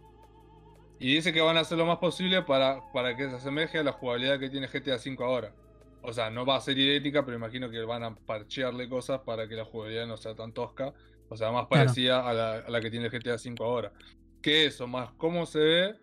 [1.00, 3.84] Y dice que van a hacer lo más posible para, para que se asemeje a
[3.84, 5.56] la jugabilidad que tiene GTA V ahora.
[6.02, 9.48] O sea, no va a ser idéntica, pero imagino que van a parchearle cosas para
[9.50, 10.94] que la jugabilidad no sea tan tosca.
[11.30, 11.70] O sea, más Claro.
[11.70, 13.94] parecida a, la, a la que tiene el GTA V ahora.
[14.42, 16.02] Que eso, más cómo se ve,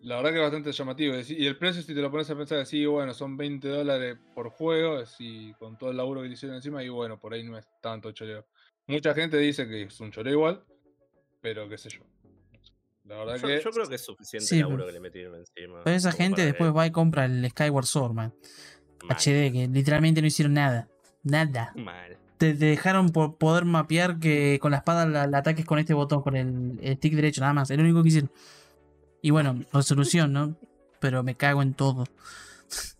[0.00, 1.14] la verdad que es bastante llamativo.
[1.28, 4.50] Y el precio, si te lo pones a pensar así, bueno, son 20 dólares por
[4.50, 7.58] juego, así, con todo el laburo que le hicieron encima, y bueno, por ahí no
[7.58, 8.46] es tanto choreo.
[8.86, 10.66] Mucha gente dice que es un choreo igual,
[11.40, 12.02] pero qué sé yo.
[13.04, 13.60] La verdad Yo, que.
[13.62, 15.82] yo creo que es suficiente Sí, laburo pero- que le metieron encima.
[15.84, 18.34] Pero esa gente después va y compra el Skyward Sword, man.
[19.04, 20.88] Mal, HD, que literalmente no hicieron nada.
[21.22, 21.72] Nada.
[21.76, 22.16] Mal.
[22.38, 25.92] Te, te dejaron por poder mapear que con la espada la, la ataques con este
[25.94, 27.70] botón, con el, el stick derecho, nada más.
[27.70, 28.30] Es lo único que hicieron.
[29.22, 30.56] Y bueno, resolución, ¿no?
[31.00, 32.04] Pero me cago en todo.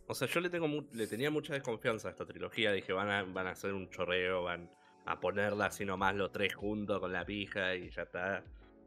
[0.07, 2.73] O sea, yo le tengo mu- le tenía mucha desconfianza a esta trilogía.
[2.73, 4.71] Dije, van a, van a hacer un chorreo, van
[5.07, 8.45] a ponerla así nomás los tres juntos con la pija y ya está.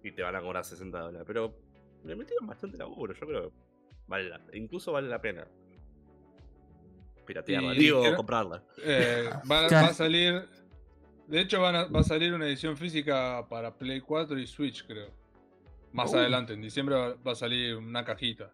[0.07, 1.23] Y te van a cobrar 60 dólares.
[1.27, 1.53] Pero
[2.05, 3.55] le metieron bastante laburo, yo creo que
[4.07, 5.45] vale la, incluso vale la pena.
[7.25, 8.63] Piratearla, Y digo, creo- comprarla.
[8.83, 9.87] eh, va, va Claro.
[9.87, 10.47] a salir.
[11.27, 14.85] De hecho, van a- va a salir una edición física para Play 4 y Switch,
[14.87, 15.11] creo.
[15.91, 16.17] Más Uh.
[16.17, 18.53] adelante, en diciembre va, va a salir una cajita.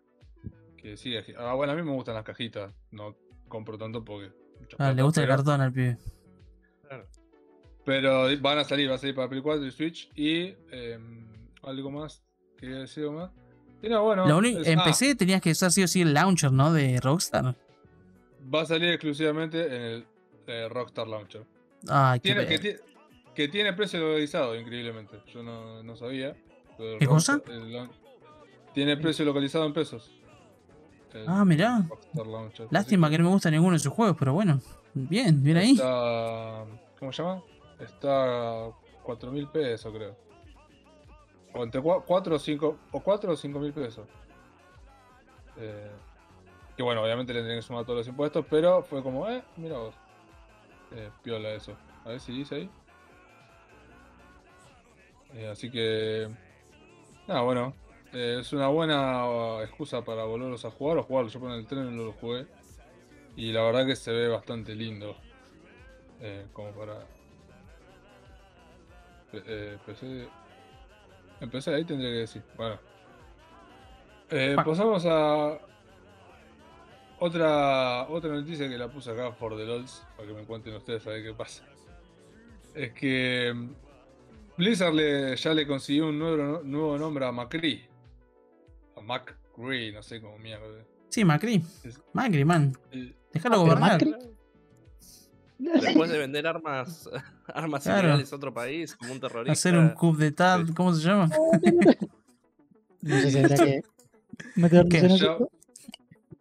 [0.78, 2.74] Que sí, es- ah, bueno, a mí me gustan las cajitas.
[2.90, 3.16] No
[3.48, 4.32] compro tanto porque.
[4.80, 5.98] Ah, le gusta el cartón al pibe.
[7.86, 10.10] Pero van a salir, va a salir para Play 4 y Switch.
[10.16, 11.23] Y em,
[11.64, 12.24] algo más.
[12.58, 13.32] Quería decir algo más.
[13.82, 14.26] Y no, bueno.
[14.28, 16.72] Lo único, es- en ah, PC tenías que usar sí o sí el launcher, ¿no?
[16.72, 17.56] De Rockstar.
[18.54, 20.06] va a salir exclusivamente en el
[20.48, 21.46] eh, Rockstar Launcher.
[21.82, 22.84] Qué Tiene, que, ver- ti-
[23.36, 25.18] que tiene precio localizado, increíblemente.
[25.34, 26.36] Yo no, no sabía.
[27.00, 27.42] ¿Qué cosa?
[27.48, 27.90] El
[28.74, 30.12] tiene precio localizado en pesos.
[31.14, 31.86] El Ah, mirá.
[32.72, 34.60] Lástima que no me gusta ninguno de sus juegos, pero bueno.
[34.96, 35.72] Bien, bien ahí.
[35.74, 36.66] Está,
[37.00, 37.44] ¿Cómo se llama?
[37.80, 38.72] Está a
[39.04, 40.16] 4.000 pesos, creo.
[41.54, 44.08] O entre 4 o 5 o 4 o 5 mil pesos.
[45.58, 45.92] Eh,
[46.76, 49.78] que bueno, obviamente le tendrían que sumar todos los impuestos, pero fue como, eh, mira
[49.78, 49.96] vos.
[50.96, 51.76] Eh, piola eso.
[52.06, 52.70] A ver si dice ahí.
[55.34, 56.30] Eh, así que.
[57.28, 57.74] Nada, bueno.
[58.14, 61.34] eh, es una buena excusa para volverlos a jugar o jugarlos.
[61.34, 62.48] Yo por el tren no lo jugué.
[63.36, 65.16] Y la verdad que se ve bastante lindo.
[66.20, 67.06] Eh, como para.
[69.86, 70.28] PC.
[71.44, 72.42] Empecé ahí tendría que decir.
[72.58, 72.80] Bueno.
[74.30, 74.64] Eh, Bueno.
[74.64, 75.60] pasamos a.
[77.20, 81.06] Otra, otra noticia que la puse acá for the LOLs, para que me cuenten ustedes
[81.08, 81.64] a ver qué pasa.
[82.74, 83.70] Es que mm,
[84.58, 87.86] Blizzard le- ya le consiguió un nuevo, nuevo nombre a Macri.
[88.98, 90.66] A McCree, no sé cómo mierda.
[91.10, 91.62] Sí, Macri.
[91.84, 92.76] Es- Macri, man.
[92.92, 94.02] Eh, Déjalo Ah, gobernar.
[94.02, 94.33] Macri-
[95.82, 97.10] Después de vender armas,
[97.48, 98.00] armas Claro.
[98.08, 99.52] ilegales a otro país, como un terrorista.
[99.54, 100.74] Hacer un coup d'etat, Sí.
[100.74, 101.30] ¿cómo se llama?
[103.02, 103.42] No sé si
[104.90, 105.04] que.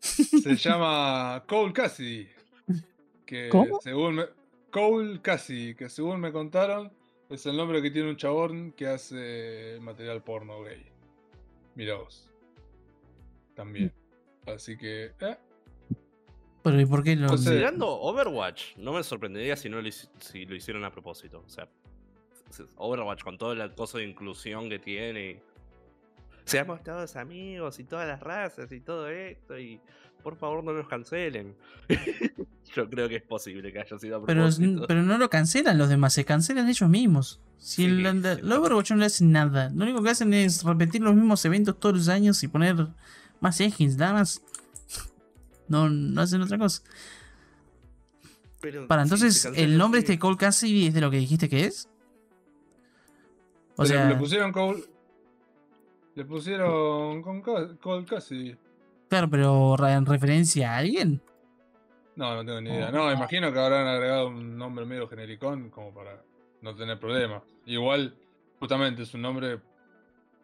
[0.00, 2.28] Se llama Cole Cassidy.
[3.26, 3.80] Que ¿Cómo?
[3.80, 4.24] según me,
[4.70, 6.92] Cole Cassidy, que según me contaron,
[7.30, 10.84] es el nombre que tiene un chabón que hace material porno gay.
[11.74, 12.30] Mira vos.
[13.54, 13.92] También.
[14.46, 15.12] Así que.
[15.20, 15.36] eh,
[16.62, 17.28] Pero ¿y por qué lo.?
[17.28, 21.42] José- Considerando Overwatch, no me sorprendería si no lo, si lo hicieron a propósito.
[21.44, 21.68] O sea,
[22.76, 25.42] Overwatch con todo el coso de inclusión que tiene.
[26.44, 29.80] Seamos todos amigos y todas las razas y todo esto y
[30.22, 31.54] por favor no nos cancelen.
[32.74, 34.48] Yo creo que es posible que haya sido a Pero,
[34.86, 37.40] pero no lo cancelan los demás, se cancelan ellos mismos.
[37.58, 38.28] Si Sí, el, el- sí.
[38.42, 41.78] el Overwatch no le hacen nada, lo único que hacen es repetir los mismos eventos
[41.78, 42.88] todos los años y poner
[43.40, 44.42] más engines, nada más.
[45.68, 46.82] No, no hacen otra cosa.
[48.60, 50.04] Pero Para, entonces, ¿el nombre sí.
[50.06, 51.88] este Cole Cassidy es de lo que dijiste que es?
[53.76, 54.84] O le- sea, le pusieron Cole.
[56.14, 58.56] Le pusieron con Cole Cassidy.
[59.08, 61.20] claro, pero en referencia a alguien.
[62.14, 62.90] No, no tengo ni idea.
[62.90, 66.22] No, imagino que habrán agregado un nombre medio genericón como para
[66.60, 67.42] no tener problemas.
[67.64, 68.14] Igual,
[68.60, 69.58] justamente es un nombre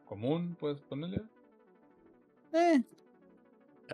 [0.07, 1.21] común, puedes ponerle.
[2.55, 2.83] Eh,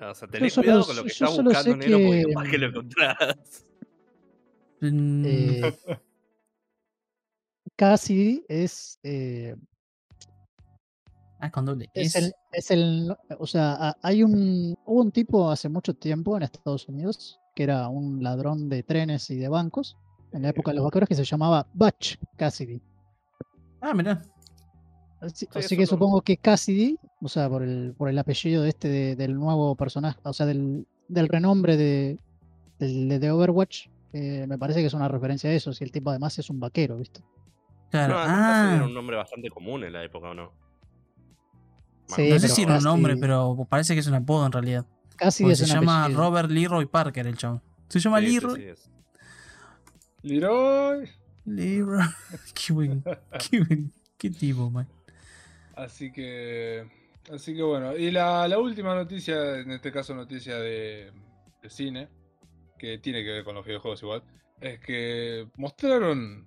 [0.02, 2.32] O sea, tenés solo- cuidado con lo que estás solo buscando, sé negro, porque que-
[2.34, 3.66] capaz que lo encontrás.
[4.82, 5.72] Eh,
[7.76, 9.56] Cassidy es, eh,
[11.40, 11.88] ah, con doble.
[11.94, 13.16] es, Es, el, es el.
[13.38, 14.76] O sea, hay un.
[14.84, 19.30] Hubo un tipo hace mucho tiempo en Estados Unidos que era un ladrón de trenes
[19.30, 19.96] y de bancos
[20.32, 22.82] en la época de los vaqueros que se llamaba Butch Cassidy.
[23.80, 24.20] Ah, mirá.
[25.24, 28.62] Así, Sí, así eso que supongo que Cassidy, o sea, por el, por el apellido
[28.62, 32.18] de este de- del nuevo personaje, o sea, del, del renombre de,
[32.78, 36.10] de, de Overwatch, eh, me parece que es una referencia a eso, si el tipo
[36.10, 37.20] además es un vaquero, ¿viste?
[37.90, 38.14] Claro.
[38.14, 38.38] No, Cassidy
[38.72, 40.52] ah, era un nombre bastante común en la época, ¿o no?
[42.08, 44.84] Sí, no sé si era un nombre, pero parece que es un apodo en realidad.
[45.16, 46.20] Cassidy Porque es se llama apellido.
[46.20, 47.62] Robert Leroy Parker el chavo.
[47.88, 48.74] Se llama Sí, Leroy.
[48.76, 48.90] sí.
[50.22, 51.08] Leroy.
[51.44, 52.04] Leroy.
[52.54, 53.02] qué buen,
[53.50, 54.86] qué buen, qué tipo, man.
[55.76, 56.86] Así que.
[57.32, 57.96] Así que bueno.
[57.96, 61.10] Y la, la última noticia, en este caso noticia de,
[61.62, 62.08] de cine,
[62.78, 64.22] que tiene que ver con los videojuegos igual,
[64.60, 66.46] es que mostraron.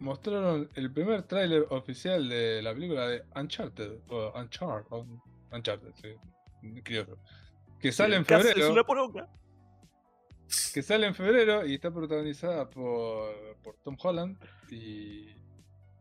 [0.00, 4.00] Mostraron el primer tráiler oficial de la película de Uncharted.
[4.08, 4.90] O Uncharted.
[4.90, 5.22] Un-
[5.52, 6.80] Uncharted, sí.
[6.82, 7.16] criollo,
[7.80, 8.64] Que sale en febrero.
[8.64, 9.28] Es una poronga.
[10.74, 14.36] que sale en febrero y está protagonizada por, por Tom Holland
[14.68, 15.28] y,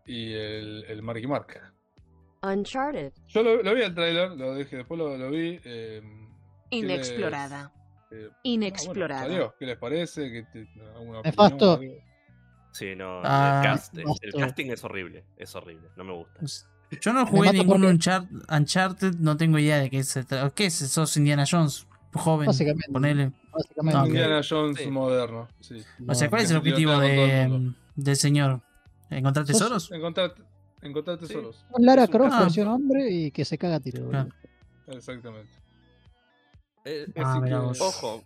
[0.07, 1.72] y el, el Marky Mark.
[2.43, 3.13] Uncharted.
[3.27, 5.59] Yo lo, lo vi el tráiler, lo dije, después lo, lo vi.
[5.63, 6.01] eh,
[6.69, 7.71] ¿qué les- Inexplorada.
[8.11, 9.21] eh, ah, Inexplorada.
[9.21, 9.55] bueno, salió.
[9.57, 10.31] ¿Qué les parece?
[10.31, 11.79] ¿Qué te- alguna opinión, Nefasto.
[12.73, 13.21] Sí, no.
[13.23, 14.39] Ah, el, cast- el basta.
[14.39, 15.23] casting es horrible.
[15.37, 15.89] Es horrible.
[15.95, 16.39] No me gusta.
[17.01, 20.49] Yo no jugué ningún porque- Uncharted, no tengo idea de qué se trata.
[20.53, 20.73] ¿Qué es?
[20.75, 21.87] ¿Sos Indiana Jones?
[22.13, 22.47] Joven.
[22.47, 22.91] Básicamente.
[22.91, 23.31] Ponele.
[23.51, 23.97] Básicamente.
[23.99, 24.05] Ah.
[24.05, 24.87] Indiana Jones Sí.
[24.91, 25.47] moderno.
[25.59, 25.83] Sí.
[26.07, 28.61] O sea, ¿cuál es el objetivo de, del señor?
[29.09, 29.91] ¿Encontrar tesoros?
[29.91, 30.33] Encontrar,
[30.83, 31.27] encontrar Sí.
[31.27, 31.65] tesoros.
[31.71, 32.41] Un Lara Croft Ah.
[32.41, 34.05] versión hombre y que se caga a tiro.
[34.05, 34.29] Boludo.
[34.87, 35.49] Exactamente.
[36.85, 37.53] Eh, Ah, Así que-.
[37.83, 38.23] Ojo.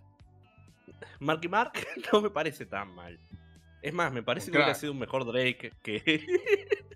[1.20, 1.74] Marky Mark
[2.14, 3.20] no me parece tan mal.
[3.82, 6.02] Es más, me parece que hubiera sido un mejor Drake que.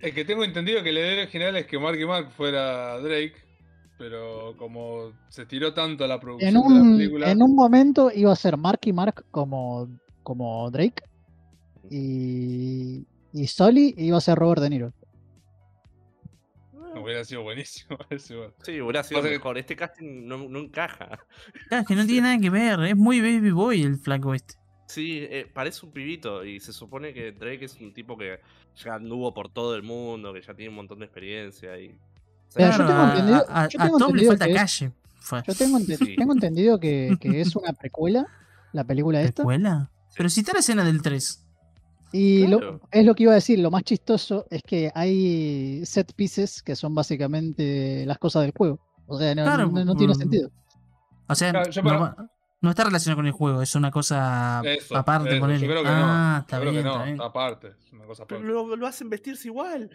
[0.00, 3.34] Es que tengo entendido que la idea original es que Marky Mark fuera Drake,
[3.98, 7.30] pero como se tiró tanto la producción En de la película.
[7.32, 9.88] en un momento iba a ser Marky Mark como,
[10.22, 11.02] como Drake
[11.90, 14.92] y, y Sully iba a ser Robert De Niro.
[17.02, 17.98] Hubiera sido buenísimo.
[18.18, 19.58] Sí, hubiera sido Pasa que- mejor.
[19.58, 21.18] Este casting no, no encaja.
[21.68, 22.80] Claro, es que no tiene nada que ver.
[22.84, 24.54] Es muy baby boy el flaco este.
[24.86, 28.40] Sí, eh, parece un pibito y se supone que Drake es un tipo que
[28.76, 31.88] ya anduvo por todo el mundo, que ya tiene un montón de experiencia y...
[32.56, 34.58] Yo tengo a- entendido- a, a- yo a tengo Tom le entendido falta que es-
[34.58, 34.92] calle.
[35.20, 35.42] Fue.
[35.46, 36.16] Yo tengo, ente- Sí.
[36.16, 38.26] tengo entendido que, que es una precuela,
[38.72, 39.42] la película esta.
[39.42, 39.90] ¿Precuela?
[40.16, 41.44] Pero si está la escena del 3.
[42.12, 46.12] Y lo- es lo que iba a decir, lo más chistoso es que hay set
[46.14, 48.80] pieces que son básicamente las cosas del juego.
[49.06, 50.16] O sea, no, Claro, no- no tiene mm.
[50.16, 50.50] sentido.
[51.28, 52.16] O sea, Claro, yo no, para- va-
[52.60, 55.36] no está relacionado con el juego, es una cosa Eso, aparte.
[55.36, 56.40] eso, yo creo que ah, no.
[56.40, 57.14] está yo creo bien, que no, está bien.
[57.16, 57.68] está aparte.
[57.86, 58.52] Es una cosa Pero aparte.
[58.68, 59.90] lo, lo hacen vestirse igual.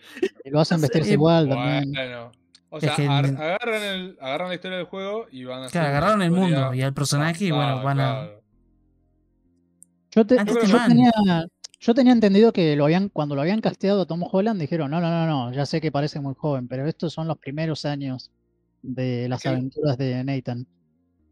[0.45, 1.91] Y lo hacen vestirse eh, igual también.
[1.91, 2.31] Bueno.
[2.69, 5.87] O Es sea, que agarran, el, agarran la historia del juego y van a Claro,
[5.89, 8.03] agarraron el historia mundo y al personaje y bueno, van a.
[8.13, 8.43] claro.
[10.11, 11.11] Yo, te- Antes yo tenía,
[11.83, 15.01] yo tenía entendido que lo habían, cuando lo habían casteado a Tom Holland, dijeron, no,
[15.01, 18.31] no, no, no, ya sé que parece muy joven, pero estos son los primeros años
[18.81, 20.65] de las aventuras de Nathan.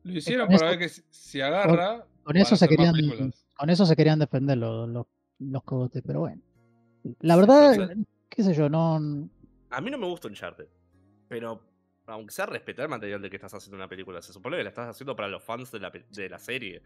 [0.04, 2.06] Lo hicieron para ver que si, agarra.
[2.24, 2.93] Con eso se querían,
[3.56, 5.08] con eso se querían defender los, los,
[5.39, 6.41] los cogotes, pero bueno.
[7.22, 7.95] La verdad,
[8.28, 9.30] qué sé yo, no.
[9.70, 10.68] A mí no me gusta Uncharted,
[11.30, 11.64] pero
[12.08, 14.70] aunque sea respetar el material de que estás haciendo una película, se supone que la
[14.70, 16.82] estás haciendo para los fans de la, de la serie.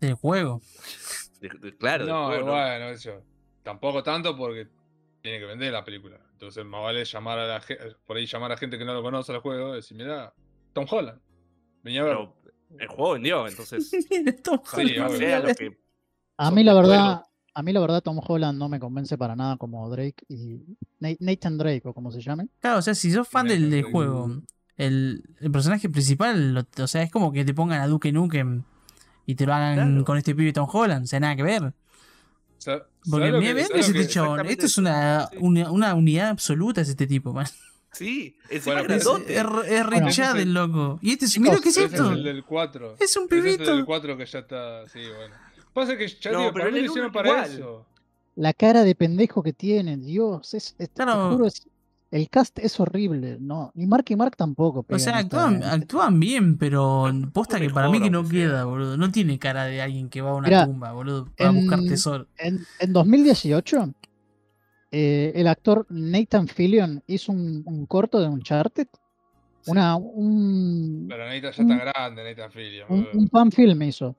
[0.00, 0.60] Del juego.
[1.40, 2.52] De- de- claro, del No, juego, ¿no?
[2.52, 3.22] bueno, eso.
[3.62, 4.68] Tampoco tanto porque
[5.22, 6.18] tiene que vender la película.
[6.32, 9.02] Entonces, más vale llamar a la gente, por ahí llamar a gente que no lo
[9.02, 10.34] conoce al juego y decir, mira,
[10.72, 11.20] Tom Holland.
[11.82, 12.34] Venía a verlo.
[12.42, 13.90] Pero el juego vendió, entonces.
[14.42, 15.16] Tom Sí, Holland.
[15.16, 15.78] sea lo que.
[16.36, 17.22] A mí la verdad,
[17.54, 20.60] a mí la verdad Tom Holland no me convence para nada como Drake y
[20.98, 22.48] Na- Nathan Drake o como se llame.
[22.60, 23.92] Claro, o sea, si sos fan del, Nathan del Drake.
[23.92, 24.42] juego,
[24.76, 28.64] el, el personaje principal, lo- o sea, es como que te pongan a Duke Nukem
[29.26, 30.04] y te lo hagan Claro.
[30.04, 31.60] con este pibe Tom Holland, o sea, nada que ver.
[31.62, 31.74] Porque
[32.58, 35.36] ¿sabes lo mira, que- mira sabes ese exactamente esto es una, sí.
[35.40, 37.46] una, una unidad absoluta, es este tipo, man.
[37.92, 39.46] Sí, encima Bueno, Es, es, es
[39.86, 40.10] re Bueno.
[40.10, 40.98] Chad el loco.
[41.00, 42.10] Y este, Chicos, mira qué es esto.
[42.10, 42.96] es el del 4.
[42.98, 43.76] Es un Ese es el pibito.
[43.76, 44.88] del 4 que ya está.
[44.88, 45.34] Sí, bueno.
[45.72, 47.44] Pasa que ya No, digo, pero para mí lo hicieron para igual.
[47.52, 47.86] eso.
[48.36, 51.30] La cara de pendejo que tiene, Dios, es, es- te Claro.
[51.32, 51.68] juro, es-
[52.14, 54.86] el cast es horrible, no, ni Mark y Mark tampoco.
[54.88, 58.96] O sea, esta- actúan, actúan bien, pero posta que para mí que no queda, boludo.
[58.96, 62.28] No tiene cara de alguien que va a una Mira, tumba, boludo, para buscar tesoro.
[62.38, 63.94] En, en 2018,
[64.92, 68.86] eh, el actor Nathan Fillion hizo un, un corto de Uncharted,
[69.66, 72.86] una, un, Pero Nathan ya está grande, Nathan Fillion.
[72.90, 74.14] un, un fan film hizo.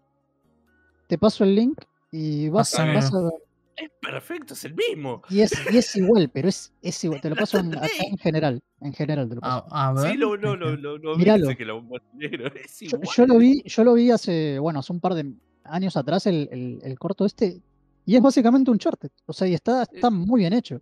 [1.08, 1.80] Te paso el link
[2.12, 3.34] y vas, vas a ver.
[3.78, 5.22] Es perfecto, es el mismo.
[5.30, 7.20] Y es, y es igual, pero es, es igual.
[7.22, 8.64] Te lo paso en, acá en general.
[8.82, 9.66] En general te lo paso.
[9.70, 10.12] A, a ver.
[10.12, 11.24] Sí, lo, no, lo, lo, lo vi,
[11.56, 11.80] que lo.
[12.56, 13.16] Es Yo, igual.
[13.18, 15.34] yo lo vi, yo lo vi hace, bueno, hace un par de
[15.66, 17.62] años atrás el, el- el corto este.
[18.06, 19.12] Y es básicamente un charter.
[19.26, 20.80] O sea, y está, está muy bien hecho.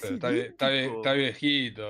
[0.00, 1.82] Pero está, está viejito.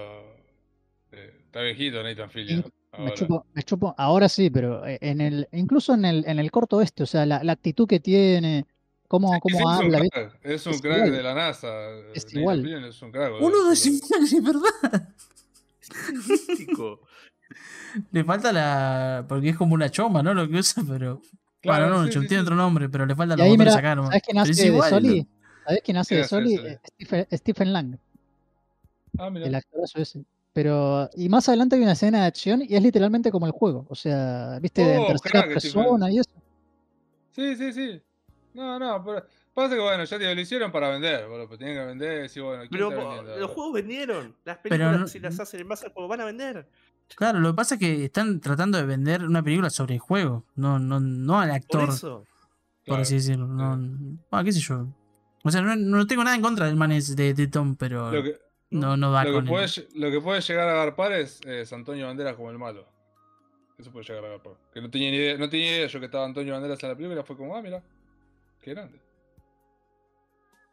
[1.12, 2.64] Eh, Está viejito Nathan Fillion.
[2.98, 6.50] Me chupo, me chupo, ahora sí, pero eh, en el, incluso en el, en el
[6.50, 8.66] corto este, o sea, la, la actitud que tiene,
[9.08, 10.02] cómo, cómo es habla,
[10.42, 11.12] Es un Es crack igual.
[11.12, 11.68] de la NASA.
[12.14, 12.62] Es igual.
[12.62, 13.30] Fillion es un crack.
[13.32, 15.08] boludo, Uno de cincuenta, es verdad.
[15.80, 16.98] Es.
[18.10, 19.24] Le falta la.
[19.28, 20.34] Porque es como una choma, ¿no?
[20.34, 21.20] Lo que usa, pero.
[21.60, 22.36] Claro, bueno, no, sí, tiene sí.
[22.36, 24.10] otro nombre, pero le falta mira, acá nomás.
[24.10, 24.90] ¿sabes quién hace es de igual.
[24.90, 25.28] Soli?
[25.64, 27.26] ¿Sabes quién hace ¿Quién de Soli?
[27.36, 27.98] Stephen Lang,
[29.18, 29.46] Ah, mira.
[29.46, 30.24] el actorazo ese.
[30.52, 33.86] Pero, y más adelante hay una escena de acción y es literalmente como el juego.
[33.88, 35.82] O sea, viste, en Oh, tercera crack, Stephen.
[35.82, 36.30] persona y eso.
[37.30, 38.02] Sí, sí, sí.
[38.52, 39.24] No, no, pero
[39.54, 42.38] pasa que bueno, ya te lo hicieron para vender, boludo, pues tenían que vender, sí,
[42.40, 44.36] bueno, ¿quién Pero los juegos vendieron.
[44.44, 46.68] Las Pero películas, no- si las hacen en base al juego, van a vender.
[47.16, 50.44] Claro, lo que pasa es que están tratando de vender una película sobre el juego,
[50.54, 52.18] no, no, no al Por actor, eso.
[52.18, 52.26] por
[52.84, 53.46] Claro, así decirlo.
[53.46, 53.76] No,
[54.30, 54.86] bueno, qué sé yo.
[55.44, 58.22] O sea, no, no tengo nada en contra del man de, de Tom, pero Lo
[58.22, 58.36] que,
[58.72, 61.72] no, no va lo, con que puede, lo que puede llegar a agarpar es, es
[61.72, 62.86] Antonio Banderas como el malo.
[63.78, 64.54] Eso puede llegar a agarpar.
[64.72, 66.96] Que no tenía ni idea, no tenía idea yo que estaba Antonio Banderas en la
[66.96, 67.82] película, fue como, ah, mira,
[68.60, 69.00] qué grande.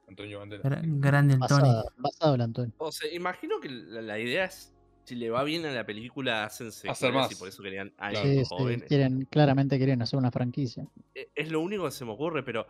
[0.07, 0.65] Antonio Banderas.
[0.65, 1.73] Gra- grande el Tony.
[1.97, 2.73] Basado, el Antonio.
[2.77, 4.73] O sea, imagino que la, la idea es,
[5.03, 7.31] si le va bien a la película, hacen secuelas más.
[7.31, 8.15] y por eso querían a Claro.
[8.25, 8.87] Sí, alguien sí, jóvenes.
[8.87, 10.85] quieren, claramente quieren hacer una franquicia.
[11.13, 12.65] E- Es lo único que se me ocurre, pero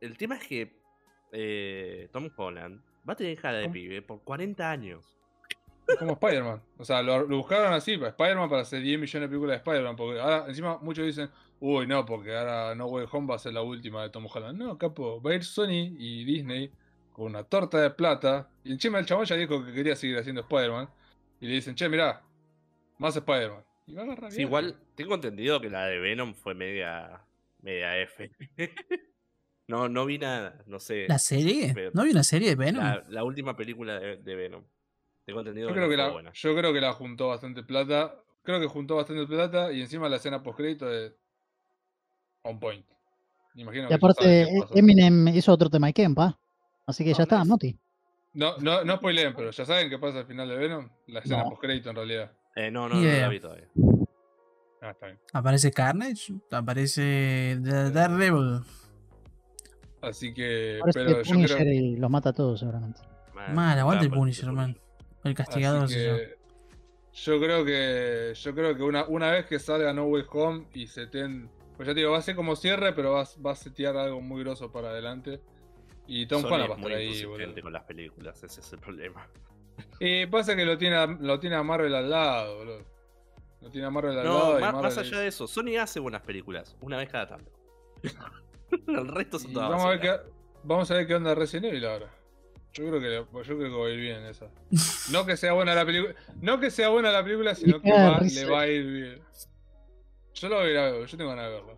[0.00, 0.80] el tema es que
[1.32, 3.72] eh, Tom Holland va a tener cara de ¿Cómo?
[3.72, 5.04] pibe por 40 años.
[5.98, 6.62] Como Spider-Man.
[6.78, 9.56] O sea, lo, lo buscaron así, para Spider-Man para hacer 10 millones de películas de
[9.58, 9.96] Spider-Man.
[9.96, 11.28] Porque ahora, encima, muchos dicen,
[11.60, 14.58] uy, no, porque ahora No Way Home va a ser la última de Tom Holland.
[14.58, 16.70] No, capo, va a ir Sony y Disney
[17.12, 18.48] con una torta de plata.
[18.64, 20.88] Y encima el chabón ya dijo que quería seguir haciendo Spider-Man.
[21.40, 22.22] Y le dicen, che, mirá,
[22.98, 23.64] más Spider-Man.
[23.86, 24.48] Y va a agarrar Sí, bien.
[24.48, 27.20] igual tengo entendido que la de Venom fue media,
[27.60, 28.30] media F.
[29.68, 31.06] no, no vi nada, no sé.
[31.08, 31.72] ¿La serie?
[31.74, 32.82] Pero- ¿No vi una serie de Venom?
[32.84, 34.64] La, la última película de, de Venom.
[35.24, 36.32] Tengo entendido Yo que, creo que, la, buena.
[36.34, 38.14] yo creo que la juntó bastante plata.
[38.42, 39.72] Creo que juntó bastante plata.
[39.72, 41.14] Y encima la escena post crédito de.
[42.42, 42.84] on point.
[43.54, 44.74] Imagino Y aparte, eh, pasa.
[44.78, 46.38] Eminem hizo otro tema Iken, pa.
[46.86, 47.44] Así que ya está.
[47.44, 47.78] Noti.
[48.34, 50.88] No, no, no spoileen, pero ya saben qué pasa al final de Venom.
[51.06, 51.50] La escena No.
[51.50, 52.32] post crédito en realidad.
[52.56, 53.68] Eh, no, no, no la vi todavía.
[54.80, 55.20] Ah, está bien.
[55.32, 58.62] Aparece Carnage, aparece The- Daredevil.
[60.02, 63.00] Así que, Parece pero que Punisher creo, y los mata a todos, seguramente.
[63.34, 64.76] Man, Mal, aguante el Punisher, man.
[65.24, 66.36] El castigador así que
[67.14, 70.86] yo creo que yo creo que una, una vez que salga No Way Home y
[70.88, 73.56] se ten, pues ya te digo, va a ser como cierre, pero va, va a
[73.56, 75.40] setear algo muy grosso para adelante.
[76.08, 77.62] Y Tom es va a estar ahí, boludo.
[77.62, 79.28] con las películas, ese es el problema.
[80.00, 82.84] Y pasa que lo tiene, a- lo tiene a Marvel al lado, boludo.
[83.60, 84.58] Lo tiene a Marvel al No, lado.
[84.58, 87.52] y Marvel más allá de eso, Sony hace buenas películas, una vez cada tanto.
[88.88, 90.16] el resto son todas vamos, a ver qué,
[90.64, 92.10] vamos a ver qué onda Resident Evil ahora.
[92.72, 94.46] Yo creo que yo creo que va a ir bien esa.
[95.12, 98.18] No que sea buena la película, no que sea buena la película, sino que va-
[98.18, 98.40] risa.
[98.44, 99.22] le va a ir bien.
[100.34, 101.74] Yo lo voy a ir a ver, yo tengo ganas de verla.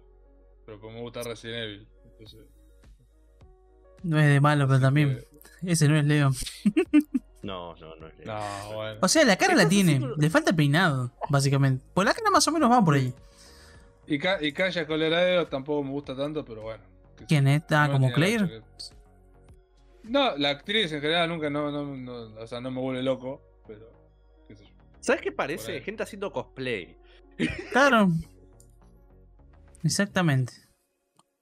[0.67, 1.89] Pero como me gusta Resident Evil.
[2.05, 2.41] Entonces,
[4.03, 5.19] No es de malo, pero también.
[5.63, 6.31] que- Ese no es Leo.
[7.43, 8.27] No, no, no es Leo.
[8.39, 8.99] No, bueno.
[9.03, 9.97] O sea, la cara ¿Qué la tiene.
[9.97, 10.17] haciendo?
[10.17, 11.85] Le falta peinado, básicamente.
[11.93, 13.13] Pues la cara más o menos va por ahí.
[14.07, 16.85] Y, Ca- y Calla Colorado tampoco me gusta tanto, pero bueno.
[17.29, 17.63] ¿Quién es?
[17.71, 18.47] Ah, No como Claire.
[18.49, 18.63] que-
[20.05, 23.41] No, la actriz en general nunca no, no, no- o sea, no me vuelve loco,
[23.67, 23.91] pero
[24.47, 24.75] qué sé yo.
[25.01, 25.81] ¿Sabes qué parece?
[25.81, 26.97] Gente haciendo cosplay.
[27.73, 28.09] Claro.
[29.83, 30.53] Exactamente.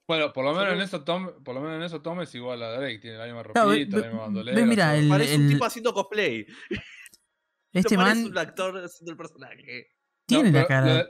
[0.07, 2.61] Bueno, por lo menos en eso Tom, por lo menos en eso Tom es igual
[2.61, 4.57] a Drake, tiene la misma Claro, ropita, ve- la misma bandolera.
[4.59, 6.45] ve, mira, el- Parece un tipo haciendo cosplay.
[7.71, 9.87] Este no man un actor haciendo el personaje.
[10.27, 10.85] tiene No, la cara.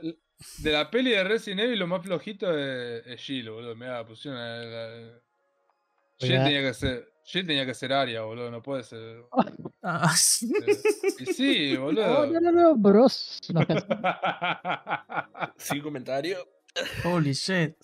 [0.58, 3.74] de la peli de Resident Evil lo más flojito es, es Jill, boludo.
[3.76, 5.20] Mira, pusieron a la-
[6.18, 9.24] Jill tenía que ser, Jill tenía que ser Aria, boludo, no puede ser.
[9.86, 10.50] Ah, sí.
[10.66, 10.78] eh,
[11.20, 12.26] Y sí, boludo.
[12.26, 13.38] no, no, no, bros.
[15.58, 16.38] Sin comentario.
[17.04, 17.74] Holy shit.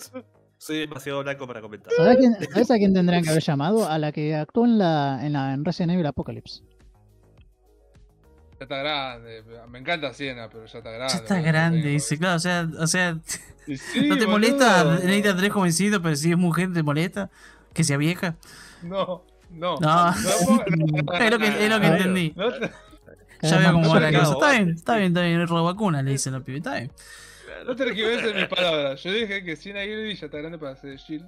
[0.56, 1.92] Soy demasiado blanco para comentar.
[1.92, 3.86] ¿Sabes, quién- sabes a quién tendrían que haber llamado?
[3.88, 6.62] A la que actuó en la en, la, en Resident Evil Apocalypse.
[8.60, 11.14] Ya está grande, me encanta Siena, pero ya está grande.
[11.14, 12.18] Ya está grande, dice.
[12.18, 13.16] Claro, o sea, o sea
[13.66, 14.28] sí, ¿no te boludo.
[14.32, 17.30] molesta Neita tres jovencito, pero si es mujer te molesta?
[17.72, 18.36] ¿Que sea vieja?
[18.82, 19.78] No, no.
[19.80, 20.14] No.
[20.14, 22.32] Es lo que, es lo que entendí.
[22.36, 22.70] no te-
[23.42, 24.32] Ya veo cómo va la cosa.
[24.34, 25.40] Está bien, está bien, está bien.
[25.40, 26.58] Es vacuna, le dicen los pibes.
[26.58, 26.92] Está bien.
[27.66, 29.02] No te equivoques en mis palabras.
[29.02, 31.24] Yo dije que Siena Gilby ya está grande para ser Jill.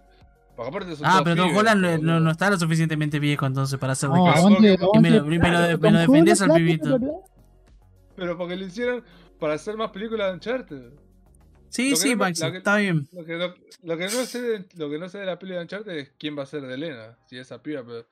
[0.65, 3.79] Porque aparte son Ah, pero Tom Holland no, no- no está lo suficientemente viejo entonces
[3.79, 4.17] para hacer de
[5.01, 6.99] me lo, me lo- me lo Tom defendés al pibito.
[8.17, 9.05] Pero porque lo hicieron
[9.39, 10.93] para hacer más películas de Uncharted.
[11.69, 13.09] Sí, sí, no que- está bien.
[13.13, 15.55] Lo que, lo, lo que no sé de, lo que no sé de la peli
[15.55, 17.17] de Uncharted es quién va a ser de Elena.
[17.27, 18.07] Si es esa piba, pero.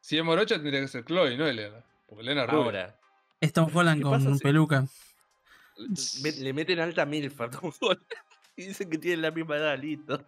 [0.00, 1.84] Si es morocha tendría que ser Chloe, no Elena.
[2.06, 2.64] Porque Elena es rubia.
[2.64, 2.98] Ahora,
[3.40, 4.86] Es Tom Holland ¿Qué con pasa si- peluca.
[6.40, 8.00] le meten alta milf a Tom Holland.
[8.56, 10.22] Y dicen que tienen la misma edad, listo.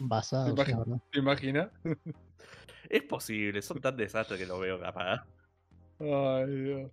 [0.00, 1.00] Basado, sí, Imagi- la verdad.
[1.10, 1.68] ¿Te imaginas?
[2.90, 5.22] Es posible, son tan desastres que los veo capaz.
[6.00, 6.90] Ay, Dios.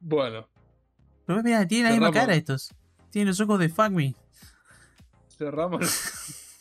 [0.00, 0.48] Bueno,
[1.24, 2.74] Pero mira, tienen la misma cara estos.
[3.10, 4.14] Tienen los ojos de Fuck Me.
[5.28, 5.80] cerramos.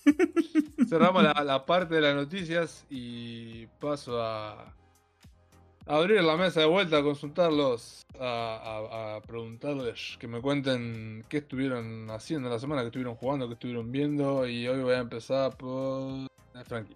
[0.87, 4.73] cerramos la, la parte de las noticias y paso a
[5.85, 11.37] abrir la mesa de vuelta, a consultarlos, a, a- a preguntarles que me cuenten qué
[11.37, 14.47] estuvieron haciendo la semana, qué estuvieron jugando, qué estuvieron viendo.
[14.47, 16.27] Y hoy voy a empezar por
[16.65, 16.95] Frankie.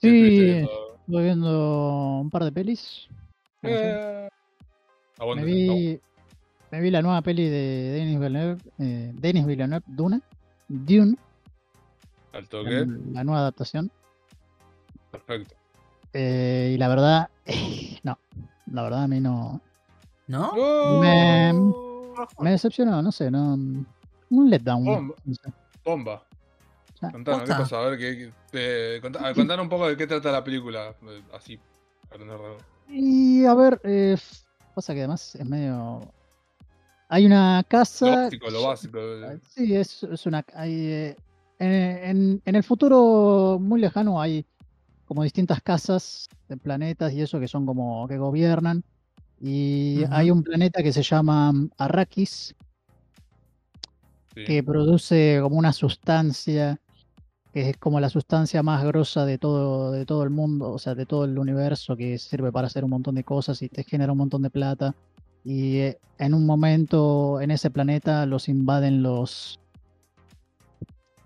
[0.00, 0.96] ¿Qué estuviste Sí, viendo?
[1.00, 3.08] estuve viendo un par de pelis.
[3.62, 4.28] Eh,
[5.36, 6.00] Me vi,
[6.70, 10.20] me vi la nueva peli de Denis Villeneuve, eh, Denis Villeneuve, Duna,
[10.68, 11.16] Dune,
[12.32, 12.84] al toque.
[13.12, 13.90] la nueva adaptación.
[15.10, 15.54] Perfecto.
[16.14, 17.28] Eh, y la verdad,
[18.04, 18.18] no,
[18.72, 19.60] la verdad a mí no,
[20.26, 20.52] ¿No?
[21.00, 21.52] Me-
[22.38, 24.84] me decepcionó, no sé, no, un letdown.
[24.84, 25.14] Bomba.
[25.24, 25.52] no sé.
[25.84, 26.22] Bomba.
[27.12, 27.76] Contanos, ¿qué pasó?
[27.78, 30.94] A ver, ¿qué, qué- eh, contanos un poco de qué trata la película.
[31.34, 31.60] Así.
[32.88, 34.16] Y a ver, eh,
[34.74, 36.00] pasa que además es medio...
[37.08, 38.06] Hay una Lo casa...
[38.24, 38.98] básico, lo básico.
[38.98, 40.44] eh, Sí, es, es una.
[40.54, 41.16] Hay, eh,
[41.58, 44.46] en, en- en el futuro muy lejano hay
[45.06, 48.84] como distintas casas de planetas y eso que son como que gobiernan.
[49.40, 52.54] Y hay un planeta que se llama mm, Arrakis,
[54.34, 54.44] sí.
[54.44, 56.78] que produce como una sustancia
[57.54, 60.96] que es como la sustancia más grosa de todo, de todo el mundo, o sea,
[60.96, 64.10] de todo el universo, que sirve para hacer un montón de cosas y te genera
[64.10, 64.96] un montón de plata.
[65.44, 69.60] Y eh, en un momento en ese planeta los invaden los.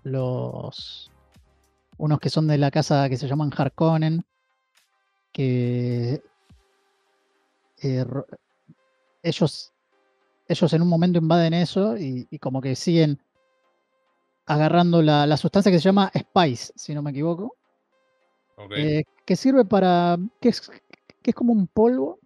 [0.03, 1.08] los.
[1.99, 4.25] Unos que son de la casa que se llaman Harkonnen.
[5.31, 6.21] Que.
[7.83, 8.05] eh,
[9.23, 9.71] ellos.
[10.47, 13.19] Ellos en un momento invaden eso y, y como que siguen
[14.47, 17.55] agarrando la, la sustancia que se llama Spice, si no me equivoco,
[18.81, 20.17] eh, que sirve para.
[20.41, 20.61] Que es,
[21.21, 22.17] que es como un polvo,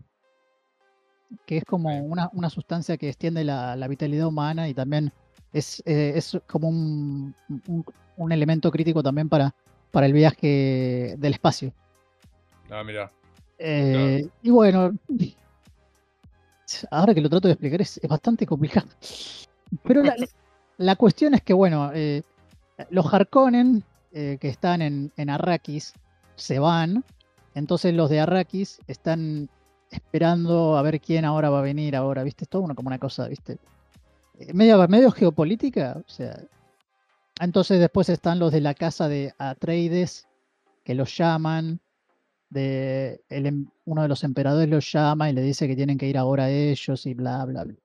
[1.46, 5.12] que es como una, una sustancia que extiende la, la vitalidad humana y también
[5.52, 7.36] es, eh, es como un,
[7.68, 9.54] un- un elemento crítico también para,
[9.94, 11.72] para el viaje del espacio.
[12.72, 13.12] Ah, mira.
[13.60, 14.92] Eh, Y bueno,
[16.92, 18.88] ahora que lo trato de explicar es, es bastante complicado.
[19.84, 20.16] Pero la,
[20.78, 22.24] la cuestión es que, bueno, eh,
[22.90, 25.94] los Harkonnen eh, que están en, en Arrakis
[26.36, 27.04] se van.
[27.54, 29.48] Entonces los de Arrakis están
[29.92, 32.46] esperando a ver quién ahora va a venir ahora, ¿viste?
[32.46, 33.60] Es todo una, como una cosa, ¿viste?
[34.54, 36.36] Medio, medio geopolítica, o sea.
[37.40, 40.28] Entonces después están los de la casa de Atreides
[40.84, 41.80] que los llaman
[42.50, 46.08] de el em- uno de los emperadores los llama y le dice que tienen que
[46.08, 47.76] ir ahora ellos y bla bla bla.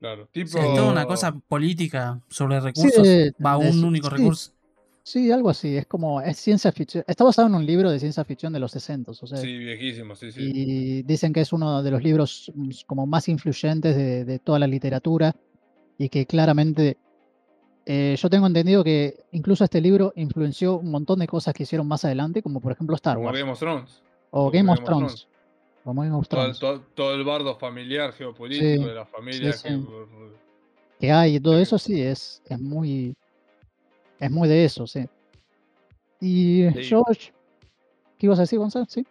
[0.00, 0.22] Claro.
[0.24, 0.48] O Tipo.
[0.48, 3.02] sea, es toda una cosa política sobre recursos.
[3.06, 4.16] de- Va un único sí.
[4.16, 4.52] recurso.
[5.02, 7.04] Sí, algo así, es como es ciencia ficción.
[7.06, 10.14] Está basado en un libro de ciencia ficción de los 60, o sea, Sí, viejísimo,
[10.14, 10.40] sí, sí.
[10.42, 14.58] y dicen que es uno de los libros mm, como más influyentes de, de toda
[14.58, 15.34] la literatura
[15.98, 16.96] y que claramente
[17.92, 21.88] eh, yo tengo entendido que incluso este libro influenció un montón de cosas que hicieron
[21.88, 24.02] más adelante, como por ejemplo Star Como Wars Game of Thrones.
[24.30, 25.28] o como Game of Game of Thrones.
[25.82, 26.58] Como Game of Todo, el- Thrones.
[26.60, 29.52] todo- todo el bardo familiar, geopolítico Sí, de la familia.
[29.54, 29.84] sí, que- sí.
[31.00, 33.16] que hay y todo eso sí es, es muy
[34.20, 35.06] es muy de eso, sí.
[36.20, 36.84] Y Sí.
[36.84, 37.32] George,
[38.18, 38.84] ¿qué ibas a decir, Gonzalo?
[38.86, 39.06] Sí.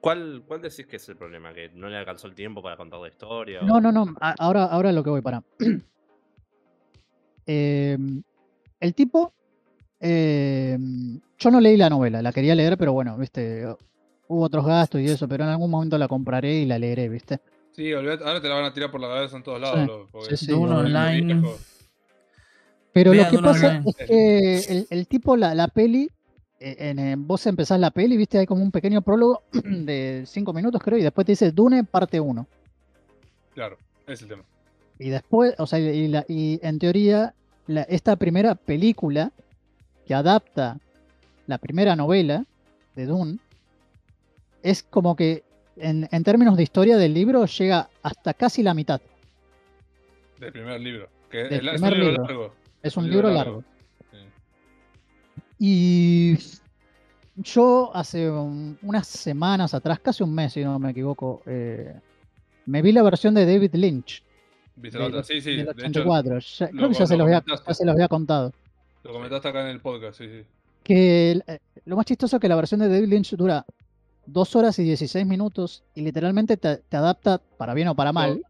[0.00, 1.52] ¿Cuál, ¿Cuál decís que es el problema?
[1.52, 3.60] ¿Que no le alcanzó el tiempo para contar la historia?
[3.62, 4.14] No, o- no, no.
[4.20, 5.42] a- Ahora, ahora lo que voy para.
[7.50, 8.22] Em,
[8.78, 9.32] el tipo.
[10.00, 13.64] em, yo no leí la novela, la quería leer, pero bueno, viste.
[14.28, 17.40] Hubo otros gastos y eso, pero en algún momento la compraré y la leeré, ¿viste?
[17.72, 20.02] Sí, olvidate, ahora te la van a tirar por la cabeza en todos lados.
[20.02, 21.42] Sí, porque sí, sí, Online.
[22.92, 23.84] Pero lo que pasa Online.
[23.86, 26.10] es que el, el tipo, la, la peli,
[26.60, 30.52] eh, en, eh, vos empezás la peli, viste, hay como un pequeño prólogo de 5
[30.52, 32.46] minutos, creo, y después te dice Dune parte 1.
[33.54, 34.42] Claro, ese es el tema.
[34.98, 37.34] Y después, o sea, y, la- y en teoría,
[37.68, 39.30] la- esta primera película
[40.06, 40.78] que adapta
[41.46, 42.44] la primera novela
[42.96, 43.38] de Dune
[44.62, 45.44] es como que
[45.76, 49.00] en, en términos de historia del libro llega hasta casi la mitad.
[50.40, 51.08] Del primer libro.
[51.30, 52.22] Que Del es, un libro libro.
[52.24, 52.54] largo.
[52.82, 53.64] Es un libro largo.
[54.10, 54.16] Sí.
[55.58, 56.38] Y
[57.36, 61.94] yo hace un- unas semanas atrás, casi un mes si no me equivoco, eh,
[62.66, 64.22] me vi la versión de David Lynch.
[64.80, 65.24] ¿Viste la del- otra?
[65.24, 65.50] Sí, sí.
[65.56, 66.38] del De hecho, 84.
[66.38, 67.64] Ya- lo creo que ya se, lo los había, comentaste.
[67.70, 68.52] ya se los había contado.
[69.04, 70.44] lo comentaste acá en el podcast, sí, sí.
[70.82, 73.64] Que el- eh, lo más chistoso es que la versión de David Lynch dura
[74.26, 78.42] 2 horas y 16 minutos y literalmente te, te adapta, para bien o para mal,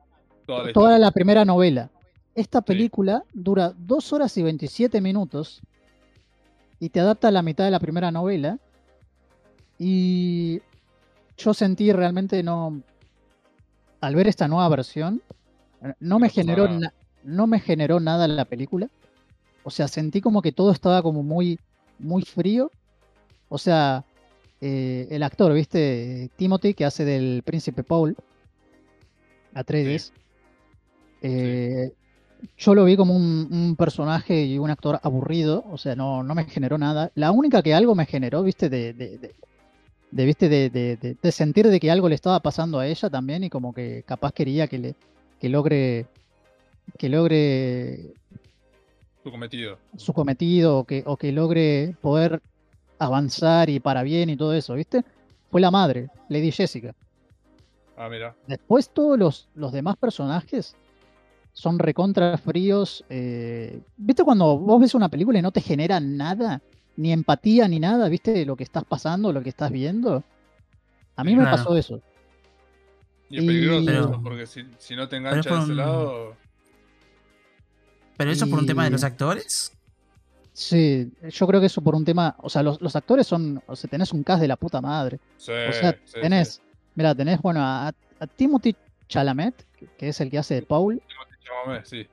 [0.46, 0.98] Toda la toda historia.
[0.98, 1.90] la primera novela.
[2.34, 5.60] Esta película dura 2 horas y 27 minutos
[6.80, 8.58] y te adapta a la mitad de la primera novela.
[9.78, 10.60] Y
[11.36, 12.80] yo sentí realmente no.
[14.00, 15.22] Al ver esta nueva versión,
[16.00, 16.92] no me generó na-
[17.24, 18.88] no me generó nada la película.
[19.64, 21.58] O sea, sentí como que todo estaba como muy,
[21.98, 22.70] muy frío.
[23.48, 24.04] O sea,
[24.60, 26.30] eh, el actor, ¿viste?
[26.36, 28.16] Timothy, que hace del príncipe Paul,
[29.54, 30.12] Atreides.
[31.22, 31.92] eh,
[32.56, 36.34] Yo lo vi como un, un personaje y un actor aburrido, o sea, no, no
[36.34, 37.10] me generó nada.
[37.16, 38.68] La única que algo me generó, ¿viste?
[38.68, 39.34] De, de, de-
[40.10, 40.48] de, ¿viste?
[40.48, 44.32] De sentir de que algo le estaba pasando a ella también y como que capaz
[44.32, 44.94] quería que le
[45.40, 46.06] que logre
[46.98, 48.14] que logre
[49.22, 49.78] Tu cometido.
[49.96, 52.40] su cometido o que, o que logre poder
[52.98, 55.04] avanzar y para bien y todo eso, ¿viste?
[55.50, 56.94] Fue la madre, Lady Jessica.
[57.96, 58.34] Ah, mira.
[58.46, 60.76] Después todos los, los demás personajes
[61.52, 63.04] son recontra fríos.
[63.10, 66.60] eh, ¿Viste cuando vos ves una película y no te genera nada?
[66.96, 68.44] Ni empatía ni nada, ¿viste?
[68.46, 70.22] Lo que estás pasando, lo que estás viendo.
[71.16, 72.00] A mí me pasó eso.
[73.30, 75.62] Y es Y- peligroso Pero- eso, porque si, si no te es engancha por de
[75.64, 76.36] ese un- lado.
[78.16, 79.72] ¿Pero eso por un tema de Y- los actores?
[80.52, 82.34] Sí, yo creo que eso por un tema.
[82.38, 83.62] O sea, los, los actores son.
[83.66, 85.18] O sea, tenés un cast de la puta madre.
[85.36, 86.20] Sí, O sea, sí, sí.
[86.20, 86.60] tenés.
[86.96, 88.74] Mira, tenés, bueno, a, a Timothy
[89.08, 89.54] Chalamet,
[89.96, 91.00] que- es el que hace de Paul.
[91.64, 92.06] Llámame, sí.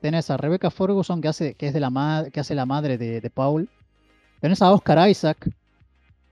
[0.00, 2.98] Tenés a Rebecca Ferguson, que hace, que es de la ma- que hace la madre
[2.98, 3.68] de, de Paul.
[4.40, 5.48] Tenés a Oscar Isaac.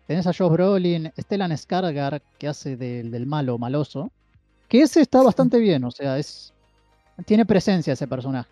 [0.09, 4.11] Tenés a Josh Brolin, Stellan Skarsgård, que hace del, del malo, maloso.
[4.73, 6.55] Que ese está bastante bien, o sea, es.
[7.27, 8.49] Tiene presencia ese personaje.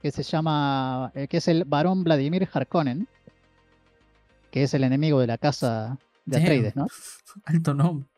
[0.00, 1.12] Que se llama.
[1.14, 3.06] eh, que es el varón Vladimir Harkonnen.
[4.50, 6.38] Que es el enemigo de la casa de.
[6.38, 6.86] Atreides, ¿no?
[7.44, 8.08] Alto nombre.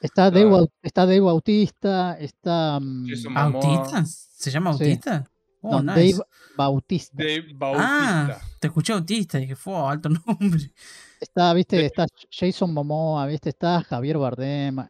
[0.00, 0.68] Está Dave, Claro.
[0.82, 2.78] Está Dave Bautista, está.
[2.80, 3.64] mm, Jason Momoa.
[3.64, 4.04] ¿Autista?
[4.06, 4.84] ¿Se llama Sí.
[4.84, 5.30] autista?
[5.60, 6.16] Oh, no, nice.
[6.18, 6.24] Dave
[6.56, 7.14] Bautista.
[7.18, 8.40] Dave Ah, Bautista.
[8.60, 10.72] te escuché autista y dije, fue alto nombre.
[11.20, 14.86] Está, viste, está Jason Momoa, viste, está Javier Bardem,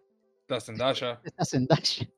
[0.49, 1.21] Está Zendaya.
[1.25, 2.09] está Zendaya.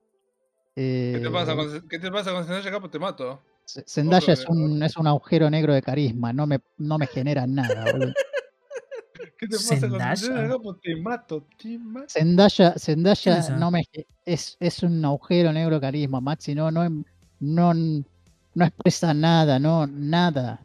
[0.76, 2.88] ¿Qué te pasa Eh, con, ¿qué te pasa con Zendaya, capo?
[2.88, 3.42] Te mato.
[3.86, 7.90] Zendaya es un, es un agujero negro de carisma, no me, no me genera nada,
[7.92, 8.12] boludo.
[9.38, 10.48] ¿Qué te pasa con Zendaya.
[10.48, 10.76] Capo?
[10.76, 12.06] Te mato, te mato.
[12.08, 13.82] Zendaya, ¿Quién Zendaya es no me
[14.24, 16.88] es, es un agujero negro de carisma, Maxi, no, no,
[17.40, 20.60] no, no expresa nada, no, nada.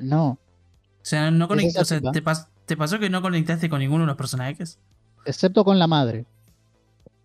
[0.00, 0.30] No.
[0.30, 0.38] O
[1.04, 2.12] sea, no conect- esa o sea, tipa.
[2.12, 4.78] ¿te, pas- ¿te pasó que no conectaste con ninguno de los personajes?
[5.24, 6.26] excepto con la madre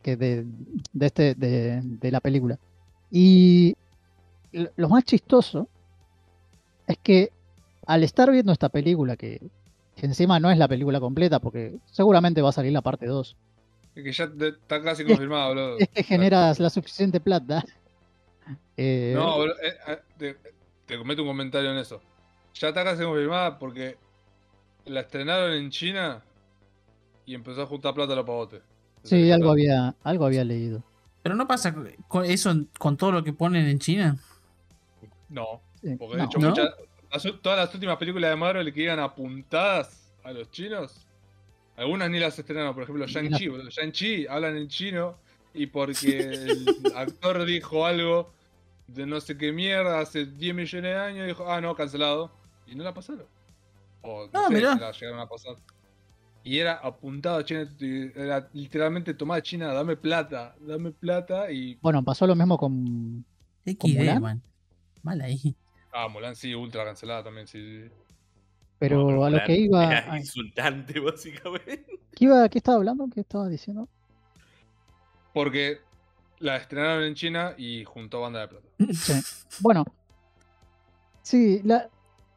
[0.08, 0.46] que de,
[0.94, 2.58] de este de, de la película
[3.12, 3.76] y
[4.78, 5.68] lo más chistoso
[6.88, 7.32] es que
[7.86, 9.42] al estar viendo esta película que,
[9.96, 13.36] que encima no es la película completa porque seguramente va a salir la parte 2
[13.96, 15.78] Es que ya te- está casi confirmado, boludo.
[15.78, 17.66] es que generas la suficiente plata
[18.78, 19.52] eh, No, eh,
[19.88, 20.38] eh, te,
[20.86, 22.02] te cometo un comentario en eso.
[22.56, 23.98] Ya está casi confirmada porque
[24.86, 26.24] la estrenaron en China
[27.26, 28.62] y empezó a juntar plata a los pavotes.
[29.08, 30.84] Sí algo había algo había leído
[31.24, 31.74] Pero no pasa
[32.08, 34.18] con eso con todo lo que ponen en China.
[35.30, 35.62] No,
[36.00, 36.24] porque de no.
[36.26, 36.50] hecho ¿No?
[36.50, 36.70] muchas-
[37.12, 41.06] las- todas las últimas películas de Marvel que iban apuntadas a los chinos,
[41.76, 42.74] algunas ni las estrenaron.
[42.74, 43.50] Por ejemplo, Shang-Chi.
[43.70, 45.16] Shang-Chi hablan en chino
[45.54, 46.18] y porque
[46.88, 48.32] el actor dijo algo
[48.88, 52.32] de no sé qué mierda hace 10 millones de años, dijo, ah, no, cancelado.
[52.66, 53.26] Y no la pasaron.
[54.02, 54.76] O no Ah, sé mirá.
[54.76, 55.56] la llegaron a pasar.
[56.48, 57.70] Y era apuntado a China,
[58.16, 61.78] era literalmente tomada China, dame plata, dame plata y...
[61.82, 63.26] bueno pasó lo mismo con
[63.66, 64.22] XD, Mulan?
[64.22, 64.42] man.
[65.04, 65.54] Mal ahí.
[65.92, 67.60] Ah, Mulan sí, ultra cancelada también, sí.
[67.60, 67.92] sí.
[68.80, 72.00] pero No, a lo Mulan que iba Era insultante, básicamente.
[72.16, 73.90] ¿qué iba qué estaba hablando qué estaba diciendo
[75.34, 75.80] Porque
[76.40, 78.68] la estrenaron en China y juntó banda de plata.
[78.94, 79.14] Sí.
[79.60, 79.84] Bueno.
[81.24, 81.90] Sí, la.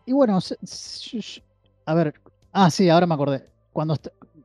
[0.04, 0.40] Y bueno,
[1.84, 2.20] a ver.
[2.50, 3.48] Ah, sí, ahora me acordé.
[3.80, 3.96] Cuando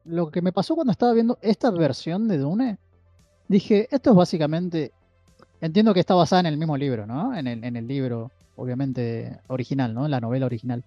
[0.06, 2.78] lo que me pasó cuando estaba viendo esta versión de Dune,
[3.50, 4.94] dije, esto es básicamente.
[5.60, 7.36] Entiendo que está basada en el mismo libro, ¿no?
[7.36, 10.08] En el, en el libro, obviamente, original, ¿no?
[10.08, 10.86] La novela original.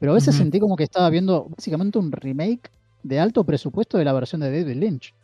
[0.00, 2.68] Pero a veces sentí como que estaba viendo básicamente un remake
[3.04, 5.14] de alto presupuesto de la versión de David Lynch.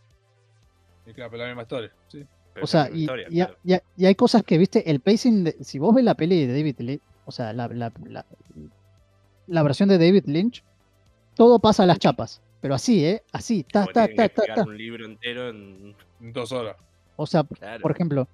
[1.06, 1.90] Y claro, pero la misma historia.
[2.06, 2.24] Sí.
[2.54, 3.60] Pero O sea, y, historia, y ha- claro.
[3.64, 6.46] y ha- y hay cosas que, viste, el pacing, de- si vos ves la peli
[6.46, 8.26] de David Lynch, o sea, la, la, la-
[9.48, 10.62] la versión de David Lynch,
[11.34, 13.22] todo pasa a las chapas, pero así, ¿eh?
[13.32, 15.94] Así, ta, Como ta, ta, que ta, un libro entero en...
[16.20, 16.76] Dos horas.
[17.16, 17.80] O sea, Claro.
[17.82, 18.28] por ejemplo,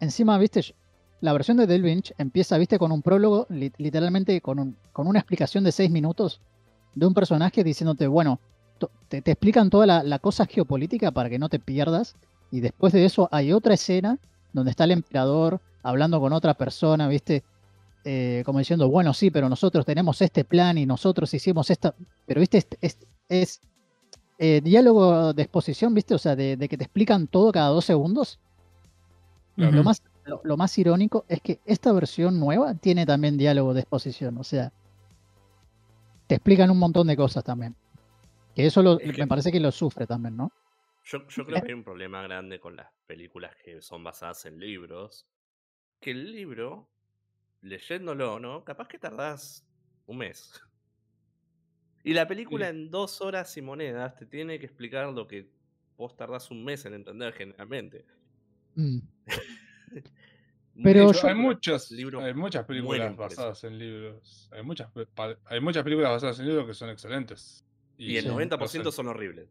[0.00, 0.74] encima, viste,
[1.20, 5.06] la versión de David Lynch empieza, viste, con un prólogo, li- literalmente con, un- con
[5.06, 6.40] una explicación de seis minutos
[6.94, 8.38] de un personaje diciéndote, bueno,
[9.08, 12.14] te, te explican toda la, la cosa geopolítica para que no te pierdas,
[12.50, 14.18] y después de eso hay otra escena
[14.52, 17.42] donde está el emperador hablando con otra persona, viste,
[18.06, 21.94] Eh, como diciendo, bueno, sí, pero nosotros tenemos este plan y nosotros hicimos esta,
[22.26, 22.98] pero viste, es, es-
[23.28, 23.60] es,
[24.38, 27.84] eh, diálogo de exposición, viste, o sea, de, de que te explican todo cada dos
[27.84, 28.38] segundos.
[29.56, 33.80] Lo más, lo, lo más irónico es que esta versión nueva tiene también diálogo de
[33.82, 34.72] exposición, o sea,
[36.26, 37.76] te explican un montón de cosas también.
[38.54, 40.50] Que eso lo- Es que- me parece que lo sufre también, ¿no?
[41.04, 44.58] Yo, yo creo que hay un problema grande con las películas que son basadas en
[44.58, 45.26] libros.
[46.00, 46.88] Que el libro,
[47.60, 48.64] leyéndolo, ¿no?
[48.64, 49.64] Capaz que tardás
[50.06, 50.60] un mes.
[52.04, 55.48] Y la película en dos horas y monedas te tiene que explicar lo que
[55.96, 58.04] vos tardás un mes en entender generalmente.
[58.74, 58.98] Mm.
[60.82, 61.34] Pero hecho, yo- hay
[61.92, 64.48] libros hay muchas películas basadas en libros.
[64.52, 64.88] Hay muchas,
[65.46, 67.64] hay muchas películas basadas en libros que son excelentes.
[67.96, 68.28] Y el Sí.
[68.30, 68.96] 90% no sé.
[68.96, 69.48] son horribles.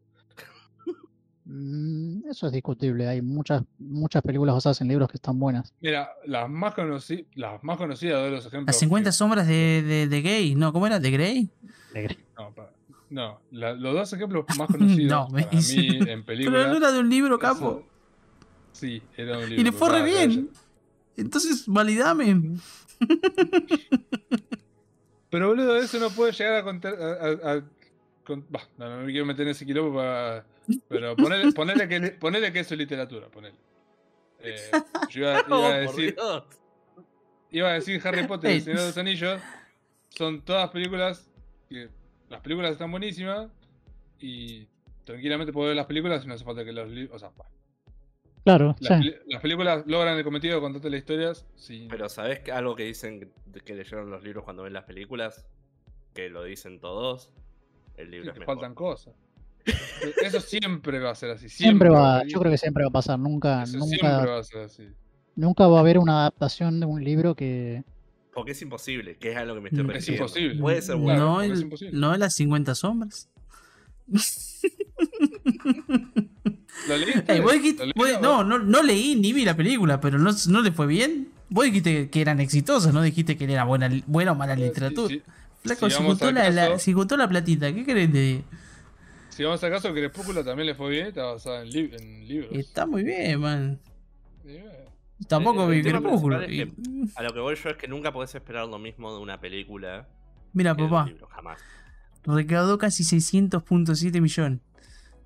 [1.46, 3.06] Mm, eso es discutible.
[3.06, 5.74] Hay muchas, muchas películas basadas en libros que están buenas.
[5.80, 8.66] Mira, las más, conoci- las más conocidas de los ejemplos.
[8.68, 10.72] Las 50 que- sombras de, de, de Gay, ¿no?
[10.72, 10.98] ¿Cómo era?
[11.00, 11.50] ¿De Grey?
[12.38, 12.70] No, pa-
[13.10, 16.24] no, la- los dos ejemplos más conocidos No, me para dice- mí en Pero no
[16.24, 16.76] películas.
[16.76, 17.82] era de un libro, eso- capo.
[18.72, 19.60] Sí, era un libro.
[19.60, 20.48] Y le fue re bien.
[21.16, 22.56] Entonces, validame.
[25.30, 26.94] Pero boludo, eso no puede llegar a contar.
[26.94, 27.64] A, a- a-
[28.24, 30.44] con- bah, no, no me quiero meter en ese quilombo para.
[30.88, 33.56] Pero ponele, ponele que, ponele que eso es literatura, ponele.
[34.40, 34.70] Eh,
[35.10, 36.44] yo iba, iba Oh, a por decir, Dios.
[37.50, 39.40] iba a decir Harry Potter y el Señor de los Anillos.
[40.10, 41.30] Son todas películas
[41.68, 41.88] que
[42.28, 43.50] las películas están buenísimas
[44.20, 44.66] y
[45.04, 47.16] tranquilamente puedo ver las películas y no hace falta que los libros.
[47.16, 47.46] O sea, bah,
[48.44, 49.14] Claro, las, sí.
[49.26, 51.46] las películas logran el cometido de contarte las historias.
[51.88, 53.32] Pero ¿sabes que algo que dicen
[53.64, 55.46] que leyeron los libros cuando ven las películas?
[56.12, 57.30] Que lo dicen todos.
[57.96, 58.54] El sí, libro es mejor.
[58.54, 59.14] faltan cosas.
[60.22, 61.48] Eso siempre va a ser así.
[61.48, 63.18] Siempre va, a- yo creo que siempre va a pasar.
[63.18, 64.88] Nunca, Eso nunca, siempre va a ser así.
[65.36, 67.82] nunca va a haber una adaptación de un libro que.
[68.32, 69.90] Porque es imposible, que es a lo que me estoy Mm.
[69.90, 70.24] Es refiriendo.
[70.26, 70.60] imposible.
[70.60, 71.20] Puede ser bueno.
[71.20, 71.98] no, es el- imposible.
[71.98, 73.28] no las 50 sombras.
[76.88, 77.32] ¿Lo leíste?
[77.32, 78.20] Ey, vos ¿Lo leíste?
[78.20, 81.28] no, no, no leí ni vi la película, pero no, no le fue bien.
[81.48, 85.08] Vos dijiste que eran exitosas, no dijiste que era buena, buena o mala Sí, literatura.
[85.14, 85.22] sí.
[85.64, 88.44] Flaco, si si, juntó la, si juntó la platita, ¿qué querés de
[89.30, 92.52] Si vamos al caso, Crepúsculo también le fue bien, está basada en, lib- en libros.
[92.52, 93.80] Está muy bien, man.
[95.28, 96.40] Tampoco el vi Crepúsculo.
[96.42, 96.68] es
[97.16, 100.06] A lo que voy yo es que nunca podés esperar lo mismo de una película
[100.52, 101.58] Mira, que de un papá, libro, jamás.
[102.24, 104.60] recaudó casi 600.7 millones.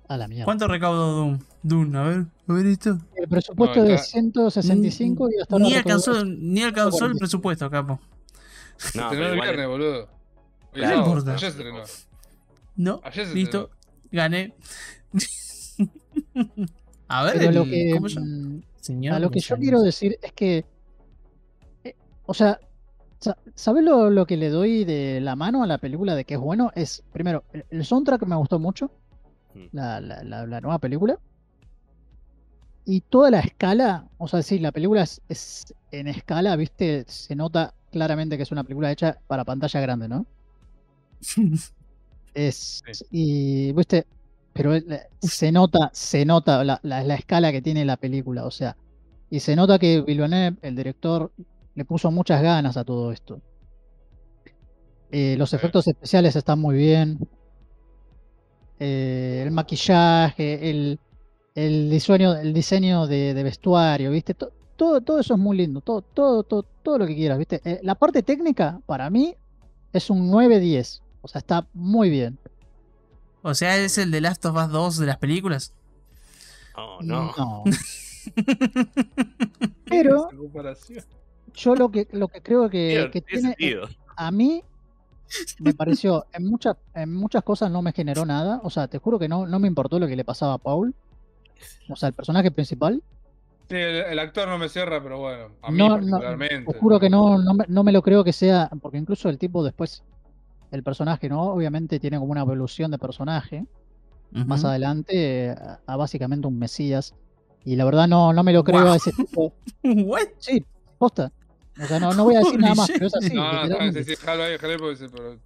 [0.07, 0.45] A la mierda.
[0.45, 1.39] ¿Cuánto recaudó Doom?
[1.61, 2.97] Doom, a ver, a ver esto.
[3.15, 7.19] El presupuesto No, de acá- 165 y hasta Ni alcanzó, ni alcanzó el 45.
[7.19, 7.99] presupuesto, capo.
[8.95, 10.09] No, pero igual viernes, boludo.
[10.73, 11.33] No importa.
[11.33, 11.83] Ayer se estrenó.
[12.75, 13.69] No, Ayer se listo,
[14.11, 14.53] gané.
[17.07, 20.65] a ver, Pero lo que, mm, Señor a lo que yo quiero decir es que.
[21.83, 22.59] eh, o sea,
[23.19, 26.35] sa- ¿sabes lo, lo que le doy de la mano a la película de que
[26.35, 26.71] es bueno?
[26.75, 28.91] Es, primero, el, el soundtrack me gustó mucho.
[29.55, 29.65] Mm.
[29.73, 31.17] La, la- la- la nueva película.
[32.85, 37.03] Y toda la escala, o sea, sí, la película es, es en escala, ¿viste?
[37.07, 40.25] Se nota claramente que es una película hecha para pantalla grande, ¿no?
[42.33, 42.81] Es.
[42.91, 43.05] Sí.
[43.11, 44.05] Y, ¿viste?
[44.53, 44.73] Pero
[45.21, 48.77] se nota, se nota la, la- la escala que tiene la película, o sea.
[49.29, 51.31] Y se nota que Villeneuve, el director,
[51.75, 53.41] le puso muchas ganas a todo esto.
[55.11, 55.55] Eh, los Sí.
[55.55, 57.19] efectos especiales están muy bien.
[58.79, 60.99] Eh, el maquillaje, el,
[61.55, 64.33] el diseño, el diseño de, de vestuario, ¿viste?
[64.35, 65.81] To- todo, todo eso es muy lindo.
[65.81, 67.61] Todo, todo, todo, todo lo que quieras, ¿viste?
[67.65, 69.35] Eh, la parte técnica, para mí,
[69.93, 71.03] es un 9-10.
[71.21, 72.37] O sea, está muy bien.
[73.41, 75.73] O sea, es el de Last of Us 2 de las películas.
[76.75, 77.33] Oh, no.
[77.37, 77.63] No.
[79.85, 80.29] Pero
[81.53, 83.55] yo lo que, lo que creo que, tiene
[84.15, 84.63] a mí
[85.59, 88.59] me pareció, en muchas, en muchas cosas no me generó nada.
[88.63, 90.93] O sea, te juro que no, no me importó lo que le pasaba a Paul.
[91.87, 93.01] O sea, el personaje principal.
[93.69, 96.73] Sí, el, el actor no me cierra, pero bueno, a mí No, no, particularmente.
[96.73, 99.37] Te juro que no, no, me, no me lo creo que sea, porque incluso el
[99.37, 100.03] tipo después,
[100.71, 101.43] el personaje, ¿no?
[101.43, 103.65] Obviamente tiene como una evolución de personaje.
[104.31, 107.15] Más adelante, a, a básicamente un mesías.
[107.65, 109.53] Y la verdad no, no me lo creo a ese tipo.
[109.83, 110.27] What?
[110.37, 110.63] Sí,
[110.99, 111.31] posta.
[111.81, 112.95] O sea, no, no voy a decir nada más, shit.
[112.97, 113.33] pero es así.
[113.33, 115.37] No, no, sí, sí, ahí, ahí, se- pero,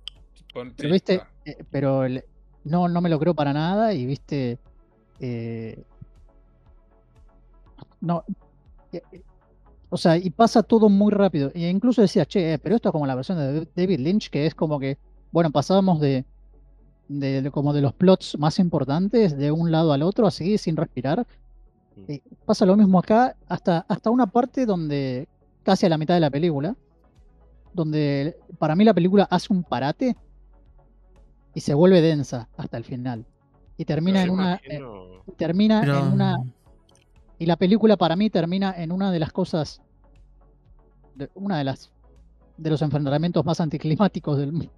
[0.75, 2.23] Pero viste, eh, pero el-
[2.65, 4.57] no, no me lo creo para nada y viste,
[5.19, 5.81] eh,
[8.01, 8.23] no,
[8.91, 9.21] eh, eh,
[9.89, 11.51] o sea, y pasa todo muy rápido.
[11.53, 14.45] E incluso decía, che, eh, pero esto es como la versión de David Lynch, que
[14.45, 14.97] es como que,
[15.33, 16.23] bueno, pasábamos de,
[17.09, 20.77] de, de como de los plots más importantes de un lado al otro, así, sin
[20.77, 21.27] respirar.
[21.97, 22.11] Mm.
[22.11, 25.27] Y pasa lo mismo acá, hasta, hasta una parte donde,
[25.63, 26.75] casi a la mitad de la película,
[27.73, 30.15] donde para mí la película hace un parate
[31.55, 33.25] y se vuelve densa hasta el final.
[33.77, 34.55] Y termina Pero en una.
[34.69, 34.79] eh,
[35.35, 36.35] termina Pero, en una.
[37.39, 39.81] Y la película para mí termina en una de las cosas.
[41.15, 41.91] de- una de las.
[42.57, 44.69] De los enfrentamientos más anticlimáticos del,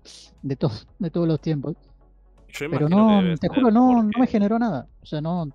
[0.41, 1.75] de, todos de todos los tiempos.
[2.49, 4.87] yo Pero que no, te juro, no, no me generó nada.
[5.01, 5.47] O sea, no.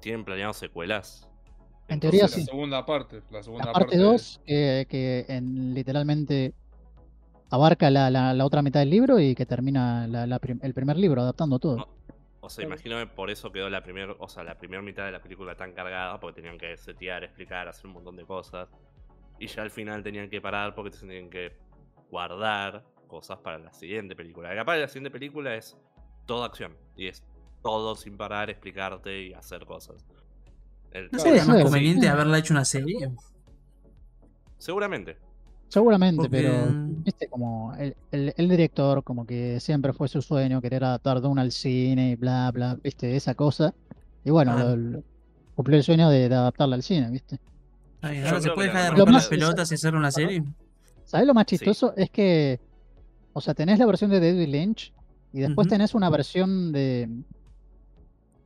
[0.00, 1.26] Tienen planeado secuelas.
[1.88, 6.54] En teoría Entonces, La segunda parte, la segunda La parte 2, que, que en, literalmente
[7.50, 10.74] abarca la, la- la otra mitad del libro y que termina la- la prim- el
[10.74, 11.76] primer libro, adaptando todo.
[11.76, 11.88] No,
[12.40, 15.12] O sea, imagino que por eso quedó la primera, o sea, la primera mitad de
[15.12, 18.68] la película tan cargada, porque tenían que setear, explicar, hacer un montón de cosas.
[19.38, 21.52] Y ya al final tenían que parar porque tenían que
[22.10, 24.52] guardar cosas para la siguiente película.
[24.52, 25.76] Y capaz la siguiente película es
[26.26, 26.76] toda acción.
[26.96, 27.22] Y es
[27.62, 30.04] todo sin parar, explicarte y hacer cosas.
[30.92, 33.10] El- ¿No sería más conveniente haberla hecho una serie?
[34.58, 35.16] Seguramente.
[35.68, 36.66] Seguramente, Porque- pero
[37.04, 41.40] viste como el, el- el director, como que siempre fue su sueño querer adaptar Dune
[41.40, 43.74] al cine y bla, bla, viste, esa cosa.
[44.24, 44.62] Y bueno, Ah.
[44.64, 45.02] lo- lo-
[45.56, 47.38] cumplió el sueño de, de adaptarla al cine, viste.
[48.04, 50.44] Ay, ahora se puede dejar de romper Lo las más- pelotas y hacer una serie.
[51.04, 51.56] ¿Sabes lo más Sí.
[51.56, 51.94] chistoso?
[51.96, 52.60] Es que,
[53.32, 54.92] o sea, tenés la versión de David Lynch
[55.32, 57.08] y después tenés una versión de,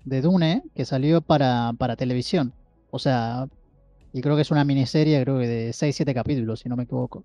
[0.04, 2.52] de Dune que salió para, para televisión.
[2.90, 3.46] O sea,
[4.12, 7.24] y creo que es una miniserie, creo que de 6-7 capítulos, si no me equivoco.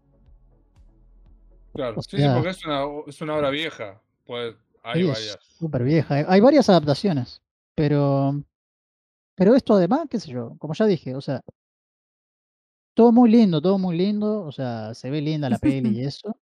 [1.74, 4.00] Claro, o sí, sí, porque es una, es una obra vieja.
[4.26, 5.38] Pues hay varias.
[5.58, 6.16] súper vieja.
[6.16, 7.42] Hay- Hay varias adaptaciones,
[7.76, 8.44] pero,
[9.36, 11.42] pero esto además, qué sé yo, como ya dije, o sea,
[12.94, 16.38] todo muy lindo, todo muy lindo, o sea, se ve linda la peli y eso,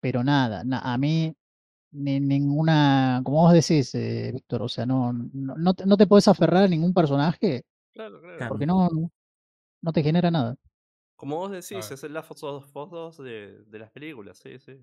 [0.00, 1.34] pero nada, na- a mí
[1.92, 6.06] ni ninguna, como vos decís, eh, Víctor, o sea, no, no, no te, no te
[6.06, 8.36] podés aferrar a ningún personaje Claro, claro.
[8.36, 8.48] Claro.
[8.50, 8.88] porque no,
[9.82, 10.56] no te genera nada.
[11.16, 11.92] Como vos decís, ver.
[11.94, 14.78] es el Last of Us 2 de, de las películas, sí, sí.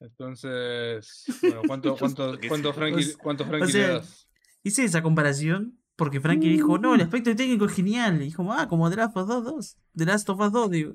[0.00, 2.72] Entonces, bueno, ¿cuánto, cuánto, Que cuánto.
[2.72, 4.28] Frankie, O cuánto Frankie sea, le das?
[4.62, 8.16] Hice esa comparación porque Frankie dijo, no, el aspecto técnico es genial.
[8.20, 9.78] Y dijo, ah, como The Last of Us 2.
[9.96, 10.94] The Last of Us 2, digo.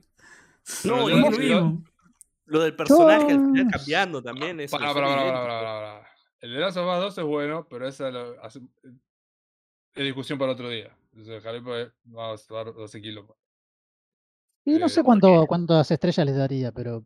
[0.86, 1.84] No, es no lo.
[2.46, 3.68] Lo del personaje al final Dios.
[3.72, 4.60] cambiando también.
[4.60, 5.42] Eso Pará, es pará, pará, evidente.
[5.42, 6.08] pará, pará, pará, pará.
[6.42, 8.62] El de Last of Us 2 es bueno, pero esa lo hace-
[9.94, 10.96] es discusión para otro día.
[11.12, 13.26] Entonces, dejaré porque vamos a dar 12 kilos.
[14.66, 17.06] Y no Eh, sé cuánto, cuántas estrellas les daría, pero.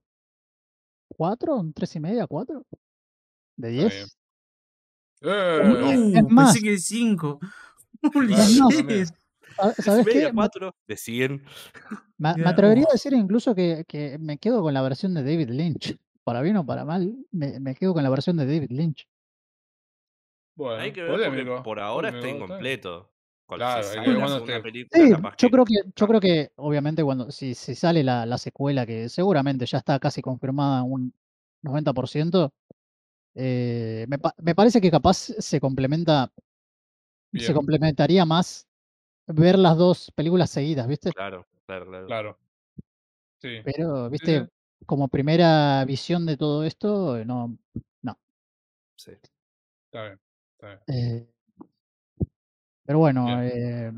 [1.07, 1.55] ¿Cuatro?
[1.55, 2.27] ¿Un ¿Tres y media?
[2.27, 2.65] ¿Cuatro?
[3.55, 4.17] ¿De diez?
[5.22, 5.27] ¡Eh!
[5.27, 6.53] Uh, Es más.
[6.53, 7.39] pensé que 5.
[8.14, 8.69] Holy Claro, Es más.
[8.69, 8.77] shit.
[8.77, 9.06] también.
[9.06, 9.14] ¿Sa-
[9.73, 10.26] Tres y ¿Sabes qué?
[10.27, 11.44] Me, cuatro, de 100.
[12.18, 12.94] me- atrevería a uf.
[12.94, 15.98] decir incluso que, que me quedo con la versión de David Lynch.
[16.23, 19.07] Para bien o para mal, me, me quedo con la versión de David Lynch.
[20.56, 23.11] Bueno, Hay que ver porque por ahora polémico, está incompleto.
[23.48, 27.30] Claro, hay que ver película, Sí, yo que creo que, yo creo que obviamente cuando
[27.32, 31.14] si, si sale la, la secuela, que seguramente ya está casi confirmada un
[31.61, 32.52] 90%,
[33.36, 36.32] eh, me, pa- me parece que capaz se complementa,
[37.39, 38.67] se complementaría más
[39.27, 41.11] ver las dos películas seguidas, ¿viste?
[41.11, 42.07] Claro, claro, claro.
[42.07, 42.37] claro.
[43.41, 43.61] Sí.
[43.63, 44.41] Pero, ¿viste?
[44.41, 44.47] sí.
[44.85, 47.57] Como primera visión de todo esto, no,
[48.01, 48.19] no.
[48.97, 49.11] Sí.
[49.11, 50.19] Está bien.
[50.59, 50.79] Está bien.
[50.87, 51.27] Eh,
[52.85, 53.41] pero bueno, Bien.
[53.41, 53.91] eh,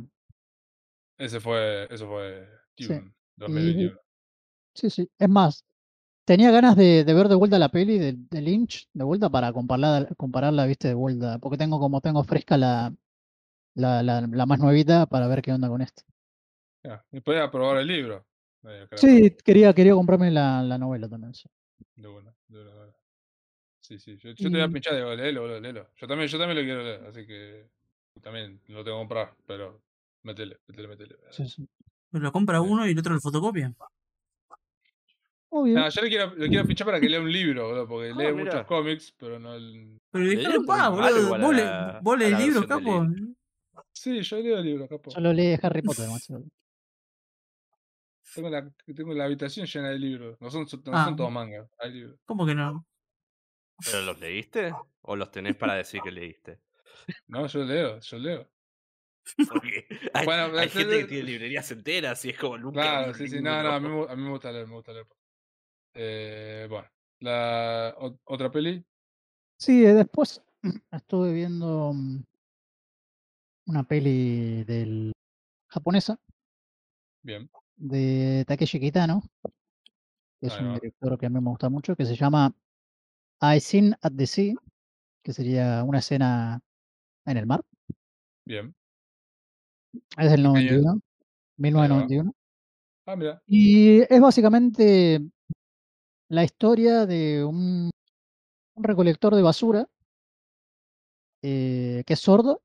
[1.18, 2.47] Ese fue, eso fue
[2.77, 2.88] sí.
[2.88, 3.97] Dune Y 2021.
[4.73, 5.09] sí, sí.
[5.19, 5.65] Es más,
[6.26, 9.53] tenía ganas de, de ver de vuelta la peli de, de Lynch, de vuelta para
[9.53, 11.39] compararla, compararla, viste, de vuelta.
[11.39, 12.93] Porque tengo como tengo fresca la,
[13.78, 16.04] la, la, la más nuevita para ver qué onda con esto.
[16.84, 18.26] Ya, Y podía probar el libro.
[18.64, 21.34] Eh, Sí, quería, quería comprarme la, la novela también.
[21.34, 21.48] sí.
[21.95, 22.94] De una, de una, de una.
[23.82, 24.18] Sí, sí.
[24.18, 25.90] Yo, yo te voy a pinchar, digo, léelo, boludo, léelo.
[25.95, 27.70] Yo también, yo también lo quiero leer, así que
[28.22, 29.82] también lo tengo que comprar, pero
[30.24, 31.16] métele, métele, métele.
[31.32, 31.68] sí, sí.
[32.12, 32.66] Lo compra Sí.
[32.68, 33.74] uno y el otro lo fotocopia.
[35.49, 35.76] Obvio.
[35.76, 38.16] No, yo le quiero, le quiero pinchar para que lea un libro, boludo, porque Ah,
[38.18, 39.98] lee muchos cómics, pero no el...
[40.12, 42.02] Pero Le un malo boludo.
[42.02, 43.06] Vos lees libros, capo.
[43.94, 45.12] Sí, yo leo libros, capo.
[45.12, 46.44] Solo lee Harry Potter, macho.
[48.34, 50.38] Tengo la, tengo la habitación llena de libros.
[50.40, 51.06] No son, no Ah.
[51.06, 52.20] son todos mangas, hay libros.
[52.26, 52.86] ¿Cómo que no?
[53.86, 54.74] ¿Pero los leíste?
[55.02, 56.60] ¿O los tenés para decir que leíste?
[57.28, 58.49] No, yo leo, yo leo.
[59.48, 62.82] Porque hay, Bueno, hay gente que tiene librerías enteras y es como nunca.
[62.82, 64.06] Claro, sí, sí, no, no, a mí, libro.
[64.08, 65.08] me- a mí me gusta leer, me gusta leer.
[65.94, 66.88] Eh, bueno,
[67.20, 68.84] la o- otra peli,
[69.60, 70.41] Sí, eh, después
[70.91, 72.24] estuve viendo mm,
[73.68, 75.11] una peli del
[75.68, 76.19] japonesa
[77.22, 77.49] bien.
[77.76, 79.22] de Takeshi Kitano,
[80.39, 82.53] que es un director que a mí me gusta mucho, que se llama
[83.41, 84.56] I Seen at the Sea,
[85.23, 86.61] que sería una escena
[87.26, 87.61] en el mar.
[88.45, 88.73] Bien.
[90.18, 90.81] Es del ¿De qué año es?
[90.81, 90.95] 91, Ahí va.
[91.57, 92.34] 1991.
[93.06, 93.41] Ah, mira.
[93.45, 95.22] Y es básicamente
[96.30, 97.89] la historia de un,
[98.76, 99.88] un recolector de basura
[101.41, 102.61] eh, que es sordo,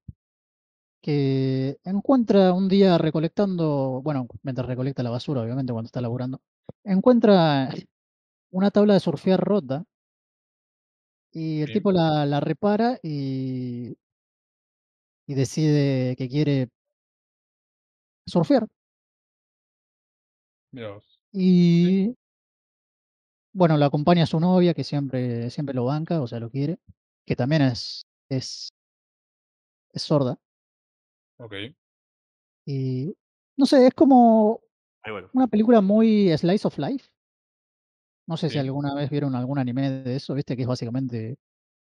[1.03, 6.41] que encuentra un día recolectando, bueno, mientras recolecta la basura, obviamente, cuando está laburando,
[6.85, 7.69] encuentra
[8.53, 9.85] una tabla de surfear rota
[11.33, 13.97] y el tipo la, la repara y,
[15.27, 16.69] y decide que quiere
[18.27, 18.67] surfear.
[20.73, 21.21] Vos.
[21.33, 22.15] Y
[23.53, 26.79] bueno, lo acompaña su novia, que siempre, siempre lo banca, o sea, lo quiere,
[27.27, 28.71] que también es, es,
[29.93, 30.39] es sorda.
[31.43, 31.53] Ok.
[32.67, 33.15] Y
[33.57, 34.61] no sé, es como
[35.09, 35.33] bueno.
[35.33, 37.11] una película muy slice of life.
[38.27, 41.39] No sé si alguna vez vieron algún anime de eso, viste, que es básicamente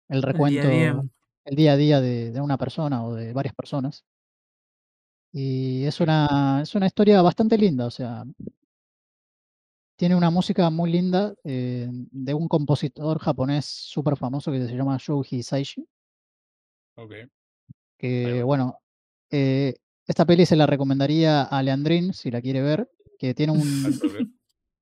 [0.10, 1.04] el El día a recuento, día.
[1.46, 4.06] el día a día de, de una persona o de varias personas.
[5.34, 8.26] Y es una, es una historia bastante linda, o sea,
[9.96, 14.98] tiene una música muy linda eh, de un compositor japonés súper famoso que se llama
[15.00, 15.86] Shouji Hisaishi,
[16.96, 17.12] Ok.
[17.98, 18.78] que bueno.
[19.32, 19.74] Eh,
[20.08, 23.62] esta peli se la recomendaría a Leandrín si la quiere ver, que tiene un,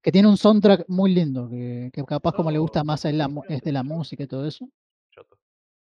[0.01, 3.13] que tiene un soundtrack muy lindo, que, que capaz como le gusta Oh, más es,
[3.13, 4.67] la, es de la música y todo eso,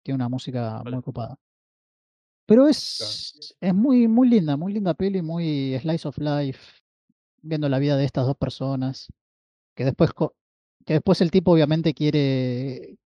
[0.04, 0.96] tiene una música Vale.
[0.98, 1.38] muy copada.
[2.46, 2.72] Pero Claro.
[2.72, 6.60] es, es muy, muy linda, muy linda peli, muy slice of life,
[7.42, 9.08] viendo la vida de estas dos personas,
[9.76, 10.12] que después,
[10.86, 12.98] que después el tipo obviamente quiere,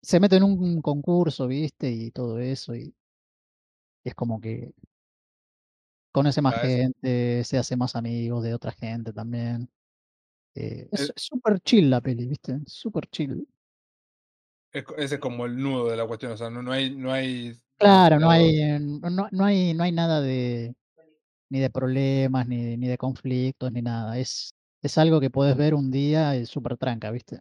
[0.00, 1.90] se mete en un concurso, ¿viste?
[1.90, 2.94] Y todo eso, y,
[4.04, 4.72] y es como que
[6.14, 9.68] conoce más Ah, gente, se hace más amigos de otra gente también.
[10.54, 12.60] Eh, es súper chill la peli, ¿viste?
[12.66, 13.48] Súper chill.
[14.72, 17.12] es ese es como el nudo de la cuestión, o sea, no, no hay, no
[17.12, 20.76] hay Claro, no hay, no, no hay, no hay nada de,
[21.50, 24.16] ni de problemas, ni, ni de conflictos, ni nada.
[24.16, 27.40] Es, es algo que podés ver un día y súper tranca, ¿viste?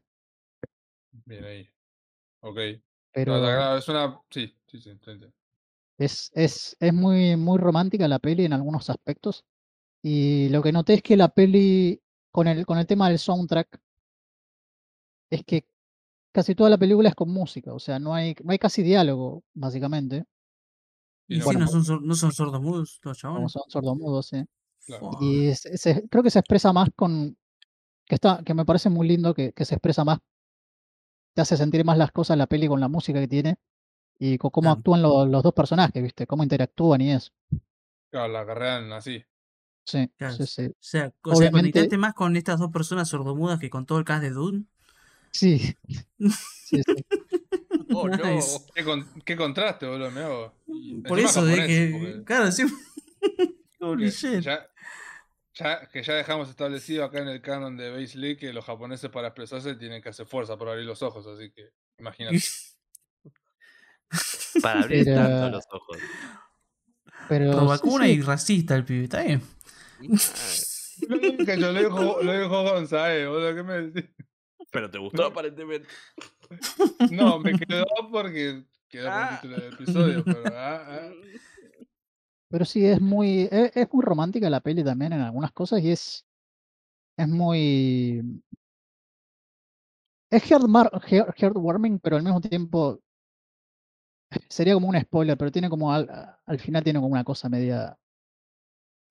[1.26, 1.70] Bien ahí.
[2.42, 2.58] Ok.
[3.14, 4.20] Pero No, es una.
[4.32, 4.90] Sí, sí, sí.
[4.90, 5.32] entiendo.
[6.06, 9.46] Es, es, es muy, muy romántica la peli en algunos aspectos.
[10.04, 12.02] Y lo que noté es que la peli,
[12.32, 13.80] con el, con el tema del soundtrack,
[15.30, 15.66] es que
[16.34, 17.74] casi toda la película es con música.
[17.74, 20.26] O sea, no hay, no hay casi diálogo, básicamente.
[21.28, 23.52] Y Y no, sí, no son, no son sordomudos los como chabones.
[23.52, 24.30] son sordomudos,
[24.86, 25.10] claro.
[25.12, 25.18] Fua.
[25.22, 27.38] Y se- se- creo que se expresa más con.
[28.08, 30.20] que está, que me parece muy lindo que, que se expresa más.
[31.36, 33.58] Te hace sentir más las cosas la peli con la música que tiene.
[34.20, 34.78] Y con cómo Claro.
[34.80, 36.26] actúan lo- los dos personajes, ¿viste?
[36.28, 37.32] Cómo interactúan y eso.
[38.12, 39.24] Claro, la carreran así.
[39.86, 40.36] Sí, Claro.
[40.36, 40.66] sí, sí.
[40.68, 43.98] O sea, o sea, Obviamente- conectaste más con estas dos personas sordomudas que con todo
[44.00, 44.66] el cast de Dune.
[45.32, 45.76] Sí.
[46.74, 47.06] Sí, sí.
[47.94, 48.18] Oh, no.
[48.18, 48.62] Nice.
[48.74, 50.56] Qué, con- qué contraste, boludo, me hago.
[51.08, 51.90] Por encima eso de que.
[51.92, 52.64] porque- Claro, sí.
[53.80, 54.40] Holy que shit.
[54.40, 54.68] ya,
[55.54, 59.12] ya- que ya dejamos establecido acá en el canon de Base League que los japoneses
[59.12, 61.70] para expresarse tienen que hacer fuerza por abrir los ojos, así que
[62.00, 62.40] imagínate.
[64.62, 65.98] Para abrir Era- tanto los ojos.
[67.30, 67.52] Pero.
[67.52, 69.42] Pro vacuna sí, y racista el pibe, está bien.
[71.46, 72.64] que yo lo dijo, lo dijo
[73.28, 74.10] boludo, ¿qué me decís?
[74.72, 75.88] Pero te gustó aparentemente.
[77.12, 79.40] No, me quedó porque quedó por el Ah.
[79.42, 81.12] título del episodio, pero ah, ah.
[82.50, 83.48] Pero sí, es muy.
[83.52, 86.26] Es, es muy romántica la peli también en algunas cosas y es.
[87.18, 88.22] Es muy.
[90.30, 93.00] Es heart- heartwarming, pero al mismo tiempo.
[94.50, 95.92] Sería como un spoiler, pero tiene como.
[95.94, 96.10] Al,
[96.46, 97.98] al final tiene como una cosa media.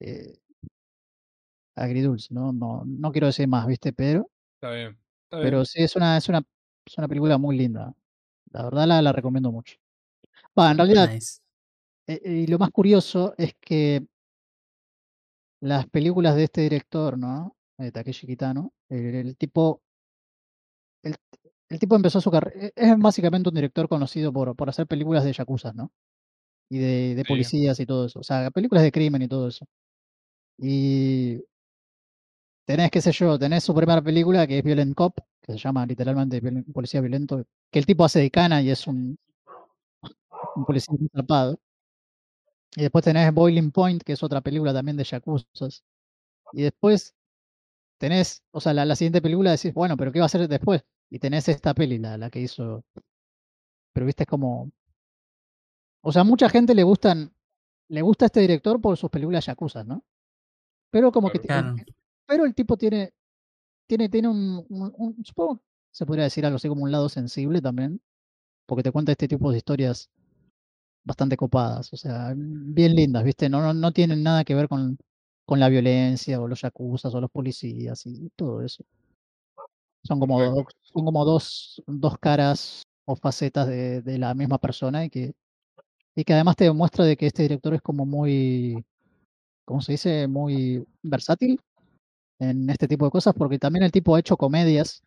[0.00, 0.38] eh,
[1.74, 2.52] agridulce, ¿no?
[2.52, 3.92] No, no quiero decir más, ¿viste?
[3.92, 4.30] Pero.
[4.54, 4.98] está bien.
[5.24, 5.42] Está bien.
[5.46, 6.42] Pero sí, es una, es una,
[6.86, 7.94] es una película muy linda.
[8.52, 9.76] La verdad la, la recomiendo mucho.
[10.58, 11.40] Va, en realidad, Nice.
[12.06, 14.04] eh, y lo más curioso es que
[15.60, 17.56] las películas de este director, ¿no?
[17.78, 19.82] Eh, Takeshi Kitano, el, el tipo,
[21.02, 21.14] el,
[21.72, 25.32] el tipo empezó su carrera, es básicamente un director conocido por, por hacer películas de
[25.32, 25.92] yakuza, ¿no?
[26.70, 29.66] Y de, de policías y todo eso, o sea, películas de crimen y todo eso.
[30.58, 31.42] Y
[32.66, 35.86] tenés, qué sé yo, tenés su primera película que es Violent Cop, que se llama
[35.86, 39.16] literalmente Violen- Policía Violento, que el tipo hace de cana y es un,
[40.56, 41.58] un policía atrapado.
[42.76, 45.84] Y después tenés Boiling Point, que es otra película también de Yakuzas.
[46.52, 47.14] Y después
[47.98, 50.84] tenés, o sea, la, la siguiente película decís, bueno, pero ¿qué va a hacer después?
[51.12, 52.84] Y tenés esta peli, la, la que hizo.
[53.93, 54.70] Pero viste, es como.
[56.02, 57.32] O sea, mucha gente le gustan.
[57.89, 60.05] Le gusta este director por sus películas Yakuzas, ¿no?
[60.90, 61.40] Pero como que.
[61.40, 61.76] Claro.
[62.26, 63.12] pero el tipo tiene.
[63.89, 65.62] Tiene, tiene un, un- un- Supongo
[65.93, 68.01] se podría decir algo así como un lado sensible también.
[68.66, 70.10] Porque te cuenta este tipo de historias
[71.05, 73.48] bastante copadas, o sea, bien lindas, ¿viste?
[73.48, 74.98] No, no, no tienen nada que ver con,
[75.47, 78.84] con la violencia o los yacuzas o los policías y todo eso.
[80.04, 85.04] Son como, dos, son como dos, dos caras o facetas de, de la misma persona
[85.04, 85.32] y que,
[86.14, 88.84] y que además te demuestra de que este director es como muy,
[89.64, 90.26] ¿cómo se dice?
[90.26, 91.60] Muy versátil
[92.38, 95.02] en este tipo de cosas, porque también el tipo ha hecho comedias,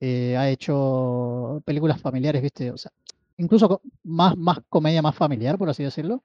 [0.00, 2.70] eh, ha hecho películas familiares, ¿viste?
[2.70, 2.90] O sea,
[3.36, 6.22] incluso más, más comedia más familiar, por así decirlo,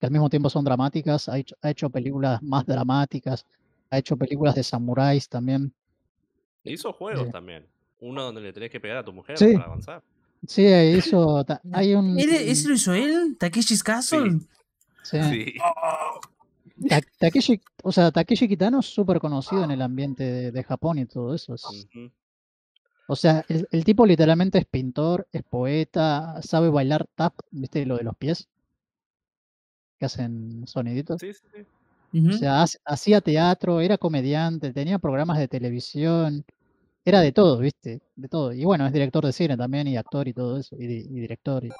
[0.00, 3.46] que al mismo tiempo son dramáticas, ha hecho, ha hecho películas más dramáticas,
[3.90, 5.72] ha hecho películas de samuráis también.
[6.64, 7.66] Hizo juegos también.
[8.00, 9.52] Uno donde le tenés que pegar a tu mujer Sí.
[9.54, 10.02] para avanzar.
[10.46, 12.18] Sí, hizo, hay un...
[12.18, 13.36] ¿Él- ¿Ese lo hizo él?
[13.38, 14.40] ¿Takeshi's Castle?
[15.02, 15.54] sí, Sí.
[16.88, 20.98] Ta- Takeshi, o sea, Takeshi Kitano es súper conocido en el ambiente de, de Japón
[20.98, 21.54] y todo eso.
[21.54, 21.86] es-
[23.06, 27.84] o sea, el, el tipo literalmente es pintor, es poeta, sabe bailar tap, ¿viste?
[27.86, 28.48] Lo de los pies,
[29.98, 31.20] que hacen soniditos.
[31.20, 31.64] Sí, sí,
[32.28, 36.44] O sea, hacía teatro, era comediante, tenía programas de televisión,
[37.04, 38.00] era de todo, ¿viste?
[38.16, 38.52] De todo.
[38.52, 41.20] Y bueno, es director de cine también, y actor y todo eso, y, di- y
[41.20, 41.70] director y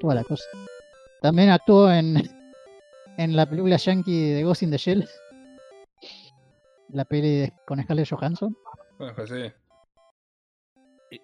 [0.00, 0.44] toda la cosa.
[1.22, 2.16] También actuó en,
[3.16, 5.08] en la película yankee de Ghost in the Shell,
[6.90, 8.56] la peli de- con Scarlett Johansson.
[8.98, 9.52] Bueno, pues sí.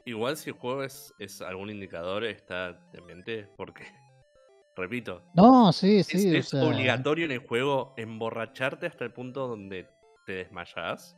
[0.06, 3.84] Igual si el juego es, es algún indicador, está en mente, porque,
[4.76, 9.12] repito, No, sí, es, sí, o es sea, obligatorio en el juego emborracharte hasta el
[9.12, 9.86] punto donde
[10.26, 11.16] te desmayas,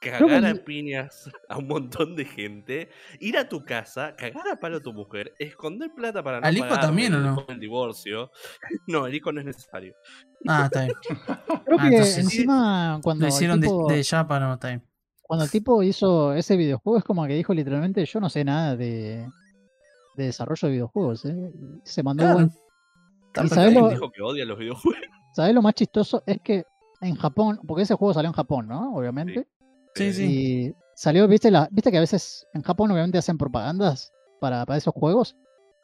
[0.00, 2.90] que cagar a el- piñas a un montón de gente,
[3.20, 6.56] ir a tu casa, cagar a palo a tu mujer, esconder plata para no ¿Al
[6.58, 7.44] hijo también o no?
[7.48, 8.30] del divorcio.
[8.86, 9.94] No, el hijo no es necesario.
[10.46, 10.94] Ah, está bien.
[11.64, 14.68] creo Ah, que entonces- encima cuando Lo el hicieron de, tipo- de Japa, no, está
[14.68, 14.82] bien.
[15.22, 18.76] Cuando el tipo hizo ese videojuego es como que dijo literalmente yo no sé nada
[18.76, 19.26] de,
[20.16, 21.50] de desarrollo de videojuegos, ¿eh?
[21.82, 22.40] Se mandó Claro.
[22.40, 22.52] igual.
[23.36, 25.00] ¿Y Alguien lo- dijo que odia los videojuegos.
[25.34, 26.22] ¿Sabés lo más chistoso?
[26.26, 26.64] Es que
[27.00, 28.94] en Japón, porque ese juego salió en Japón, ¿no?
[28.94, 29.46] Obviamente.
[29.94, 30.24] Sí, sí.
[30.24, 34.76] Y salió, viste, la, viste que a veces en Japón obviamente hacen propagandas para, para
[34.78, 35.36] esos juegos.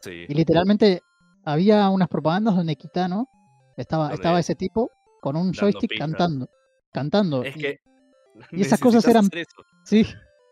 [0.02, 0.26] Sí.
[0.28, 1.00] Y literalmente
[1.44, 3.28] había unas propagandas donde Kitano
[3.76, 4.90] estaba, Donde- estaba ese tipo
[5.20, 6.48] con un Dando joystick cantando.
[6.92, 7.42] Cantando.
[7.44, 7.80] Es y- que.
[8.52, 9.28] y esas cosas eran-.
[9.84, 10.06] Sí.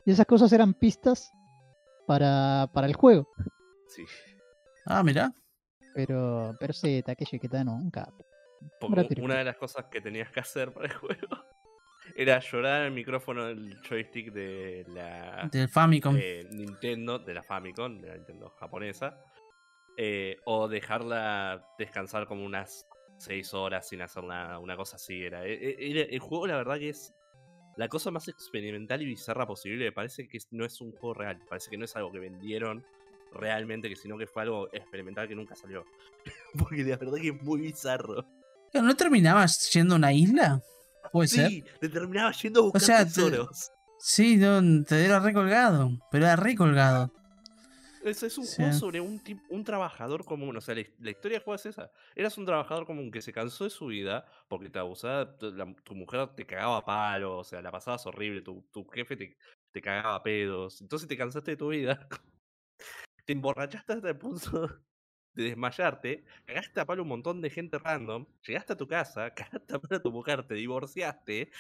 [0.05, 1.31] Y esas cosas eran pistas
[2.07, 3.29] para, para el juego.
[3.89, 4.03] Sí.
[4.87, 5.33] Ah, mirá.
[5.95, 8.25] Pero, pero sí, Takeshi Kitano, un capo.
[9.25, 11.29] Una de las cosas que tenías que hacer para el juego
[12.17, 16.17] era llorar el micrófono del joystick de la Del Famicom.
[16.19, 19.23] eh, Nintendo, de la Famicom, de la Nintendo japonesa,
[19.97, 22.87] eh, o dejarla descansar como unas
[23.19, 25.45] 6 horas sin hacer nada, una cosa así era.
[25.45, 27.13] E- e- era- el juego la verdad que es
[27.77, 31.71] la cosa más experimental y bizarra posible, parece que no es un juego real, parece
[31.71, 32.85] que no es algo que vendieron
[33.33, 35.85] realmente, que sino que fue algo experimental que nunca salió.
[36.59, 38.25] Porque la verdad que es muy bizarro.
[38.75, 40.61] ¿No terminabas yendo a una isla?
[41.13, 41.49] Puede ser.
[41.49, 43.71] Sí, te terminaba yendo a buscar sea, te- tesoros.
[43.99, 45.91] Sí, no, te era recolgado.
[46.11, 47.13] Pero era recolgado.
[48.05, 48.57] Eso es un Sí.
[48.57, 50.57] juego sobre un, tip- un trabajador común.
[50.57, 51.91] O sea, la, la historia del juego es esa.
[52.15, 55.75] Eras un trabajador común que se cansó de su vida porque te abusaba, tu, la-
[55.83, 59.37] tu mujer te cagaba a palo, o sea, la pasabas horrible, tu, tu jefe te,
[59.73, 60.81] te cagaba a pedos.
[60.81, 62.07] Entonces te cansaste de tu vida.
[63.29, 64.81] Te emborrachaste hasta el punto
[65.35, 69.75] de desmayarte, cagaste a palo un montón de gente random, llegaste a tu casa, cagaste
[69.75, 71.51] a palo a tu mujer, te divorciaste.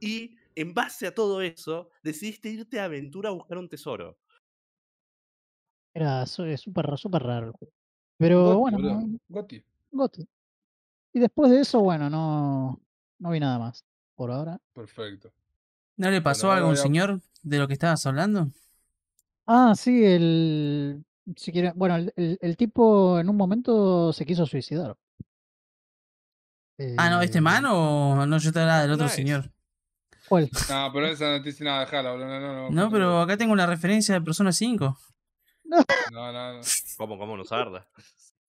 [0.00, 4.18] Y en base a todo eso, decidiste irte a aventura a buscar un tesoro.
[5.94, 6.30] Era es
[6.60, 7.72] súper súper raro el juego.
[8.16, 9.64] Pero Goti, bueno, Goti.
[9.92, 10.28] Goti.
[11.12, 12.80] Y después de eso, bueno, no,
[13.20, 13.84] no vi nada más.
[14.16, 14.60] Por ahora.
[14.72, 15.32] Perfecto.
[15.96, 18.50] ¿No le pasó algo a un señor de lo que estabas hablando?
[19.46, 21.04] Ah, sí, el.
[21.36, 24.96] Si quieren, bueno, el, el- el tipo en un momento se quiso suicidar.
[26.98, 28.38] Ah, no, ¿este Eh, man o no?
[28.38, 29.16] Yo te hablaba del otro Nice.
[29.16, 29.50] señor.
[30.28, 30.50] ¿Cuál?
[30.68, 32.26] No, pero esa noticia nada, dejala, boludo.
[32.26, 32.70] No, no, no.
[32.70, 34.98] No, pero acá tengo una referencia de Persona 5.
[35.64, 36.60] No, no, no.
[36.96, 37.86] ¿Cómo, cómo no usarla?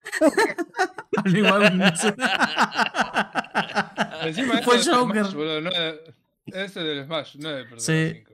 [1.16, 1.62] Hablo igual.
[4.22, 5.22] Encima Fue eso del Joker.
[5.24, 6.00] Smash, boludo, no es-
[6.46, 8.12] Ese es del Smash, no es de Persona Sí.
[8.18, 8.31] 5.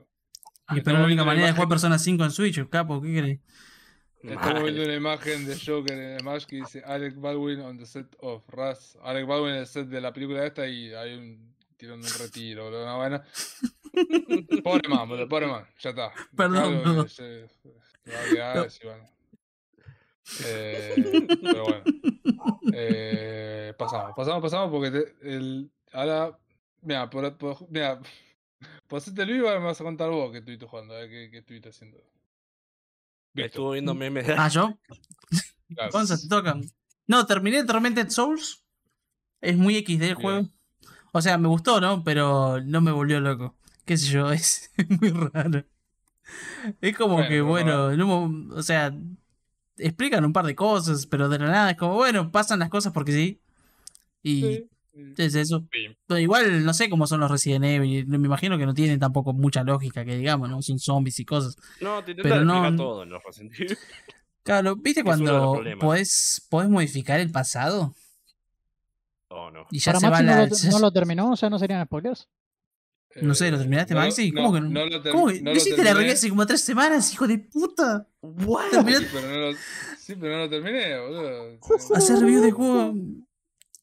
[0.71, 1.69] Y pero la única viendo la manera de jugar.
[1.69, 3.39] Persona 5 en Switch, capo, ¿qué crees?
[4.21, 4.63] Estamos Mal.
[4.63, 8.43] viendo una imagen de Joker en Smash que dice Alec Baldwin on the set of
[8.49, 8.97] Raz.
[9.03, 12.65] Alec Baldwin en el set de la película esta y hay un tirando un retiro,
[12.65, 12.85] boludo.
[12.85, 13.21] No, bueno.
[14.63, 15.65] Pobre man, boludo, pobre man.
[15.79, 16.11] Ya está.
[16.35, 17.69] Perdón, se- se
[18.11, 19.03] va a quedar así, bueno.
[20.45, 21.83] Eh, pero bueno.
[22.73, 26.37] Eh, pasamos, pasamos, pasamos porque te- el, ahora.
[26.81, 27.99] Mira, por, por, mira,
[28.87, 31.09] por hacerte el vivo ahora me vas a contar vos qué estuviste jugando, a ver
[31.09, 31.97] qué, qué estuviste haciendo.
[33.33, 34.33] Víctor, Estuvo viendo memes de...
[34.37, 34.77] Ah, yo.
[35.73, 36.05] claro.
[36.07, 36.55] Te toca.
[37.07, 38.63] No, terminé Tormented Souls.
[39.41, 40.15] Es muy XD el Bien.
[40.15, 40.49] juego.
[41.13, 42.03] O sea, me gustó, ¿no?
[42.03, 43.55] Pero no me volvió loco.
[43.85, 44.71] Qué sé yo, es
[45.01, 45.63] muy raro.
[46.81, 48.93] Es como Bueno, que, bueno, o sea,
[49.77, 52.93] explican un par de cosas, pero de la nada es como, bueno, pasan las cosas
[52.93, 53.41] porque sí.
[54.23, 54.69] Y sí.
[55.17, 55.65] Es eso.
[55.71, 55.87] Sí.
[56.07, 58.07] Pero igual no sé cómo son los Resident Evil.
[58.07, 60.61] Me imagino que no tienen tampoco mucha lógica, que digamos, ¿no?
[60.61, 61.55] Son zombies y cosas.
[61.81, 63.77] No, te Pero no- todo en los Resident Evil.
[64.41, 67.93] Claro, ¿viste Es cuando podés, podés modificar el pasado?
[69.27, 69.67] Oh, no.
[69.69, 70.45] Y ya se va Maxi no, la.
[70.47, 72.27] lo, ya no lo terminó, o sea, no serían spoilers.
[73.21, 74.31] No sé, ¿lo terminaste, Eh, no Maxi?
[74.31, 74.69] no, ¿Cómo que no?
[74.69, 75.33] no lo ter- ¿Cómo que?
[75.35, 78.07] no ¿No lo hiciste la review hace como tres semanas, hijo de puta?
[78.21, 78.71] What?
[78.71, 79.53] Sí, pero no lo,
[79.99, 81.59] sí, pero no lo terminé, boludo.
[81.95, 82.93] Hacer review de juego.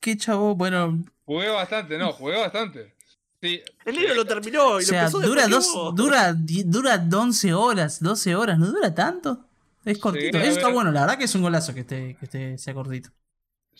[0.01, 1.05] Qué chavo, bueno.
[1.25, 2.95] Jugué bastante, no, jugué bastante.
[3.43, 7.53] Sí, El negro lo terminó O y sea, lo empezó dura dos, dura, dura 11
[7.55, 9.45] horas, 12 horas, ¿no dura tanto?
[9.85, 10.39] Es cortito.
[10.39, 13.11] Eso está bueno, la verdad que es un golazo que esté, que esté, sea cortito.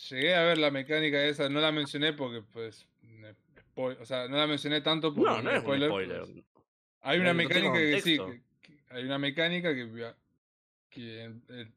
[0.09, 2.85] Llegué a ver la mecánica esa, no la mencioné porque, pues.
[3.75, 5.29] O sea, no la mencioné tanto porque.
[5.29, 5.89] No, no es un spoiler.
[5.89, 6.09] pues,
[7.01, 8.17] hay No- una no mecánica que sí.
[8.17, 8.47] contexto.
[8.61, 10.13] que- que hay una mecánica que.
[10.89, 11.73] que en, en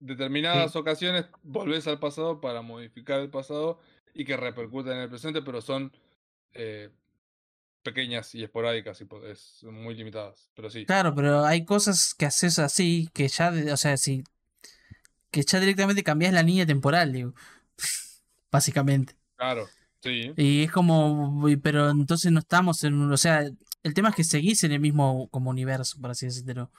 [0.00, 3.80] determinadas ocasiones volvés al pasado para modificar el pasado
[4.14, 5.92] y que repercute en el presente, pero son.
[6.54, 6.90] eh,
[7.82, 10.50] pequeñas y esporádicas y es, muy limitadas.
[10.54, 10.84] Pero sí.
[10.84, 14.24] Claro, pero hay cosas que haces así que ya, o sea, si.
[15.30, 17.34] Que ya directamente cambias la línea temporal, digo.
[18.50, 19.14] Básicamente.
[19.36, 19.66] Claro.
[20.02, 20.32] Sí.
[20.36, 23.42] Y es como, pero entonces no estamos en, un- o sea,
[23.82, 26.70] el tema es que seguís en el mismo como universo, por así decirlo.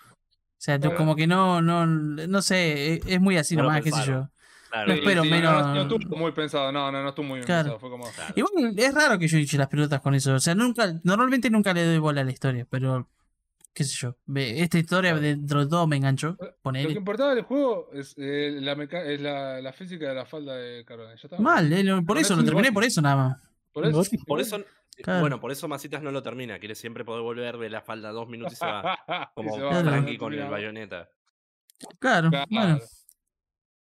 [0.59, 0.97] O sea, Claro.
[0.97, 4.29] como que no, no, no sé, es, es muy así No nomás, qué sé yo.
[4.69, 7.25] Claro, No y- espero sí, menos- No, no estuvo muy pensado, no, no, no estuvo
[7.25, 7.63] muy bien Claro.
[7.63, 7.79] pensado.
[7.79, 8.03] Fue como.
[8.11, 8.33] claro.
[8.35, 10.33] Igual es raro que yo hinche las pelotas con eso.
[10.33, 13.07] O sea, nunca, normalmente nunca le doy bola a la historia, pero
[13.73, 14.17] qué sé yo.
[14.25, 16.35] ve- Esta historia dentro de todo me enganchó.
[16.37, 20.57] Lo que importaba del juego es, eh, la, es la, la física de la falda
[20.57, 21.15] de Carone.
[21.15, 21.37] Ya.
[21.39, 23.37] Mal, eh, por eso eso lo terminé por eso nada más.
[23.71, 24.03] Por eso.
[24.27, 24.57] Por eso,
[25.03, 25.21] Claro.
[25.21, 26.59] bueno, por eso Masitas no lo termina.
[26.59, 28.99] Quiere siempre poder volver de la falda dos minutos y se va.
[29.35, 29.89] Como se va, Claro.
[29.89, 31.09] Frankie con el bayoneta.
[31.99, 32.79] Claro, Claro, bueno.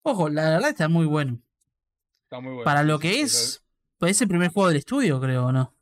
[0.03, 1.39] Ojo, la verdad está muy bueno.
[2.23, 2.63] Está muy bueno.
[2.63, 3.61] Para lo que es,
[3.97, 5.75] pues es el primer juego del estudio, creo, ¿o no?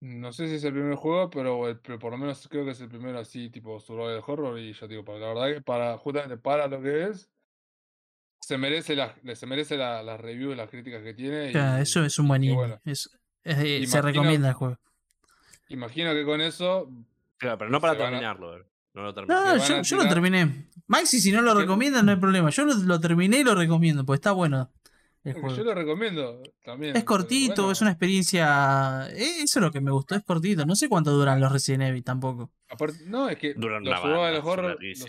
[0.00, 2.72] No sé si es el primer juego, pero, el- pero por lo menos creo que
[2.72, 4.58] es el primero así, tipo survival horror.
[4.58, 7.28] Y yo digo, para, la verdad que para, justamente para lo que es,
[8.40, 11.50] se merece la, se merece la, las reviews, las críticas que tiene.
[11.50, 12.56] Claro, y eso es un buen y indie.
[12.58, 12.80] bueno.
[12.84, 13.10] Es-
[13.86, 14.78] se recomienda el juego.
[15.68, 16.90] imagino que con eso
[17.38, 18.56] Claro, pero no para a- terminarlo.
[18.58, 18.64] eh.
[18.94, 19.34] No lo No, terminé.
[19.34, 20.68] no, van yo, lo terminé.
[20.86, 22.48] Maxi, si no lo que- recomienda, no hay problema.
[22.50, 24.70] Yo lo, lo terminé y lo recomiendo, porque está bueno
[25.22, 25.54] el que juego.
[25.54, 26.96] yo lo recomiendo también.
[26.96, 29.06] Es cortito, bueno, es una experiencia.
[29.10, 30.64] eh, Eso es lo que me gustó, es cortito.
[30.64, 32.50] No sé cuánto duran los Resident Evil tampoco.
[32.70, 35.06] aparte- no, es que Duran los banda, horror, los,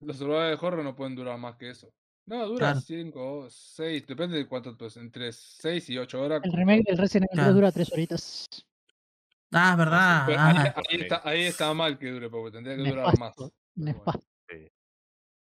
[0.00, 1.88] los survival horror no pueden durar más que eso.
[2.32, 2.80] No, dura Claro.
[2.80, 6.40] 5 o 6, depende de cuánto, pues entre 6 y 8 horas.
[6.42, 7.54] El remake del Resident Evil 3 Claro.
[7.54, 8.46] dura 3 horitas.
[9.50, 10.22] Ah, es verdad.
[10.24, 10.74] Pero ah.
[10.88, 13.36] ahí, está, ahí está mal que dure, porque tendría que durar más.
[13.36, 13.52] Bueno.
[13.74, 14.26] Nefasto.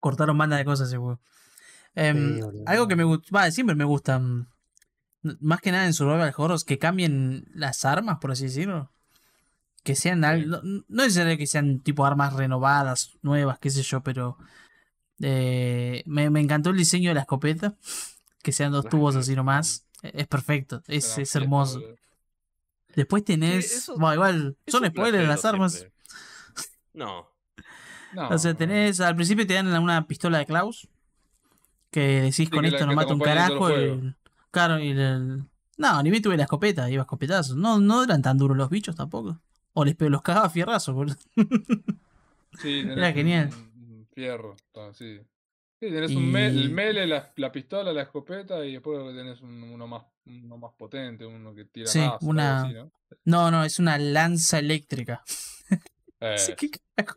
[0.00, 1.18] Cortaron banda de cosas ese juego.
[1.94, 4.46] Em, Sí, algo que me gusta, siempre me gusta, mm,
[5.40, 8.92] más que nada en Survival Horrors, que cambien las armas, por así decirlo.
[9.82, 13.82] Que sean, al- no, no es necesario que sean tipo armas renovadas, nuevas, qué sé
[13.82, 14.36] yo, pero
[15.20, 17.74] eh, me, me encantó el diseño de la escopeta,
[18.42, 19.86] que sean dos tubos así nomás.
[20.02, 21.80] e- Es perfecto, es, es hermoso.
[22.94, 25.72] Después tenés, eso- bueno, igual, son spoilers las armas.
[25.74, 25.92] siempre.
[26.94, 27.28] No.
[28.14, 30.88] No, O sea, tenés, al principio te dan una pistola de Klaus.
[31.90, 33.70] Que decís con que esto no mata un carajo.
[33.78, 34.14] Y,
[34.50, 35.44] claro, y el-
[35.76, 37.56] No, ni bien tuve la escopeta, iba a escopetazos.
[37.56, 39.40] No, no eran tan duros los bichos tampoco.
[39.74, 41.16] O les los cagaba a fierrazos, boludo.
[42.62, 43.50] Sí, Era genial.
[44.16, 45.20] Fierro, está, sí.
[45.78, 49.62] Sí, tenés un me- el mele, la, la pistola, la escopeta y después tenés un-
[49.62, 52.90] uno, más, uno más potente, uno que tira Sí, algo una- así, ¿no?
[53.26, 55.22] No, no, es una lanza eléctrica.
[56.18, 57.16] Eh, Sí, qué carajo.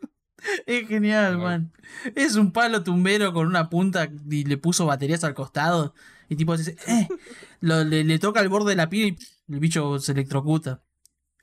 [0.66, 1.72] Es genial, man.
[2.14, 5.94] Es un palo tumbero con una punta y le puso baterías al costado.
[6.28, 7.08] Y tipo dice, eh,
[7.60, 9.16] lo- le, le toca el borde de la piel
[9.48, 10.82] y el bicho se electrocuta.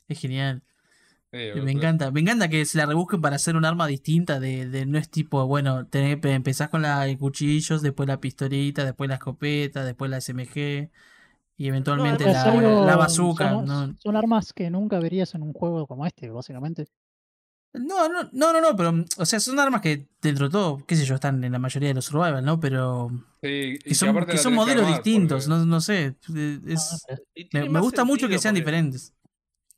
[0.08, 0.62] Es genial.
[1.32, 1.72] Sí, Me boludo.
[1.72, 4.98] encanta, me encanta que se la rebusquen para hacer un arma distinta de, de no
[4.98, 9.84] es tipo, bueno, tenés, empezás con la de cuchillos, después la pistolita, después la escopeta,
[9.84, 10.90] después la SMG
[11.58, 13.50] y eventualmente No, la, algo- la bazooka.
[13.52, 16.88] son, No, son armas que nunca verías en un juego como este, básicamente.
[17.74, 20.96] no, no, no, no, no, pero, o sea, son armas que dentro de todo, qué
[20.96, 22.60] sé yo, están en la mayoría de los survival, ¿no?
[22.60, 23.10] Pero
[23.42, 26.16] Sí, que son, que son modelos armar, distintos, porque- no, no sé.
[26.36, 27.16] eh, es- Ah,
[27.54, 29.14] me, me gusta mucho que sean porque, diferentes.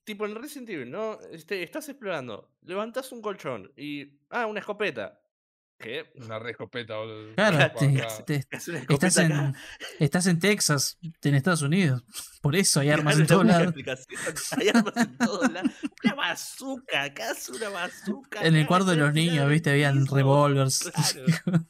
[0.10, 1.20] Tipo en Resident Evil, ¿no?
[1.32, 4.18] Este, estás explorando, levantás un colchón y.
[4.32, 5.22] Ah, una escopeta.
[5.78, 6.12] ¿Qué?
[6.16, 7.36] Una re escopeta, boludo.
[7.36, 9.54] Claro, Pa- te- pa- te- Es una estás, en,
[10.00, 12.04] estás en Texas, en Estados Unidos.
[12.42, 13.76] Por eso hay armas Claro, en todos lados.
[14.58, 15.72] Hay armas en todos lados.
[16.04, 18.42] Una bazooka, acá es una bazooka.
[18.48, 20.16] En el cuarto de los niños, viste, habían piso.
[20.16, 20.92] revólvers.
[21.14, 21.66] Claro.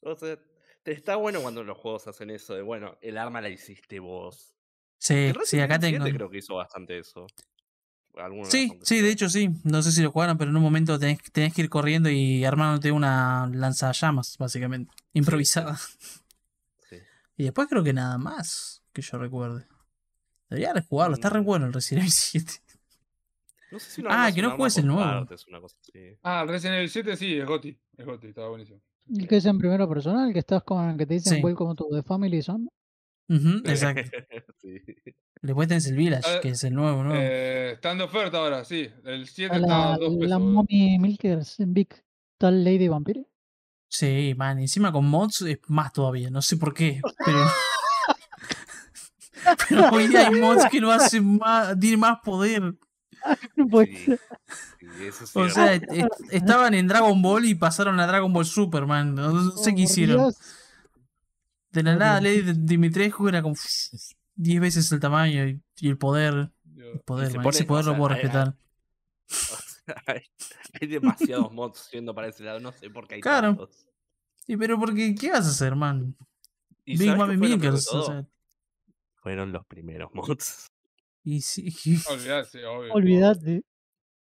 [0.00, 0.38] O sea,
[0.84, 4.54] te está bueno cuando los juegos hacen eso de, bueno, el arma la hiciste vos.
[4.98, 6.04] Sí, El sí, acá tengo.
[6.04, 7.26] 7 creo que hizo bastante eso.
[8.48, 9.48] Sí, sí, de hecho sí.
[9.62, 12.44] No sé si lo jugaron, pero en un momento tenés, tenés que ir corriendo y
[12.44, 14.92] armándote una lanzallamas, básicamente.
[15.12, 15.76] Improvisada.
[16.88, 16.96] Sí.
[17.36, 19.64] Y después creo que nada más que yo recuerde.
[20.50, 21.44] Debería rejugarlo, está re Mm.
[21.44, 22.52] bueno el Resident Evil 7.
[23.70, 25.02] No sé si no Ah, que no juegues el nuevo.
[25.02, 25.92] partes, una cosa así.
[26.24, 27.78] Ah, el Resident Evil 7 sí, es Goti.
[27.96, 28.80] Es Goti, estaba buenísimo.
[29.16, 31.42] El que es en primera persona, el que estás con que te dicen Sí.
[31.44, 32.42] Welcome to the Family
[33.28, 34.10] Ujú, exacto.
[34.60, 34.80] Sí.
[35.40, 37.14] Después tenés el Village, que es el nuevo, ¿no?
[37.14, 38.90] Eh, está en oferta ahora, sí.
[39.04, 40.28] El 7 A está la, a 2 pesos.
[40.28, 40.38] la.
[40.40, 41.88] Mommy Milkers en Big
[42.38, 43.24] Tal Lady Vampire.
[43.88, 47.38] Sí, man, encima con mods es más todavía, no sé por qué, pero...
[49.68, 52.74] pero hoy hay mods que lo hacen más, tienen más poder.
[53.56, 54.04] No puede Sí.
[54.06, 54.20] ser.
[54.78, 58.32] Sí, eso es O sea, est- est- estaban en Dragon Ball y pasaron a Dragon
[58.32, 59.12] Ball Super, man.
[59.14, 60.16] No, no sé Oh, qué hicieron.
[60.18, 60.36] Dios.
[61.82, 62.20] De la nada.
[62.20, 63.54] Lady Dimitrescu era como
[64.36, 66.50] 10 veces el tamaño y, y el poder.
[66.76, 67.46] El poder, man.
[67.48, 68.54] Ese poder o lo puedo hay- respetar.
[70.06, 70.20] Hay,
[70.78, 72.60] hay demasiados mods yendo para ese lado.
[72.60, 73.48] No sé por qué hay Claro.
[73.56, 73.86] tantos.
[74.46, 76.14] Y pero porque, ¿qué vas a hacer, man?
[76.84, 78.26] ¿Y Big Mami Milkers, o sea.
[79.16, 80.70] Fueron los primeros mods.
[81.24, 81.72] Y sí.
[82.10, 82.92] Olvidate, obvio.
[82.92, 83.62] Olvídate.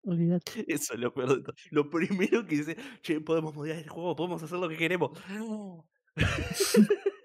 [0.04, 0.64] Olvídate.
[0.74, 1.56] Eso es lo peor de todo.
[1.72, 5.12] Lo primero que dice, che, podemos modiar el juego, podemos hacer lo que queremos.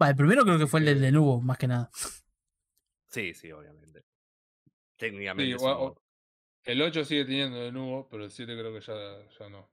[0.00, 1.12] Va, el primero creo que fue el del de
[1.42, 1.90] más que nada.
[3.08, 4.04] Sí, sí, obviamente.
[4.96, 5.58] técnicamente.
[5.58, 5.94] Sí, un.
[6.64, 8.94] El 8 sigue teniendo de nuevo, pero el 7 creo que ya,
[9.38, 9.70] ya no.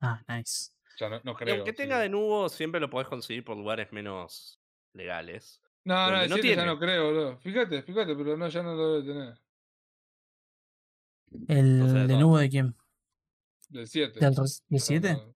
[0.00, 0.70] Ah, nice.
[0.98, 1.54] Ya no, no Y creo.
[1.56, 1.76] aunque sí.
[1.76, 4.60] tenga de nuevo, siempre lo podés conseguir por lugares menos
[4.92, 5.60] legales.
[5.84, 6.66] No, no, donde el no 7 ya tiene.
[6.66, 7.38] no creo, boludo.
[7.38, 9.38] Fíjate, fíjate, pero no, ya no lo debe tener.
[11.48, 12.76] ¿El sea, de nuevo de quién?
[13.68, 14.20] Del 7.
[14.20, 15.33] ¿Del, res- del Ya 7?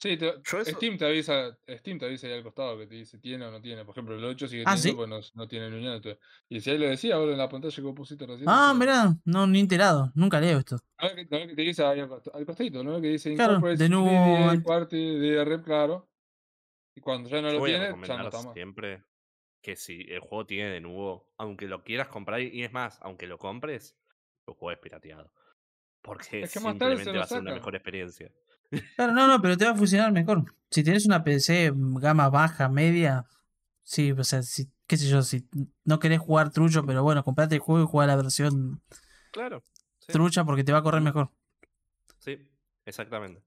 [0.00, 2.94] Sí, te- Yo eso- Steam te avisa, Steam te avisa ahí al costado que te
[2.96, 3.84] dice tiene o no tiene.
[3.84, 4.94] Por ejemplo, el 8 sigue Ah, teniendo, ¿sí?
[4.96, 6.18] pues no, no tiene entonces-
[6.48, 8.48] Y si ahí lo decía ahora en la pantalla que vos pusiste recién.
[8.48, 10.12] Ah, decía- mirá, no, ni enterado.
[10.14, 10.76] Nunca leo esto.
[11.00, 13.00] ¿No ves que, no ves que te dice ahí al, costa- al costadito, ¿no?
[13.00, 16.10] Que dice Claro, de nuevo 3D, ant- Party, DR, claro.
[16.96, 18.52] Y cuando ya no Yo lo tiene, ya no está más.
[18.54, 19.04] siempre
[19.62, 23.26] que si el juego tiene de nuevo, aunque lo quieras comprar, y es más, aunque
[23.26, 23.96] lo compres,
[24.46, 25.32] lo juegues pirateado.
[26.02, 28.30] Porque Es que más tarde se simplemente lo va a ser una mejor experiencia.
[28.96, 30.44] Claro, no, no, pero te va a funcionar mejor.
[30.70, 33.24] Si tienes una PC gama baja, media,
[33.82, 35.46] sí, o sea, si, qué sé yo, si
[35.84, 38.82] no querés jugar trucho, pero bueno, comprate el juego y juega la versión
[39.30, 39.62] Claro.
[40.00, 41.30] Sí, trucha porque te va a correr mejor.
[42.18, 42.38] sí,
[42.84, 43.42] exactamente.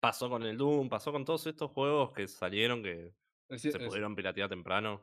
[0.00, 3.12] Pasó con el Doom, pasó con todos estos juegos que salieron que
[3.48, 5.02] Es se es- pudieron piratear temprano.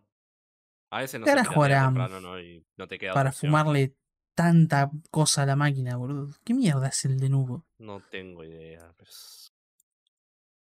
[0.90, 2.40] A veces no ¿Qué se jugarán temprano, ¿no?
[2.40, 3.52] Y no te queda Para opción.
[3.52, 3.96] fumarle
[4.38, 6.30] tanta cosa a la máquina, boludo.
[6.46, 7.66] ¿Qué mierda es el de nubo?
[7.80, 8.94] No tengo idea.
[8.96, 9.52] pero es-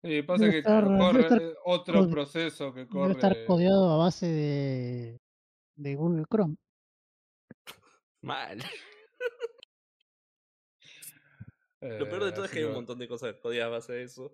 [0.03, 3.11] Sí, pasa Debe que estar- debe corre estar otro proceso que Debe corre.
[3.13, 5.19] estar codeado a base de,
[5.77, 6.55] de Google Chrome.
[8.21, 8.59] Mal.
[11.81, 12.75] Lo peor de eh, todo es que hay un va.
[12.75, 14.31] montón de cosas jodidas a base de eso.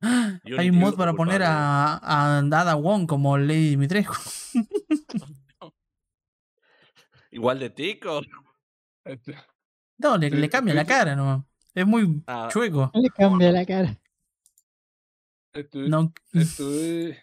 [0.44, 4.14] Unity Hay un mod para poner a, a Ada Wong como Lady Dimitrescu.
[7.34, 8.20] Igual de tico.
[9.04, 9.36] Este,
[9.98, 11.44] No, le, le cambia la cara nomás.
[11.74, 12.90] Es muy Ah, chueco.
[12.94, 14.00] No le cambia la cara.
[15.74, 17.18] No, estuvi-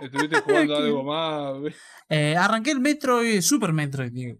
[0.00, 1.74] Estuviste jugando algo más.
[2.08, 4.38] Eh, arranqué el Metroid, Super Metroid, digo.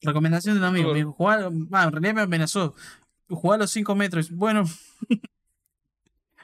[0.00, 0.92] Recomendación de un amigo.
[0.92, 2.74] Me dijo, "Jugá- ah, en realidad me amenazó.
[3.28, 4.30] Jugar los 5 metros.
[4.30, 4.64] Bueno.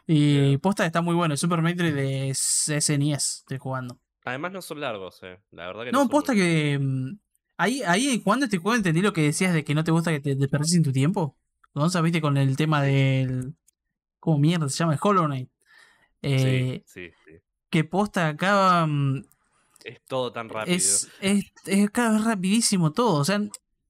[0.07, 1.33] y posta está muy bueno.
[1.33, 3.99] El Super Metroid de SNES estoy jugando.
[4.25, 5.39] Además no son largos, eh.
[5.53, 6.79] La verdad que No, son posta muy- que.
[6.81, 7.19] mm,
[7.57, 10.19] Ahí, ahí jugando este juego entendí lo que decías de que no te gusta que
[10.21, 11.37] te desperdicien tu tiempo.
[11.73, 13.55] Gonza, viste con el tema del.
[14.19, 14.95] ¿Cómo mierda se llama?
[14.95, 15.49] El Hollow Knight.
[16.23, 17.39] Eh, Sí, sí, sí.
[17.71, 18.87] que posta acá.
[18.87, 19.25] mm,
[19.85, 20.75] Es todo tan rápido.
[20.77, 23.21] Es, es, es cada vez rapidísimo todo.
[23.21, 23.41] O sea,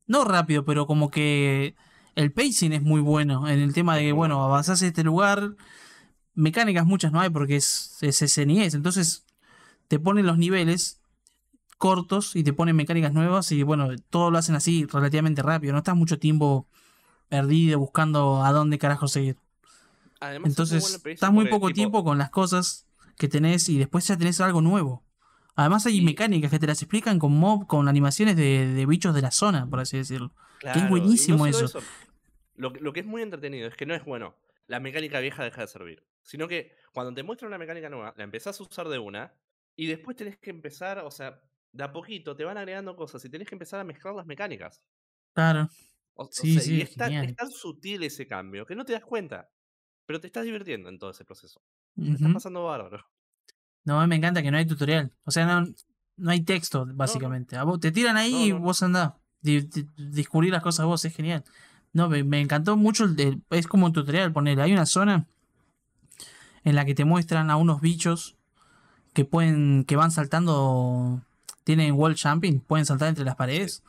[0.06, 1.74] no rápido, pero como que
[2.16, 3.48] el pacing es muy bueno.
[3.48, 5.54] En el tema de Es que, bueno, avanzás a este lugar.
[6.34, 8.74] Mecánicas muchas no hay porque es, es SNES.
[8.74, 9.24] Entonces
[9.88, 11.00] te ponen los niveles
[11.78, 13.50] cortos y te ponen mecánicas nuevas.
[13.52, 15.72] Y bueno, todo lo hacen así relativamente rápido.
[15.72, 16.66] No estás mucho tiempo
[17.28, 19.36] perdido buscando a dónde carajo seguir.
[20.20, 22.86] Además, es Entonces, estás muy poco tipo, tiempo con las cosas
[23.16, 25.02] que tenés y después ya tenés algo nuevo.
[25.56, 29.22] Además hay mecánicas que te las explican con mob, con animaciones de, de bichos de
[29.22, 30.32] la zona, por así decirlo.
[30.58, 31.80] claro, y no buenísimo eso.
[32.56, 34.34] Lo, que- lo que es muy entretenido es que no es bueno.
[34.66, 36.02] La mecánica vieja deja de servir.
[36.22, 39.32] Sino que cuando te muestran una mecánica nueva, la empezás a usar de una.
[39.76, 41.40] Y después tenés que empezar, o sea,
[41.72, 44.80] de a poquito te van agregando cosas y tenés que empezar a mezclar las mecánicas.
[45.34, 45.68] Claro.
[46.14, 47.24] O, o Sí, sea, sí, y es tan, genial.
[47.30, 49.50] es tan sutil ese cambio que no te das cuenta.
[50.06, 51.60] Pero te estás divirtiendo en todo ese proceso.
[51.96, 53.04] Te estás pasando bárbaro.
[53.84, 55.12] No, a mí me encanta que no hay tutorial.
[55.24, 55.66] O sea, no,
[56.16, 57.56] no hay texto, básicamente.
[57.56, 59.14] A vos, te tiran ahí No, y vos andás.
[59.40, 61.42] Di- di- descubrir las cosas vos, es genial.
[61.92, 63.04] No, me, me encantó mucho.
[63.04, 64.60] El, de- es como un tutorial, poner.
[64.60, 65.26] Hay una zona
[66.64, 68.36] en la que te muestran a unos bichos
[69.14, 71.22] que pueden, que van saltando.
[71.64, 73.82] Tienen wall jumping, pueden saltar entre las paredes.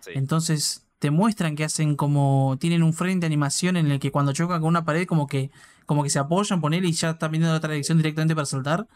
[0.00, 0.10] Sí.
[0.16, 2.56] Entonces te muestran que hacen como.
[2.58, 5.50] Tienen un frame de animación en el que cuando chocan con una pared, como que,
[5.86, 8.88] como que se apoyan, poner y ya están viendo la otra dirección directamente para saltar.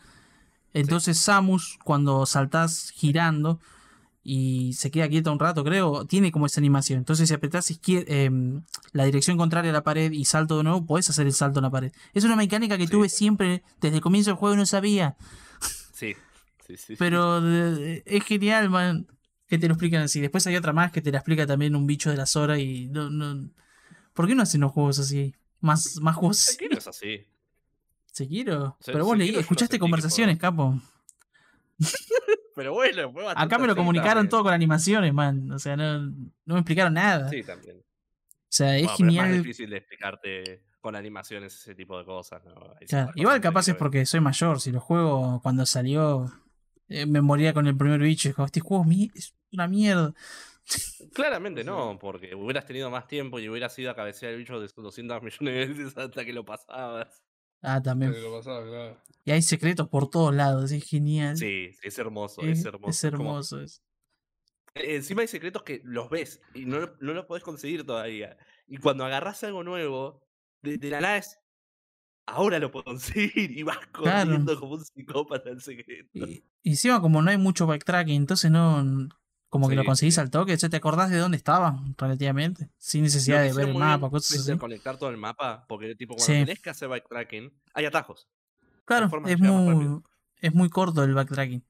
[0.74, 3.58] Entonces Samus, cuando saltás girando
[4.22, 6.98] y se queda quieta un rato, creo, tiene como esa animación.
[6.98, 8.62] Entonces si apretás em,
[8.92, 11.64] la dirección contraria a la pared y salto de nuevo, podés hacer el salto en
[11.64, 11.92] la pared.
[12.12, 12.92] Es una mecánica que Sí.
[12.92, 15.16] tuve siempre desde el comienzo del juego y no sabía.
[15.98, 16.14] Sí,
[16.66, 16.96] sí, sí.
[16.96, 19.06] Pero de- de- es genial, man.
[19.48, 20.20] Que te lo explican así.
[20.20, 22.86] Después hay otra más que te la explica también un bicho de la Zora y
[22.88, 23.50] no, no.
[24.12, 25.34] ¿Por qué no hacen los juegos así?
[25.60, 26.36] Más, más juegos.
[26.36, 27.26] Sekiro es así.
[28.12, 28.76] Sekiro.
[28.80, 30.78] Se- Pero vos leí, escuchaste conversaciones, capo.
[32.54, 34.30] Pero bueno, Acá me lo comunicaron también.
[34.30, 35.50] todo con animaciones, man.
[35.52, 36.14] O sea, no, no
[36.54, 37.28] me explicaron nada.
[37.30, 37.76] Sí, también.
[37.78, 37.82] O
[38.50, 39.24] sea, es Bueno, pero genial.
[39.26, 42.44] es más difícil de explicarte con animaciones ese tipo de cosas.
[42.44, 42.54] ¿no?
[42.88, 44.60] Claro, Igual que capaz es porque soy mayor.
[44.60, 46.30] Si los juego cuando salió,
[46.88, 48.28] eh, me moría con el primer bicho.
[48.28, 48.84] y dijo, este juego
[49.14, 50.14] es una mierda.
[51.14, 54.68] Claramente no, porque hubieras tenido más tiempo y hubieras ido a cabecear el bicho de
[54.74, 57.22] 200 millones de veces hasta que lo pasabas.
[57.62, 58.12] Ah, también.
[58.12, 58.98] Que lo pasaba, claro.
[59.24, 60.70] Y hay secretos por todos lados.
[60.70, 61.36] Es genial.
[61.36, 62.90] Sí, es hermoso, es, es hermoso.
[62.90, 63.60] es como- hermoso.
[63.60, 63.82] es-
[64.74, 68.36] Eh, Encima hay secretos que los ves y no, lo- no los podés conseguir todavía.
[68.68, 70.27] Y cuando agarrás algo nuevo,
[70.62, 71.38] de, de la nada es.
[72.26, 74.26] Ahora lo puedo conseguir y vas Claro.
[74.30, 76.10] corriendo como un psicópata el secreto.
[76.12, 79.08] Y, y encima, como no hay mucho backtracking, entonces no.
[79.50, 80.20] Como que lo conseguís sí.
[80.20, 82.68] al toque, te acordás de dónde estaba, relativamente.
[82.76, 84.40] Sin necesidad de ver el mapa, cosas así.
[84.50, 86.32] interconectar todo el mapa, porque tipo cuando Sí.
[86.44, 88.28] tenés que hacer backtracking, hay atajos.
[88.84, 90.02] Claro, es muy,
[90.36, 91.64] es muy corto el backtracking.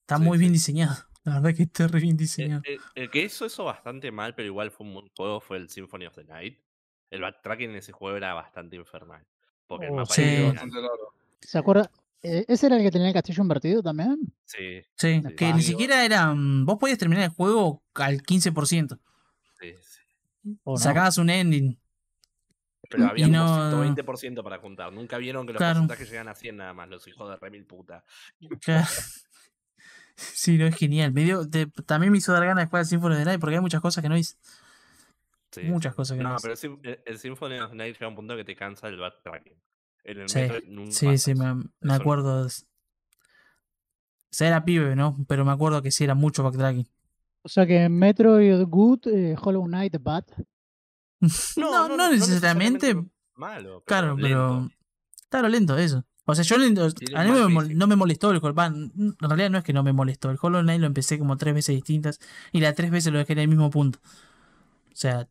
[0.00, 0.96] Está muy bien diseñado.
[1.24, 2.62] La verdad que está re bien El, diseñado.
[2.64, 5.68] el- el que hizo eso bastante mal, pero igual fue un buen juego, fue el
[5.68, 6.58] Symphony of the Night.
[7.10, 9.24] El backtracking en ese juego era bastante infernal.
[9.66, 10.22] Porque el Oh, mapa sí.
[10.22, 10.62] era.
[11.40, 11.90] ¿Se acuerda?
[12.22, 14.18] Eh, ¿Ese era el que tenía el castillo invertido también?
[14.44, 15.34] Sí, Sí, sí.
[15.36, 16.32] que ni siquiera era.
[16.34, 18.98] mm, Vos podías terminar el juego al 15%.
[19.58, 20.00] sí, sí.
[20.64, 20.76] ¿O no?
[20.78, 21.78] Sacabas un ending.
[22.88, 24.92] Pero había como no- 120% para juntar.
[24.92, 25.74] Nunca vieron que los Claro.
[25.80, 28.04] porcentajes llegan a 100 nada más, los hijos de remil puta.
[28.60, 28.86] Claro.
[30.16, 31.12] Sí, no es genial.
[31.12, 33.40] Me dio- te- también me hizo dar ganas de jugar al Symphony of the Night
[33.40, 34.36] porque hay muchas cosas que no hice.
[35.52, 35.96] Sí, Muchas sí.
[35.96, 38.14] cosas que no No, pero el, Sym- el- el Symphony of Night llega a un
[38.16, 39.54] punto que te cansa el backtracking.
[40.04, 42.44] En el Sí, nunca sí, sí, me, me acuerdo.
[42.44, 42.46] de.
[42.48, 45.16] O sea, era pibe, ¿no?
[45.28, 46.88] Pero me acuerdo que sí era mucho backtracking.
[47.42, 50.24] O sea que Metroid Good, eh, Hollow Knight Bad.
[51.56, 52.94] No, no, necesariamente.
[53.34, 53.82] malo.
[53.84, 54.60] pero Claro, pero.
[54.60, 54.74] lento.
[55.28, 56.04] Claro, lento, eso.
[56.24, 56.58] O sea, yo a
[57.24, 60.30] mí me no me molestó el Hollow En realidad no es que no me molestó.
[60.30, 62.20] El Hollow Knight lo empecé como tres veces distintas.
[62.52, 63.98] Y las tres veces lo dejé en el mismo punto.
[64.04, 65.28] O sea,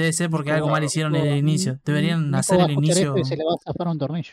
[0.00, 1.78] debe ser porque algo mal Claro, hicieron en el inicio.
[1.84, 3.14] Deberían hacer el a inicio.
[3.24, 4.32] se le va a zafar un tornillo.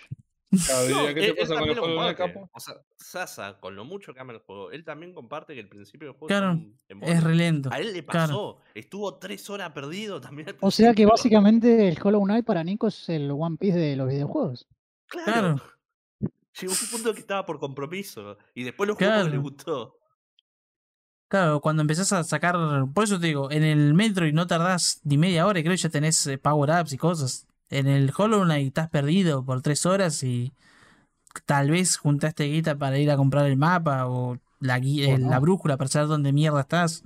[0.66, 2.34] Claro, diría, No, ¿qué él, te él pasa con también el lo juego de comparte.
[2.34, 2.50] capo?
[2.54, 5.68] O sea, Sasa, con lo mucho que ama el juego, él también comparte que el
[5.68, 7.12] principio del juego Claro, es un embole.
[7.12, 7.70] Es re lento.
[7.72, 8.28] A él le claro.
[8.28, 8.58] pasó.
[8.74, 10.48] Estuvo tres horas perdido también.
[10.62, 14.08] O sea que básicamente el Hollow Knight para Nico es el One Piece de los
[14.08, 14.68] videojuegos.
[15.08, 15.26] Claro.
[15.26, 15.62] Claro.
[16.60, 18.38] Llegó un punto que estaba por compromiso.
[18.56, 19.42] Y después lo jugó porque le Claro.
[19.42, 19.97] gustó.
[21.30, 22.56] Claro, cuando empezás a sacar.
[22.94, 25.82] Por eso te digo, en el Metroid no tardás ni media hora y creo que
[25.82, 27.46] ya tenés eh, power-ups y cosas.
[27.70, 30.54] En el Hollow Knight estás perdido por tres horas y
[31.46, 35.76] tal vez juntaste guita para ir a comprar el mapa o la, eh, la brújula
[35.76, 37.04] para saber dónde mierda estás.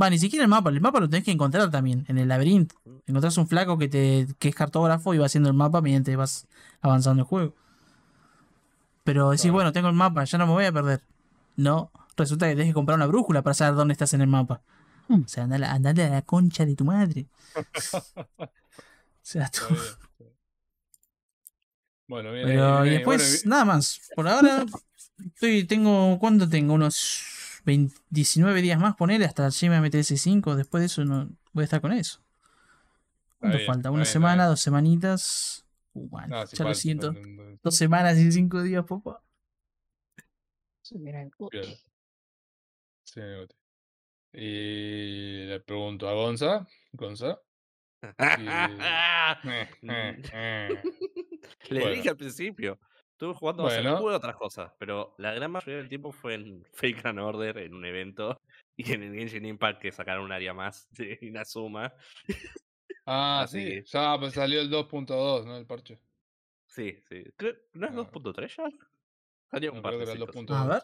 [0.00, 2.76] Va, ni siquiera el mapa, el mapa lo tenés que encontrar también en el laberinto.
[3.06, 6.46] Encontrás un flaco que te que es cartógrafo y va haciendo el mapa mientras vas
[6.80, 7.54] avanzando el juego.
[9.04, 9.54] Pero decís, Claro.
[9.54, 11.02] bueno, tengo el mapa, ya no me voy a perder.
[11.56, 11.90] No,
[12.20, 14.62] resulta que tenés que comprar una brújula para saber dónde estás en el mapa.
[15.08, 15.22] Hmm.
[15.24, 17.26] O sea, andale, andale a la concha de tu madre.
[18.38, 18.48] o
[19.22, 19.80] sea, tú- bien,
[20.18, 20.32] bien.
[22.06, 22.46] Bueno, bien.
[22.46, 24.00] Pero ahí, y después, Bueno, nada más.
[24.14, 24.64] Por ahora,
[25.24, 26.74] estoy, tengo, ¿cuánto tengo?
[26.74, 27.22] Unos
[27.64, 30.56] 20 19 días más, ponerle hasta el Gma MTS5.
[30.56, 32.20] Después de eso no voy a estar con eso.
[33.38, 33.90] ¿Cuánto bien, falta?
[33.90, 34.46] ¿Una semana?
[34.46, 35.64] ¿Dos semanitas?
[35.92, 37.14] Uh, man, No, ya lo falta, siento.
[37.62, 39.22] Dos semanas y cinco días, papá.
[41.50, 41.89] Bien.
[43.12, 43.56] Sí, me gusta.
[44.32, 46.66] Y le pregunto a Gonza.
[46.92, 47.40] Gonza.
[49.44, 50.82] Eh, eh, eh.
[51.68, 51.94] Le Bueno.
[51.94, 52.78] dije al principio.
[53.12, 53.98] Estuve jugando más Bueno.
[53.98, 57.74] jugué otras cosas, pero la gran mayoría del tiempo fue en Fake and Order, en
[57.74, 58.40] un evento,
[58.76, 61.92] y en el Genshin Impact que sacaron un área más de Inazuma.
[63.06, 63.64] Ah, Así sí.
[63.70, 65.56] que- Ya pues, salió el 2.2, ¿no?
[65.56, 66.00] El parche.
[66.66, 67.24] Sí, sí.
[67.36, 67.96] Creo- ¿No es Ah.
[67.96, 68.64] 2.3 ya?
[69.50, 70.46] Salió No, un creo que era el partecito, sí.
[70.46, 70.56] 2.2.
[70.56, 70.82] A ver.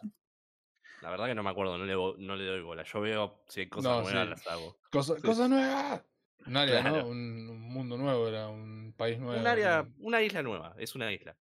[1.01, 1.93] La verdad que no me acuerdo, no le,
[2.25, 2.83] no le doy bola.
[2.83, 4.29] Yo veo si hay cosas No, nuevas, sí.
[4.29, 4.77] las hago.
[4.91, 5.21] Cosa, Sí.
[5.21, 6.03] cosa nueva.
[6.45, 6.97] Un área, Claro.
[7.03, 7.07] ¿no?
[7.09, 9.39] Un, un mundo nuevo, era un país nuevo.
[9.39, 11.37] Un área, un- una isla nueva, es una isla.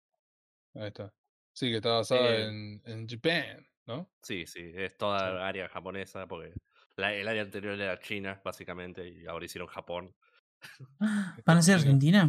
[0.74, 1.12] Ahí está.
[1.52, 4.10] Sí, que está basada Eh, en, en Japan, ¿no?
[4.22, 5.36] Sí, sí, es toda Sí.
[5.42, 6.52] área japonesa, porque
[6.96, 10.14] la- el área anterior era China, básicamente, y ahora hicieron Japón.
[11.46, 11.76] ¿Van a ser.
[11.76, 12.28] Argentina?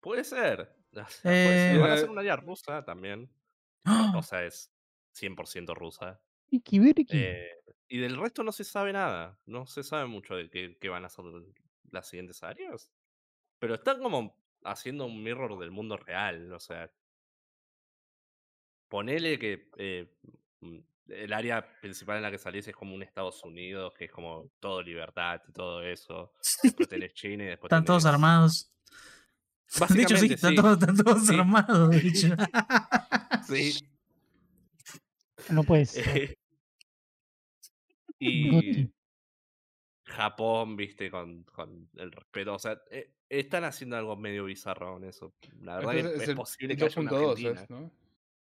[0.00, 0.74] Puede ser.
[0.92, 1.80] Puede Eh, ser.
[1.80, 3.30] Van a hacer un área rusa también.
[3.84, 4.12] ¡Ah!
[4.16, 4.70] O sea, es
[5.20, 6.20] 100% rusa.
[6.50, 6.80] Iki.
[7.10, 7.48] Eh,
[7.88, 9.38] y del resto no se sabe nada.
[9.46, 11.24] No se sabe mucho de qué, qué van a ser
[11.90, 12.90] las siguientes áreas.
[13.58, 16.52] Pero están como haciendo un mirror del mundo real.
[16.52, 16.90] O sea,
[18.88, 20.12] ponele que eh,
[20.60, 20.78] mm,
[21.08, 24.50] el área principal en la que salís es como un Estados Unidos, que es como
[24.60, 26.32] todo libertad y todo eso.
[26.62, 28.72] Después tenés China y después Están todos armados.
[29.88, 31.34] De hecho, sí, están todos, están todos Sí.
[31.38, 31.90] armados.
[31.90, 32.28] De hecho.
[33.46, 33.72] Sí.
[35.48, 36.16] No puede ser.
[36.18, 36.34] Eh,
[38.18, 38.90] y.
[40.04, 42.54] Japón, viste, con, con el respeto.
[42.54, 45.32] O sea, eh, están haciendo algo medio bizarro en eso.
[45.62, 47.62] La verdad Este que es es, posible que haya una 2.2, Argentina.
[47.62, 47.92] ¿es, ¿no?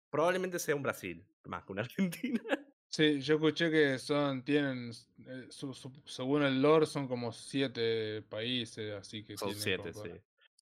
[0.08, 2.40] Probablemente sea un Brasil, más que una Argentina.
[2.88, 4.90] Sí, yo escuché que son, tienen,
[5.26, 9.92] eh, su- su- según el lore, son como siete países, así que Son tienen siete,
[9.92, 10.00] sí.
[10.00, 10.20] para-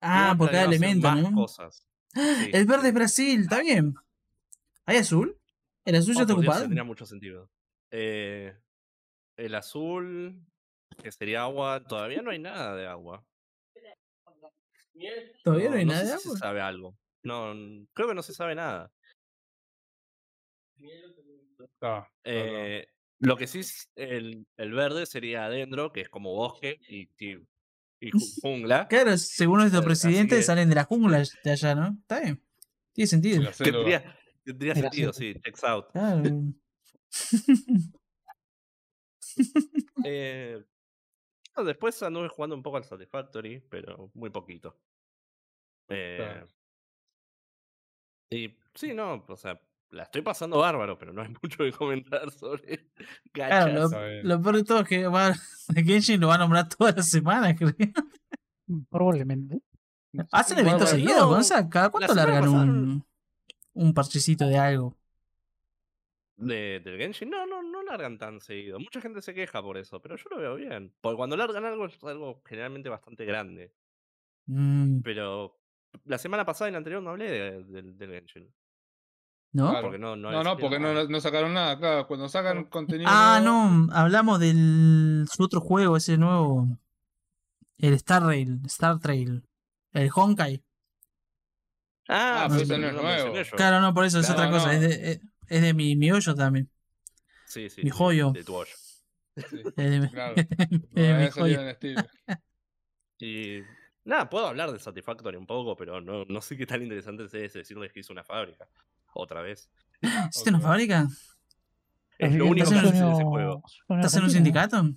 [0.01, 1.33] Ah, por cada elemento, más ¿no?
[1.35, 1.87] cosas.
[2.15, 2.21] Sí,
[2.53, 3.95] El verde es Brasil, está bien.
[4.85, 5.37] ¿Hay azul?
[5.87, 6.61] ¿El azul ya está ocupado?
[6.61, 7.49] tendría mucho sentido.
[7.91, 8.55] Eh,
[9.39, 10.45] El azul,
[11.03, 13.25] que sería agua, todavía no hay nada de agua.
[15.45, 16.33] Todavía no hay no nada sé de agua.
[16.33, 16.97] se sabe algo.
[17.23, 17.55] No,
[17.95, 18.91] creo que no se sabe nada.
[20.79, 22.13] Está, está.
[22.25, 22.87] Eh,
[23.19, 27.37] lo que sí es el, el verde sería adentro, que es como bosque y, y,
[28.01, 28.89] y ju- jungla.
[28.89, 31.97] Claro, según nuestro Eh, presidente, que- salen de la jungla de allá, ¿no?
[32.01, 32.43] Está bien.
[32.93, 33.51] Tiene sentido.
[33.53, 35.33] Tendría, tendría Era sentido, así.
[35.35, 35.87] sí, checks out.
[35.93, 36.23] Claro.
[40.05, 40.65] Eh,
[41.57, 44.79] no, después anduve jugando un poco al Satisfactory, pero muy poquito.
[45.89, 46.47] Eh, Claro.
[48.31, 49.61] y sí, no, o sea,
[49.91, 52.91] la estoy pasando bárbaro, pero no hay mucho que comentar sobre
[53.33, 54.09] Claro, lo, gachas.
[54.11, 54.29] Bien.
[54.29, 55.35] lo peor de todo es que va,
[55.75, 57.73] Genshin lo va a nombrar toda la semana, creo.
[58.91, 59.61] Probablemente.
[60.33, 63.07] Hacen eventos bueno, seguidos, no, con esa- ¿Cada cuánto semana largan pasada- un,
[63.77, 64.97] un parchecito de algo?
[66.37, 68.79] De, del Genshin, no, no, no largan tan seguido.
[68.79, 70.93] Mucha gente se queja por eso, pero yo lo veo bien.
[71.01, 73.73] Porque cuando largan algo es algo generalmente bastante grande.
[74.47, 75.59] Mm, Pero
[76.05, 78.55] la semana pasada y la anterior no hablé de- del- del Genshin.
[79.53, 79.71] ¿No?
[79.71, 79.83] Claro.
[79.87, 80.93] Porque no, no, porque nada.
[81.05, 82.05] no, no sacaron nada acá.
[82.05, 83.09] Cuando sacan contenido.
[83.11, 86.69] Ah, nuevo- no, hablamos del su otro juego, ese nuevo.
[87.79, 89.43] El Star Rail, Star Trail.
[89.93, 90.63] El Honkai.
[92.09, 93.57] Ah, Ah, pero pero eso no es lo nuevo.
[93.57, 94.67] Claro, no, por eso es otra cosa.
[94.67, 94.73] no.
[94.73, 96.71] Es, de, es, es de mi, mi hoyo también.
[97.47, 97.83] Sí, sí.
[97.83, 98.31] mi joyo.
[98.33, 98.73] De tu hoyo.
[99.37, 99.43] Sí,
[99.77, 100.35] Es de, mi- claro.
[103.19, 103.63] Y
[104.05, 107.53] nada, puedo hablar de Satisfactory un poco, pero no, no sé qué tan interesante es
[107.53, 108.69] decirles que hizo una fábrica.
[109.15, 109.71] Otra vez.
[110.31, 111.09] ¿Hiciste una fábrica?
[112.19, 113.63] Es lo único que haces en ese juego.
[113.89, 114.91] ¿Estás en un sindicato?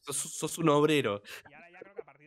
[0.00, 1.22] Sos, sos un obrero.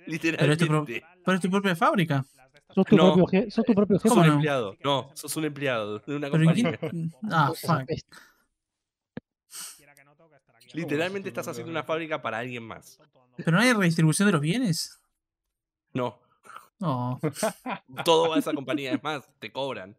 [0.06, 1.04] Pero es tu, pro- Literalmente.
[1.26, 2.26] pero es tu propia fábrica.
[2.74, 3.14] Sos tu, No.
[3.14, 4.10] propio, je- sos tu propio jefe.
[4.10, 4.34] Sos ¿Cómo un no?
[4.36, 4.76] empleado.
[4.84, 6.78] No, sos un empleado de una Pero ¿y compañía.
[6.78, 7.90] quién- Ah, fuck.
[10.74, 13.00] Literalmente estás haciendo una fábrica para alguien más.
[13.38, 15.00] ¿Pero no hay redistribución de los bienes?
[15.94, 16.20] No,
[16.80, 17.20] No.
[18.06, 18.92] todo va a esa compañía.
[18.94, 19.96] Es más, te cobran.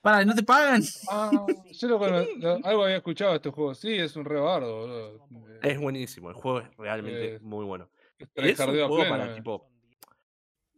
[0.00, 0.82] Para, ¿no te pagan?
[1.08, 1.30] Ah,
[1.70, 3.72] yo lo algo había escuchado de este juego.
[3.76, 5.20] Sí, es un rebardo,
[5.62, 7.88] Es buenísimo, el juego es realmente Eh, muy bueno.
[8.34, 9.34] es un juego para eh.
[9.36, 9.68] tipo.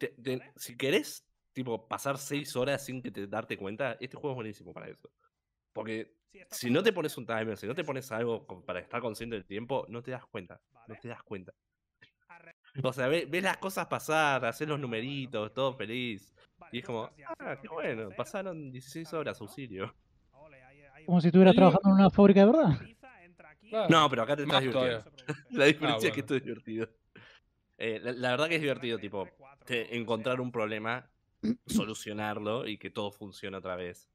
[0.09, 4.31] Te- te- si querés tipo pasar 6 horas sin que te darte cuenta, este juego
[4.33, 5.09] es buenísimo para eso.
[5.73, 6.17] Porque
[6.51, 9.45] si no te pones un timer, si no te pones algo para estar consciente del
[9.45, 10.61] tiempo, no te das cuenta.
[10.89, 11.53] No te das cuenta.
[12.83, 16.35] O sea, ve- ves las cosas pasar, haces los numeritos, todo feliz.
[16.73, 17.09] Y es como,
[17.39, 19.95] ah, qué bueno, pasaron 16 horas, auxilio.
[21.07, 22.79] Como si estuvieras trabajando en una fábrica de verdad.
[23.69, 23.89] Claro.
[23.91, 25.05] No, pero acá te estás divirtiendo.
[25.51, 26.35] La diferencia es que Ah, bueno.
[26.35, 26.89] esto es divertido.
[27.79, 29.29] Eh, la, la verdad que es divertido, tipo,
[29.65, 31.09] te- encontrar un problema,
[31.67, 34.09] solucionarlo y que todo funcione otra vez.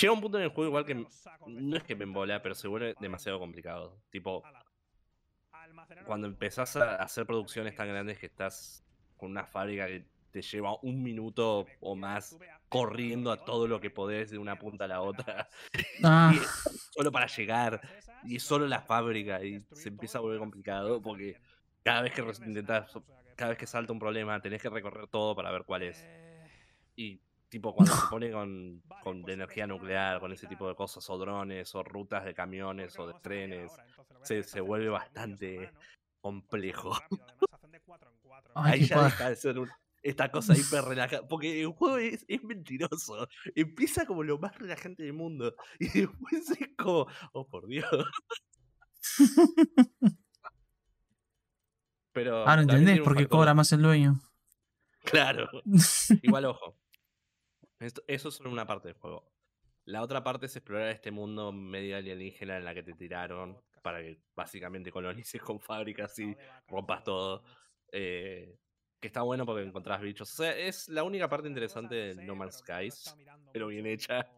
[0.00, 1.06] Llega un punto en el juego igual que
[1.46, 3.98] no es que me embola, pero se vuelve demasiado complicado.
[4.10, 4.42] Tipo,
[6.04, 8.84] cuando empezás a hacer producciones tan grandes que estás
[9.16, 12.36] con una fábrica que te lleva un minuto o más
[12.68, 15.48] corriendo a todo lo que podés de una punta a la otra,
[16.04, 16.38] Ah, y
[16.92, 17.80] solo para llegar,
[18.24, 21.40] y es solo la fábrica, y se empieza a volver complicado porque
[21.88, 22.92] cada vez que intentás,
[23.36, 26.04] cada vez que salta un problema, tenés que recorrer todo para ver cuál es.
[26.96, 31.08] Y tipo cuando se pone con, con de energía nuclear, con ese tipo de cosas,
[31.08, 33.72] o drones, o rutas de camiones, o de trenes,
[34.22, 35.72] se, se vuelve bastante
[36.20, 36.92] complejo.
[38.54, 39.70] Ahí ya deja de ser un-
[40.02, 41.26] esta cosa hiper relajada.
[41.26, 43.28] Porque el juego es, es mentiroso.
[43.54, 45.54] Empieza como lo más relajante del mundo.
[45.78, 47.86] Y después es como, oh por Dios.
[52.18, 52.38] Pero.
[52.38, 54.20] ahora también entendés tiene un por qué factor- cobra más el dueño.
[55.04, 55.48] Claro.
[56.22, 56.76] Igual, ojo.
[57.78, 59.30] Esto- eso es solo una parte del juego.
[59.84, 64.00] La otra parte es explorar este mundo medio alienígena en la que te tiraron para
[64.00, 66.36] que básicamente colonices con fábricas y
[66.66, 67.42] rompas todo.
[67.92, 68.58] Eh,
[69.00, 70.30] que está bueno porque encontrás bichos.
[70.34, 73.16] O sea, es la única parte interesante de No Man's Skies,
[73.52, 74.28] pero bien hecha,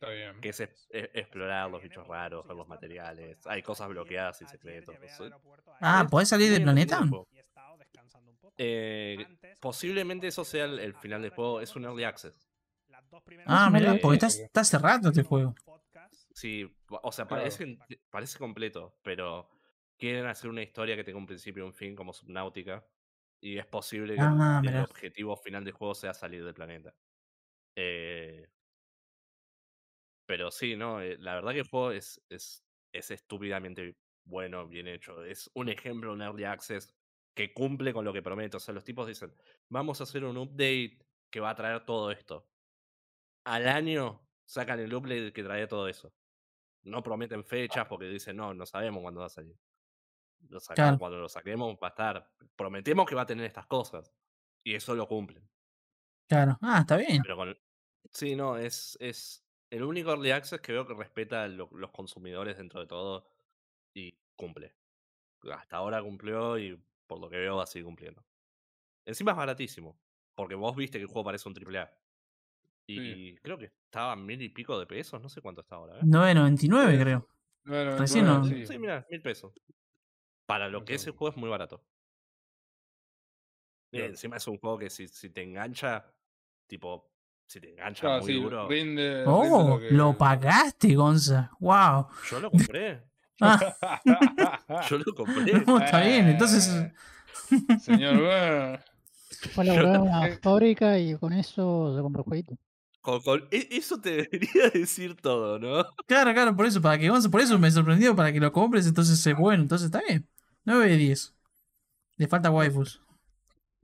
[0.00, 0.40] Está bien.
[0.40, 3.44] que es es- es- explorar los bichos raros, ver los materiales.
[3.46, 4.94] Hay cosas bloqueadas y secretos.
[5.80, 7.00] Ah, Es ¿podés salir del planeta?
[8.56, 9.26] Eh,
[9.60, 11.60] posiblemente eso sea el, el final del juego.
[11.60, 12.48] Es un early access.
[13.46, 15.54] Ah, me- porque está, está hace rato este juego.
[16.32, 17.78] Sí, o sea, parece,
[18.10, 19.48] parece completo, pero
[19.96, 22.86] quieren hacer una historia que tenga un principio y un fin como Subnautica.
[23.40, 26.94] Y es posible que Ah, el objetivo final del juego sea salir del planeta.
[27.76, 28.46] Eh,
[30.28, 33.96] pero sí, no, eh, la verdad que el juego es, es, es estúpidamente
[34.26, 35.24] bueno, bien hecho.
[35.24, 36.94] Es un ejemplo, un early access
[37.34, 38.58] que cumple con lo que promete.
[38.58, 39.34] O sea, los tipos dicen,
[39.70, 40.98] vamos a hacer un update
[41.32, 42.50] que va a traer todo esto.
[43.44, 46.14] Al año sacan el update que trae todo eso.
[46.84, 49.56] no prometen fechas porque dicen, no, no sabemos cuándo va a salir.
[50.48, 50.98] Lo sacamos, Claro.
[50.98, 52.30] Cuando lo saquemos va a estar.
[52.56, 54.12] Prometemos que va a tener estas cosas.
[54.64, 55.48] Y eso lo cumplen.
[56.28, 56.58] Claro.
[56.62, 57.22] Ah, está bien.
[57.22, 57.58] Pero con.
[58.12, 61.90] Sí, no, es, es el único early access que veo que respeta a lo- los
[61.90, 63.26] consumidores dentro de todo
[63.94, 64.76] y cumple.
[65.52, 68.24] Hasta ahora cumplió y por lo que veo va a seguir cumpliendo.
[69.06, 70.00] Encima es baratísimo,
[70.36, 71.92] porque vos viste que el juego parece un AAA.
[72.86, 76.02] Y creo que estaba a mil y pico de pesos, no sé cuánto está ahora.
[76.02, 76.08] ¿eh?
[76.08, 77.02] 9.99 Sí.
[77.02, 77.28] creo.
[77.64, 78.66] Bueno, Recién bueno, no- sí.
[78.66, 79.54] Sí, mira, mil pesos.
[80.46, 81.86] Para lo que es el juego es muy barato.
[83.92, 86.14] Encima es un juego que si, si te engancha,
[86.66, 87.10] tipo,
[87.48, 88.68] si te engancha Claro, muy sí, duro.
[88.68, 91.50] rinde, rinde Oh, que- lo pagaste, Gonza.
[91.58, 92.06] Wow.
[92.30, 93.02] Yo lo compré.
[93.40, 95.52] Ah, Yo lo compré.
[95.66, 96.28] no, está bien.
[96.28, 96.92] Entonces, Eh,
[97.80, 98.80] Señor Burr.
[99.54, 102.56] Fue a laburar en una fábrica y con eso se compró el jueguito.
[103.00, 105.84] Con- con- e- eso te debería decir todo, ¿no?
[106.06, 108.86] claro, claro, por eso, para que Gonza, por eso me sorprendió, para que lo compres,
[108.86, 110.28] entonces es bueno, entonces está bien.
[110.64, 111.34] 9 de 10.
[112.16, 113.00] Le falta waifus.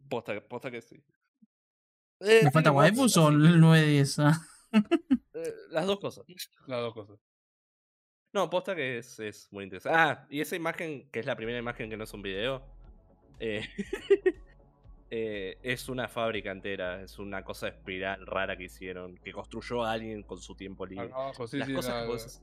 [0.09, 0.97] Posta, posta que sí.
[2.25, 4.19] ¿Le Eh, falta tiene waifus o el 9 de 10?
[4.21, 4.41] Ah.
[5.35, 6.25] eh, las dos cosas.
[6.67, 7.19] Las dos cosas.
[8.33, 9.97] No, posta que es, es muy interesante.
[9.99, 12.65] Ah, y esa imagen, que es la primera imagen que no es un video,
[13.39, 13.63] eh,
[15.11, 20.23] eh, es una fábrica entera, es una cosa espiral rara que hicieron, que construyó alguien
[20.25, 21.11] con su tiempo libre.
[21.13, 22.43] Abajo, sí, las sí, cosas la- que vos-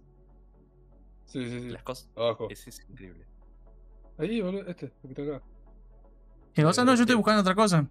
[1.26, 1.70] sí, sí, sí.
[1.70, 2.48] las cosas, Abajo.
[2.50, 3.26] es, es increíble.
[4.18, 5.44] Ahí, boludo, este, que está acá.
[6.54, 6.84] ¿Qué Gonza?
[6.86, 7.18] No, yo estoy sí.
[7.18, 7.90] buscando otra cosa.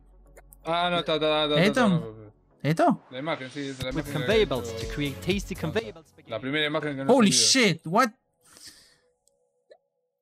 [0.64, 2.32] Ah, no, está, está, está, está, ¿Esto?
[2.62, 3.04] ¿Esto?
[3.10, 4.12] La imagen, sí, es la with imagen.
[4.12, 6.30] conveyor belts to create tasty conveyor belt spaghetti.
[6.30, 8.10] La primera imagen que no Holy shit, what?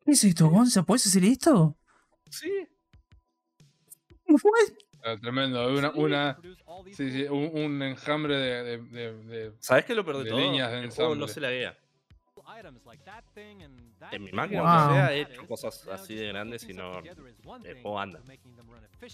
[0.05, 0.83] ¿Qué es esto, Gonza?
[0.85, 1.77] ¿Puedes hacer esto?
[2.31, 2.51] Sí,
[4.29, 4.73] What?
[5.05, 6.39] Ah, tremendo, una, una,
[6.95, 10.39] sí, sí, un, un enjambre de, de, de, de- ¿sabes qué lo De todo?
[10.39, 11.71] líneas de El juego no se laguea.
[11.71, 11.88] items
[14.11, 14.71] En mi máquina, Wow.
[14.71, 16.95] aunque sea, he hecho cosas así de grandes y putting no.
[16.95, 18.21] something together is one el thing, juego anda.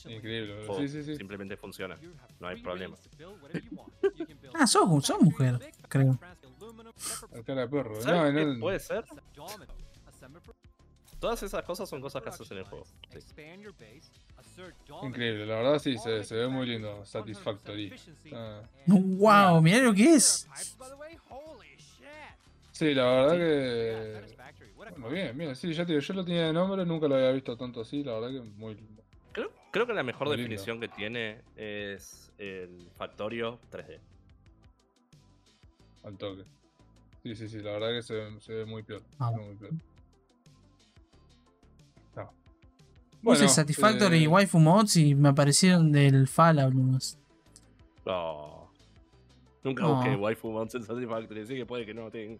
[0.09, 0.67] increíble.
[0.77, 1.17] Sí, sí, sí.
[1.17, 1.97] Simplemente funciona.
[2.41, 2.97] No hay problema.
[4.57, 5.59] Ah, sos, sos mujer,
[5.89, 6.17] creo.
[6.61, 7.95] aluminum, pepper La cara de perro.
[7.95, 9.05] No, ¿Sabes qué no, puede ser?
[11.19, 12.87] Todas esas cosas son cosas que haces en el juego.
[15.03, 17.93] Increíble, la verdad sí, se, ve muy lindo, 100% Satisfactory.
[18.33, 18.63] Ah.
[18.87, 20.47] Wow, mirá lo que es.
[22.75, 24.35] Sí, la verdad que.
[24.75, 25.13] Bueno, concept.
[25.15, 27.57] bien, bien, sí, ya te digo, yo lo tenía de nombre, nunca lo había visto
[27.57, 29.03] tanto así, la verdad que muy lindo.
[29.33, 30.51] Creo, creo que la mejor Muy lindo.
[30.51, 34.01] definición que tiene es el Factorio 3D.
[36.03, 36.43] al toque.
[37.23, 39.03] Sí, sí, sí, la verdad que se, ve- se ve muy peor.
[39.21, 39.31] Ah.
[39.31, 39.73] muy peor.
[42.17, 42.33] No.
[43.23, 47.19] Puse Satisfactory y eh, Waifu Mods y me aparecieron del Fallout nomás.
[48.05, 48.64] No.
[49.65, 49.97] Nunca No.
[49.97, 52.39] busqué waifu mods en Satisfactory, así que puede que no tenga.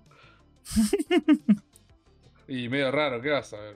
[2.47, 3.75] Y medio raro, ¿qué vas a ver?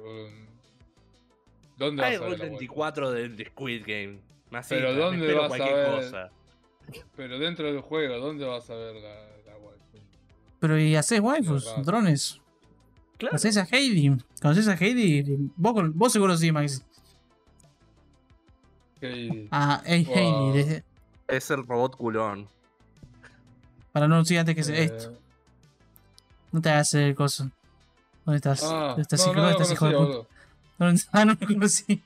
[1.79, 2.29] ¿Dónde vas Hay a ver?
[2.33, 2.43] Waifu?
[2.45, 4.19] 24 de, de Squid Game.
[4.51, 5.97] Masita, Pero me ¿dónde vas a cualquier ver?
[5.97, 6.31] cosa.
[7.16, 9.15] Pero dentro del juego, ¿dónde vas a ver la,
[9.47, 9.99] la waifu?
[10.61, 12.41] Pero y haces waifus, drones.
[13.16, 13.37] Claro.
[13.37, 14.16] Haces a Heidi.
[14.43, 15.25] ¿Conoces a Heidi?
[15.57, 16.85] Vos, vos seguro sí, Max.
[19.01, 20.53] Que- Ah, hey, Wow.
[20.53, 20.62] Heidi.
[20.69, 20.85] de-
[21.29, 22.49] Es el robot culón.
[23.99, 25.12] Para no decir antes que es eh, esto.
[26.53, 27.51] No te hagas el coso.
[28.25, 28.62] ¿Dónde estás?
[28.62, 30.05] Ah, ¿Dónde estás, no, hijo, no, ¿Dónde lo estás, hijo de puta?
[30.07, 30.27] boludo.
[30.79, 32.03] ¿Dónde- Ah, no lo conocí.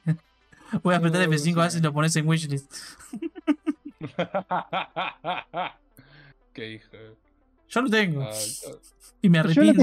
[0.83, 2.73] Voy a apretar No, no lo F5 a ver si lo pones en wishlist.
[6.55, 6.89] Qué hijo.
[7.69, 8.23] Yo lo tengo.
[8.23, 8.31] Ah,
[9.21, 9.83] Y me lo arrepiento.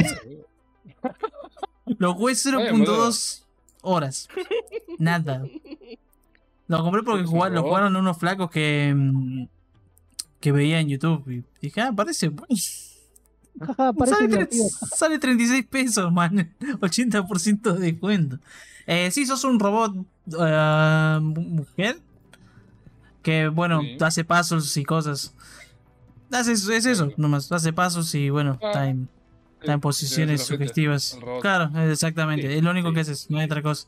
[1.98, 3.44] Lo jugué bien, 0.2
[3.82, 4.28] horas.
[4.98, 5.44] Nada.
[6.68, 8.94] Lo compré porque jugaron, lo jugaron unos flacos que.
[10.40, 11.28] Que veía en YouTube.
[11.30, 12.32] Y dije, ah, parece.
[13.98, 14.48] parece Sale,
[14.96, 16.54] sale 36 pesos, man.
[16.60, 18.40] 80% de descuento.
[18.88, 19.96] Eh, sí, sos un robot
[20.40, 22.00] eh, mujer.
[23.22, 23.98] Que, bueno, Sí.
[24.02, 25.36] hace pasos y cosas.
[26.32, 27.52] Hace, es eso, nomás.
[27.52, 29.10] Hace pasos y, bueno, Ah, está en,
[29.60, 31.18] está en posiciones sugestivas.
[31.42, 32.48] Claro, exactamente.
[32.48, 32.96] Sí, es lo único sí.
[32.96, 33.88] que haces, no hay otra cosa.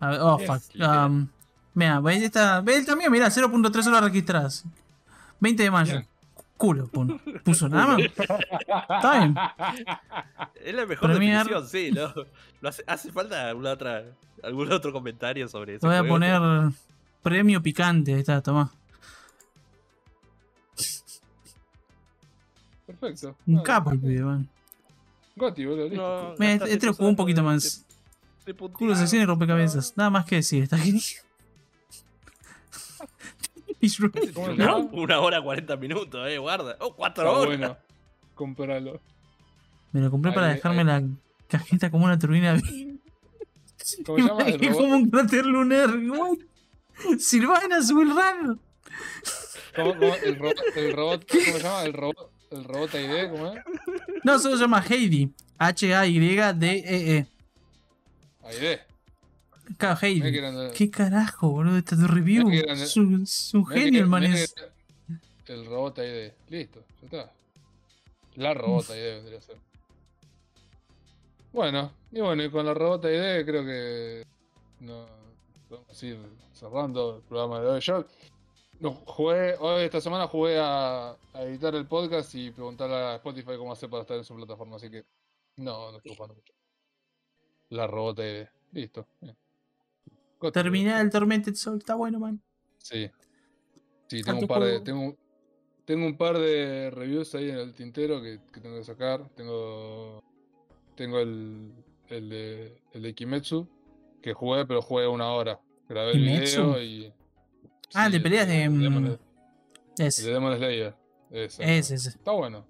[0.00, 0.62] A ver, oh, fuck.
[0.80, 1.28] Um,
[1.74, 2.60] mira, ¿ves esta?
[2.60, 3.12] ¿Ves el también?
[3.12, 4.64] Mira, 0.3 horas registradas.
[5.44, 6.02] 20 de mayo.
[6.56, 8.00] Culo, pon- puso nada más.
[8.00, 9.34] Está bien.
[10.64, 11.90] Es la mejor definición, sí.
[11.92, 12.12] ¿no?
[12.60, 14.04] Lo hace, hace falta alguna otra,
[14.42, 15.80] algún otro comentario sobre eso.
[15.80, 16.40] Te voy a poner
[17.22, 18.14] premio picante.
[18.14, 18.72] Ahí está, toma.
[22.86, 23.36] Perfecto.
[23.46, 24.48] Un capo el pibe, man.
[25.36, 26.34] Goti, boludo, listo.
[26.38, 27.84] No, este lo jugó un poquito más.
[28.72, 29.94] Culo, sección y rompecabezas.
[29.96, 31.02] Nada más que decir, está genial.
[33.80, 34.32] It's right.
[34.32, 36.76] ¿Cómo se Una, hora 40 minutos, eh, guarda.
[36.80, 37.58] Oh, cuatro Está horas.
[37.58, 37.76] bueno.
[38.34, 39.00] Compralo.
[39.92, 41.02] Me lo compré Ahí- para dejarme la
[41.48, 42.56] cajita como una turbina.
[44.06, 44.42] ¿Cómo se llama?
[44.44, 45.90] El Es robot, como un cráter lunar.
[47.18, 48.60] Sylvanas Will Run.
[49.76, 51.82] ¿cómo- cómo- el robot, el robot, ¿cómo se llama?
[51.84, 53.60] El robot, el robot ID, ¿cómo es?
[54.24, 55.30] No, solo se llama Heidi.
[55.58, 57.26] H-A-Y-D-E-E.
[58.50, 58.60] ID.
[58.60, 58.93] Claro,
[60.22, 61.78] Eran- ¿Qué carajo, boludo?
[61.78, 62.50] Esta de review.
[62.50, 64.54] Es un, genio el man es.
[65.46, 66.32] El robot ID.
[66.48, 67.32] Listo, ya está.
[68.36, 69.56] La robot ID vendría a ser.
[71.52, 74.24] Bueno, y bueno, y con la robot ID creo que
[74.80, 75.06] no
[75.68, 76.18] podemos ir
[76.52, 77.80] cerrando el programa de hoy.
[77.80, 78.04] Yo
[78.80, 83.56] no, jugué, hoy esta semana jugué a, a editar el podcast y preguntarle a Spotify
[83.56, 85.04] cómo hacer para estar en su plataforma, así que
[85.56, 86.52] no, no estoy jugando mucho.
[87.70, 88.46] La robot ID.
[88.72, 89.06] Listo.
[89.20, 89.36] bien.
[90.52, 91.78] Terminé el Tormented Soul.
[91.78, 92.40] Está bueno, man.
[92.78, 93.10] Sí.
[94.08, 94.80] Sí, tengo un par de.
[94.80, 95.16] Tengo,
[95.84, 99.28] tengo un par de reviews ahí en el tintero que, que tengo que sacar.
[99.30, 100.22] Tengo.
[100.94, 101.72] Tengo el.
[102.08, 102.82] el de.
[102.92, 103.68] el de Kimetsu.
[104.22, 105.60] Que jugué, pero jugué una hora.
[105.88, 107.12] Grabé el video y.
[107.92, 109.18] Ah, el de peleas de, Demon, mm,
[109.98, 110.24] Es.
[110.24, 110.94] de Demon Slayer.
[111.30, 111.78] Ese.
[111.78, 112.08] Ese, ese.
[112.08, 112.66] Está bueno.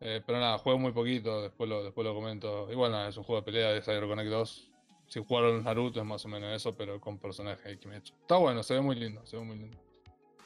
[0.00, 2.70] Eh, pero nada, juego muy poquito, después lo, después lo comento.
[2.70, 4.69] Igual nada, es un juego de pelea de CyberConnect 2.
[5.10, 8.14] Si jugaron Naruto es más o menos eso, pero con personajes de Kimetsu.
[8.22, 9.76] Está bueno, se ve muy lindo, se ve muy lindo.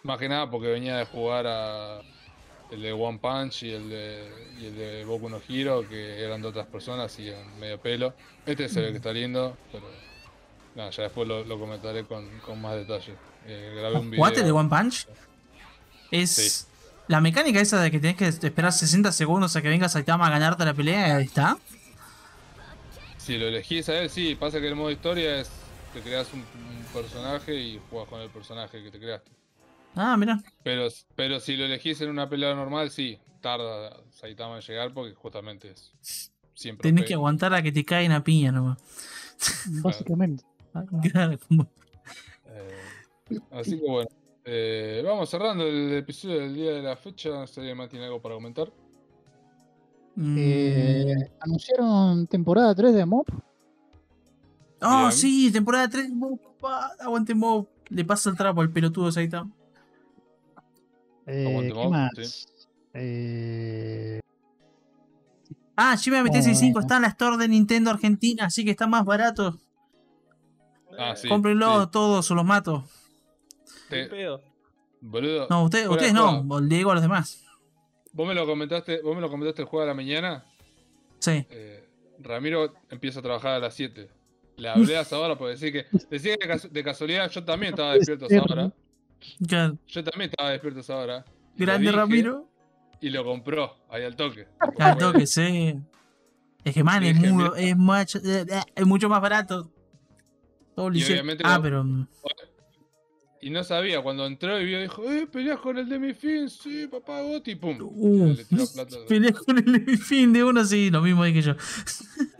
[0.02, 2.00] Más que nada porque venía de jugar a
[2.70, 6.40] el de One Punch y el de, y el de Boku no Hero, que eran
[6.40, 8.14] de otras personas y eran medio pelo.
[8.46, 9.84] Este se ve que está lindo, pero
[10.74, 13.16] nada, ya después lo, lo comentaré con, con más detalle.
[13.44, 14.24] Eh, grabé un video.
[14.24, 15.06] ¿Jugaste de One Punch?
[16.10, 16.30] Es.
[16.30, 16.66] Sí.
[17.08, 20.30] La mecánica esa de que tenés que esperar 60 segundos a que venga Saitama a
[20.30, 21.58] ganarte la pelea, ahí está.
[23.24, 25.50] Si lo elegís a él, sí, pasa que el modo historia es
[25.94, 29.30] te creas un, un personaje y juegas con el personaje que te creaste.
[29.94, 30.40] Ah, mira.
[30.62, 35.14] Pero, pero si lo elegís en una pelea normal, sí, tarda Saitama en llegar porque
[35.14, 36.90] justamente es siempre.
[36.90, 38.78] Tenés que aguantar a que te caiga una piña nomás.
[39.82, 40.44] Básicamente.
[41.12, 41.70] Claro, como-
[42.48, 42.80] eh,
[43.52, 44.08] así que bueno.
[44.44, 47.30] eh, vamos cerrando el episodio del día de la fecha.
[47.30, 48.70] No sé si tiene algo para comentar.
[50.16, 50.36] Mm.
[50.38, 53.26] Eh, anunciaron temporada 3 de Mob.
[54.82, 55.12] Oh, Bien.
[55.12, 56.10] sí, temporada 3.
[56.12, 56.38] Mob,
[57.00, 57.66] aguante Mob.
[57.88, 59.50] Le pasa el trapo al pelotudo Saitama.
[61.26, 62.10] Eh, Aguante ¿Qué Mob, más?
[62.16, 62.44] sí.
[62.94, 64.20] Eh,
[65.76, 66.82] Ah, Shin Megami Tensei 5 Oh.
[66.82, 69.58] está en la store de Nintendo Argentina, así que está más barato.
[70.96, 71.28] Ah, sí.
[71.28, 71.88] Cómprenlo sí.
[71.90, 72.84] todos o los mato.
[73.90, 74.40] ¿Qué Te- pedo?
[75.00, 75.48] boludo.
[75.50, 77.43] No, de ustedes no, le digo a los demás.
[78.14, 80.44] Vos me lo comentaste, vos me lo comentaste el juego de la mañana.
[81.18, 81.44] Sí.
[81.50, 81.84] Eh,
[82.20, 84.08] Ramiro empieza a trabajar a las 7.
[84.56, 87.94] Le hablé a esa hora porque que decía que casu- de casualidad yo también estaba
[87.94, 88.72] despierto a.
[89.48, 89.78] Claro.
[89.88, 90.86] Yo también estaba despierto a lo
[91.56, 92.48] Grande Ramiro.
[93.00, 94.46] Y lo compró ahí al toque.
[94.78, 95.74] Al toque, sí.
[96.64, 97.58] Es que man, es, Dije, muy- mira.
[97.60, 99.70] es, mucho, eh, eh, es mucho más barato.
[100.76, 101.84] Holy Y obviamente Ah, lo- pero.
[103.46, 106.48] Y no sabía, cuando entró y vio, dijo, eh, peleas con el de mi fin,
[106.48, 107.76] sí, papá Goti, pum.
[107.78, 108.34] Uh,
[109.08, 111.52] peleé con el fin de uno, sí, lo mismo dije yo.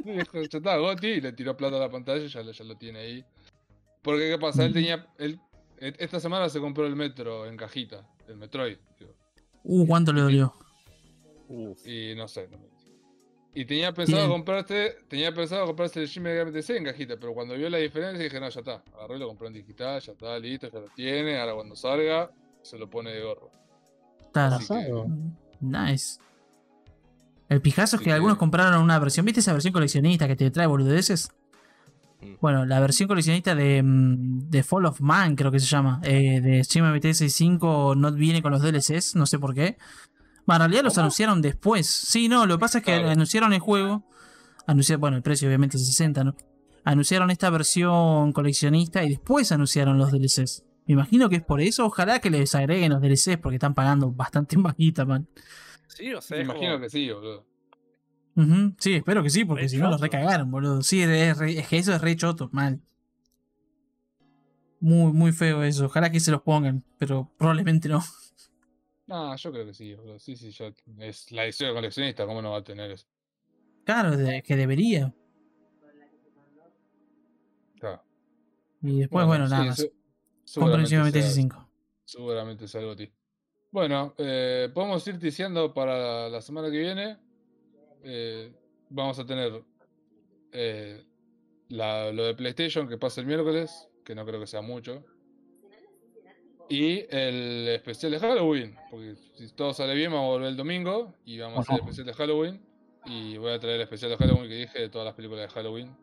[0.07, 2.53] Y dijo, ya está, Goti, y le tiró plata a la pantalla y ya, lo-
[2.53, 3.25] ya lo tiene ahí.
[4.01, 4.65] Porque, ¿qué pasa?
[4.65, 4.75] Él Mm.
[4.75, 5.07] tenía.
[5.19, 5.39] Él,
[5.79, 8.79] e- esta semana se compró el metro en cajita, el Metroid.
[8.99, 9.13] digo.
[9.63, 10.55] Uh, cuánto le dolió.
[11.49, 11.87] Uf.
[11.87, 12.49] Y no sé.
[12.51, 12.74] no me-
[13.55, 14.31] Y tenía pensado Bien.
[14.33, 18.23] comprarte, tenía pensado comprarse el Shin Megami Tensei en cajita, pero cuando vio la diferencia
[18.25, 18.83] dije, no, ya está.
[18.97, 21.39] Agarró y lo compró en digital, ya está, listo, ya lo tiene.
[21.39, 22.31] Ahora cuando salga,
[22.63, 23.51] se lo pone de gorro.
[23.53, 25.07] Que- Pasado.
[25.61, 26.19] Nice.
[27.49, 29.25] El pijazo es que- algunos compraron una versión.
[29.25, 31.31] ¿Viste esa versión coleccionista que te trae boludeces?
[32.21, 32.35] Mm.
[32.41, 36.01] Bueno, la versión coleccionista de, mm, de Fall of Man, creo que se llama.
[36.03, 39.77] eh, de Shin Megami Tensei 5 no viene con los DLCs, no sé por qué.
[40.47, 41.87] Bueno, en realidad los anunciaron después.
[41.87, 43.11] Sí, no, lo que pasa es que Claro.
[43.11, 44.05] anunciaron el juego.
[44.67, 46.37] Anunciaron, bueno, el precio obviamente es 60, ¿no?
[46.85, 50.65] Anunciaron esta versión coleccionista y después anunciaron los DLCs.
[50.87, 51.87] Me imagino que es por eso.
[51.87, 55.27] Ojalá que les agreguen los DLCs porque están pagando bastante más guita, man.
[55.89, 57.47] Sí, o sea, Me imagino como- que sí, boludo.
[58.79, 60.83] Sí, espero que sí, porque si no los recagaron, boludo.
[60.83, 62.81] Sí, es, re- es que eso es re choto, mal.
[64.81, 65.87] Muy, muy feo eso.
[65.87, 68.03] Ojalá que se los pongan, pero probablemente no.
[69.07, 70.19] No, yo creo que sí, boludo.
[70.19, 73.07] Sí, sí, ya es la edición coleccionista, ¿cómo no va a tener eso?
[73.85, 75.15] Claro, de- que debería.
[77.79, 78.03] Claro.
[78.83, 79.87] Y después, bueno, nada más.
[80.45, 81.69] seguramente encima sea- MTS5.
[82.05, 83.11] Seguramente es algo ti.
[83.71, 87.19] Bueno, eh, podemos ir diciendo para la semana que viene.
[88.07, 88.55] eh,
[88.91, 89.65] vamos a tener
[90.53, 91.03] eh,
[91.71, 95.03] la- lo de PlayStation que pasa el miércoles, que no creo que sea mucho.
[96.69, 101.13] Y el especial de Halloween, porque si todo sale bien, vamos a volver el domingo
[101.27, 102.61] y vamos a hacer el especial de Halloween.
[103.07, 105.55] Y voy a traer el especial de Halloween que dije de todas las películas de
[105.55, 105.95] Halloween.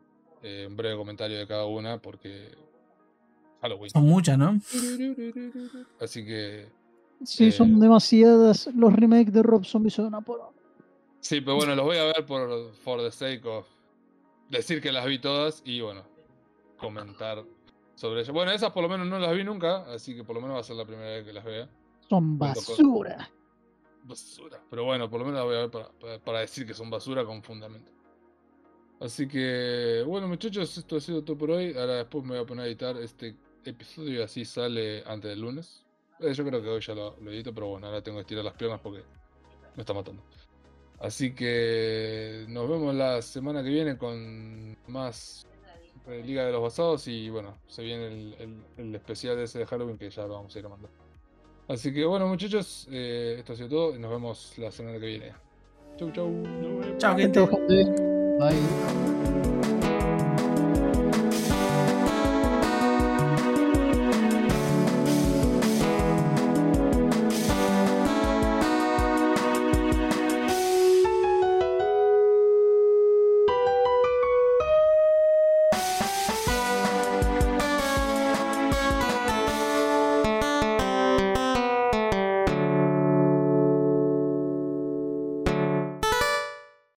[0.44, 2.50] eh, un breve comentario de cada una porque
[3.62, 3.90] Halloween.
[3.92, 4.60] Son muchas, ¿no?
[6.00, 6.68] Así que
[7.24, 8.68] Sí, Eh, son demasiadas.
[8.76, 10.42] Los remakes de Rob Zombie son una por
[11.20, 13.68] sí, pero bueno, los voy a ver por for the sake of
[14.50, 16.04] decir que las vi todas y bueno,
[16.78, 17.44] comentar
[18.02, 18.34] sobre ellas.
[18.34, 20.62] Bueno, esas por lo menos no las vi nunca, así que por lo menos va
[20.62, 21.70] a ser la primera vez que las vea.
[22.10, 23.30] Son basura.
[24.04, 24.60] Basura.
[24.70, 26.90] Pero bueno, por lo menos la voy a ver para, para- para decir que son
[26.90, 27.92] basura con fundamento.
[29.00, 31.76] Así que, bueno muchachos, esto ha sido todo por hoy.
[31.78, 35.42] Ahora después me voy a poner a editar este episodio y así sale antes del
[35.42, 35.86] lunes.
[36.20, 38.44] Eh, yo creo que hoy ya lo, lo edito, pero bueno, ahora tengo que estirar
[38.44, 39.04] las piernas porque
[39.76, 40.24] me está matando.
[41.00, 45.48] Así que nos vemos la semana que viene con más
[46.08, 49.66] eh, Liga de los Basados y bueno, se viene el, el- el especial ese de
[49.66, 50.92] Halloween que ya lo vamos a ir a mandar.
[51.68, 55.06] Así que bueno muchachos, eh, esto ha sido todo y nos vemos la semana que
[55.06, 55.34] viene.
[55.98, 56.32] Chau chau.
[56.98, 57.40] Chao, gente.
[58.40, 59.11] Bye.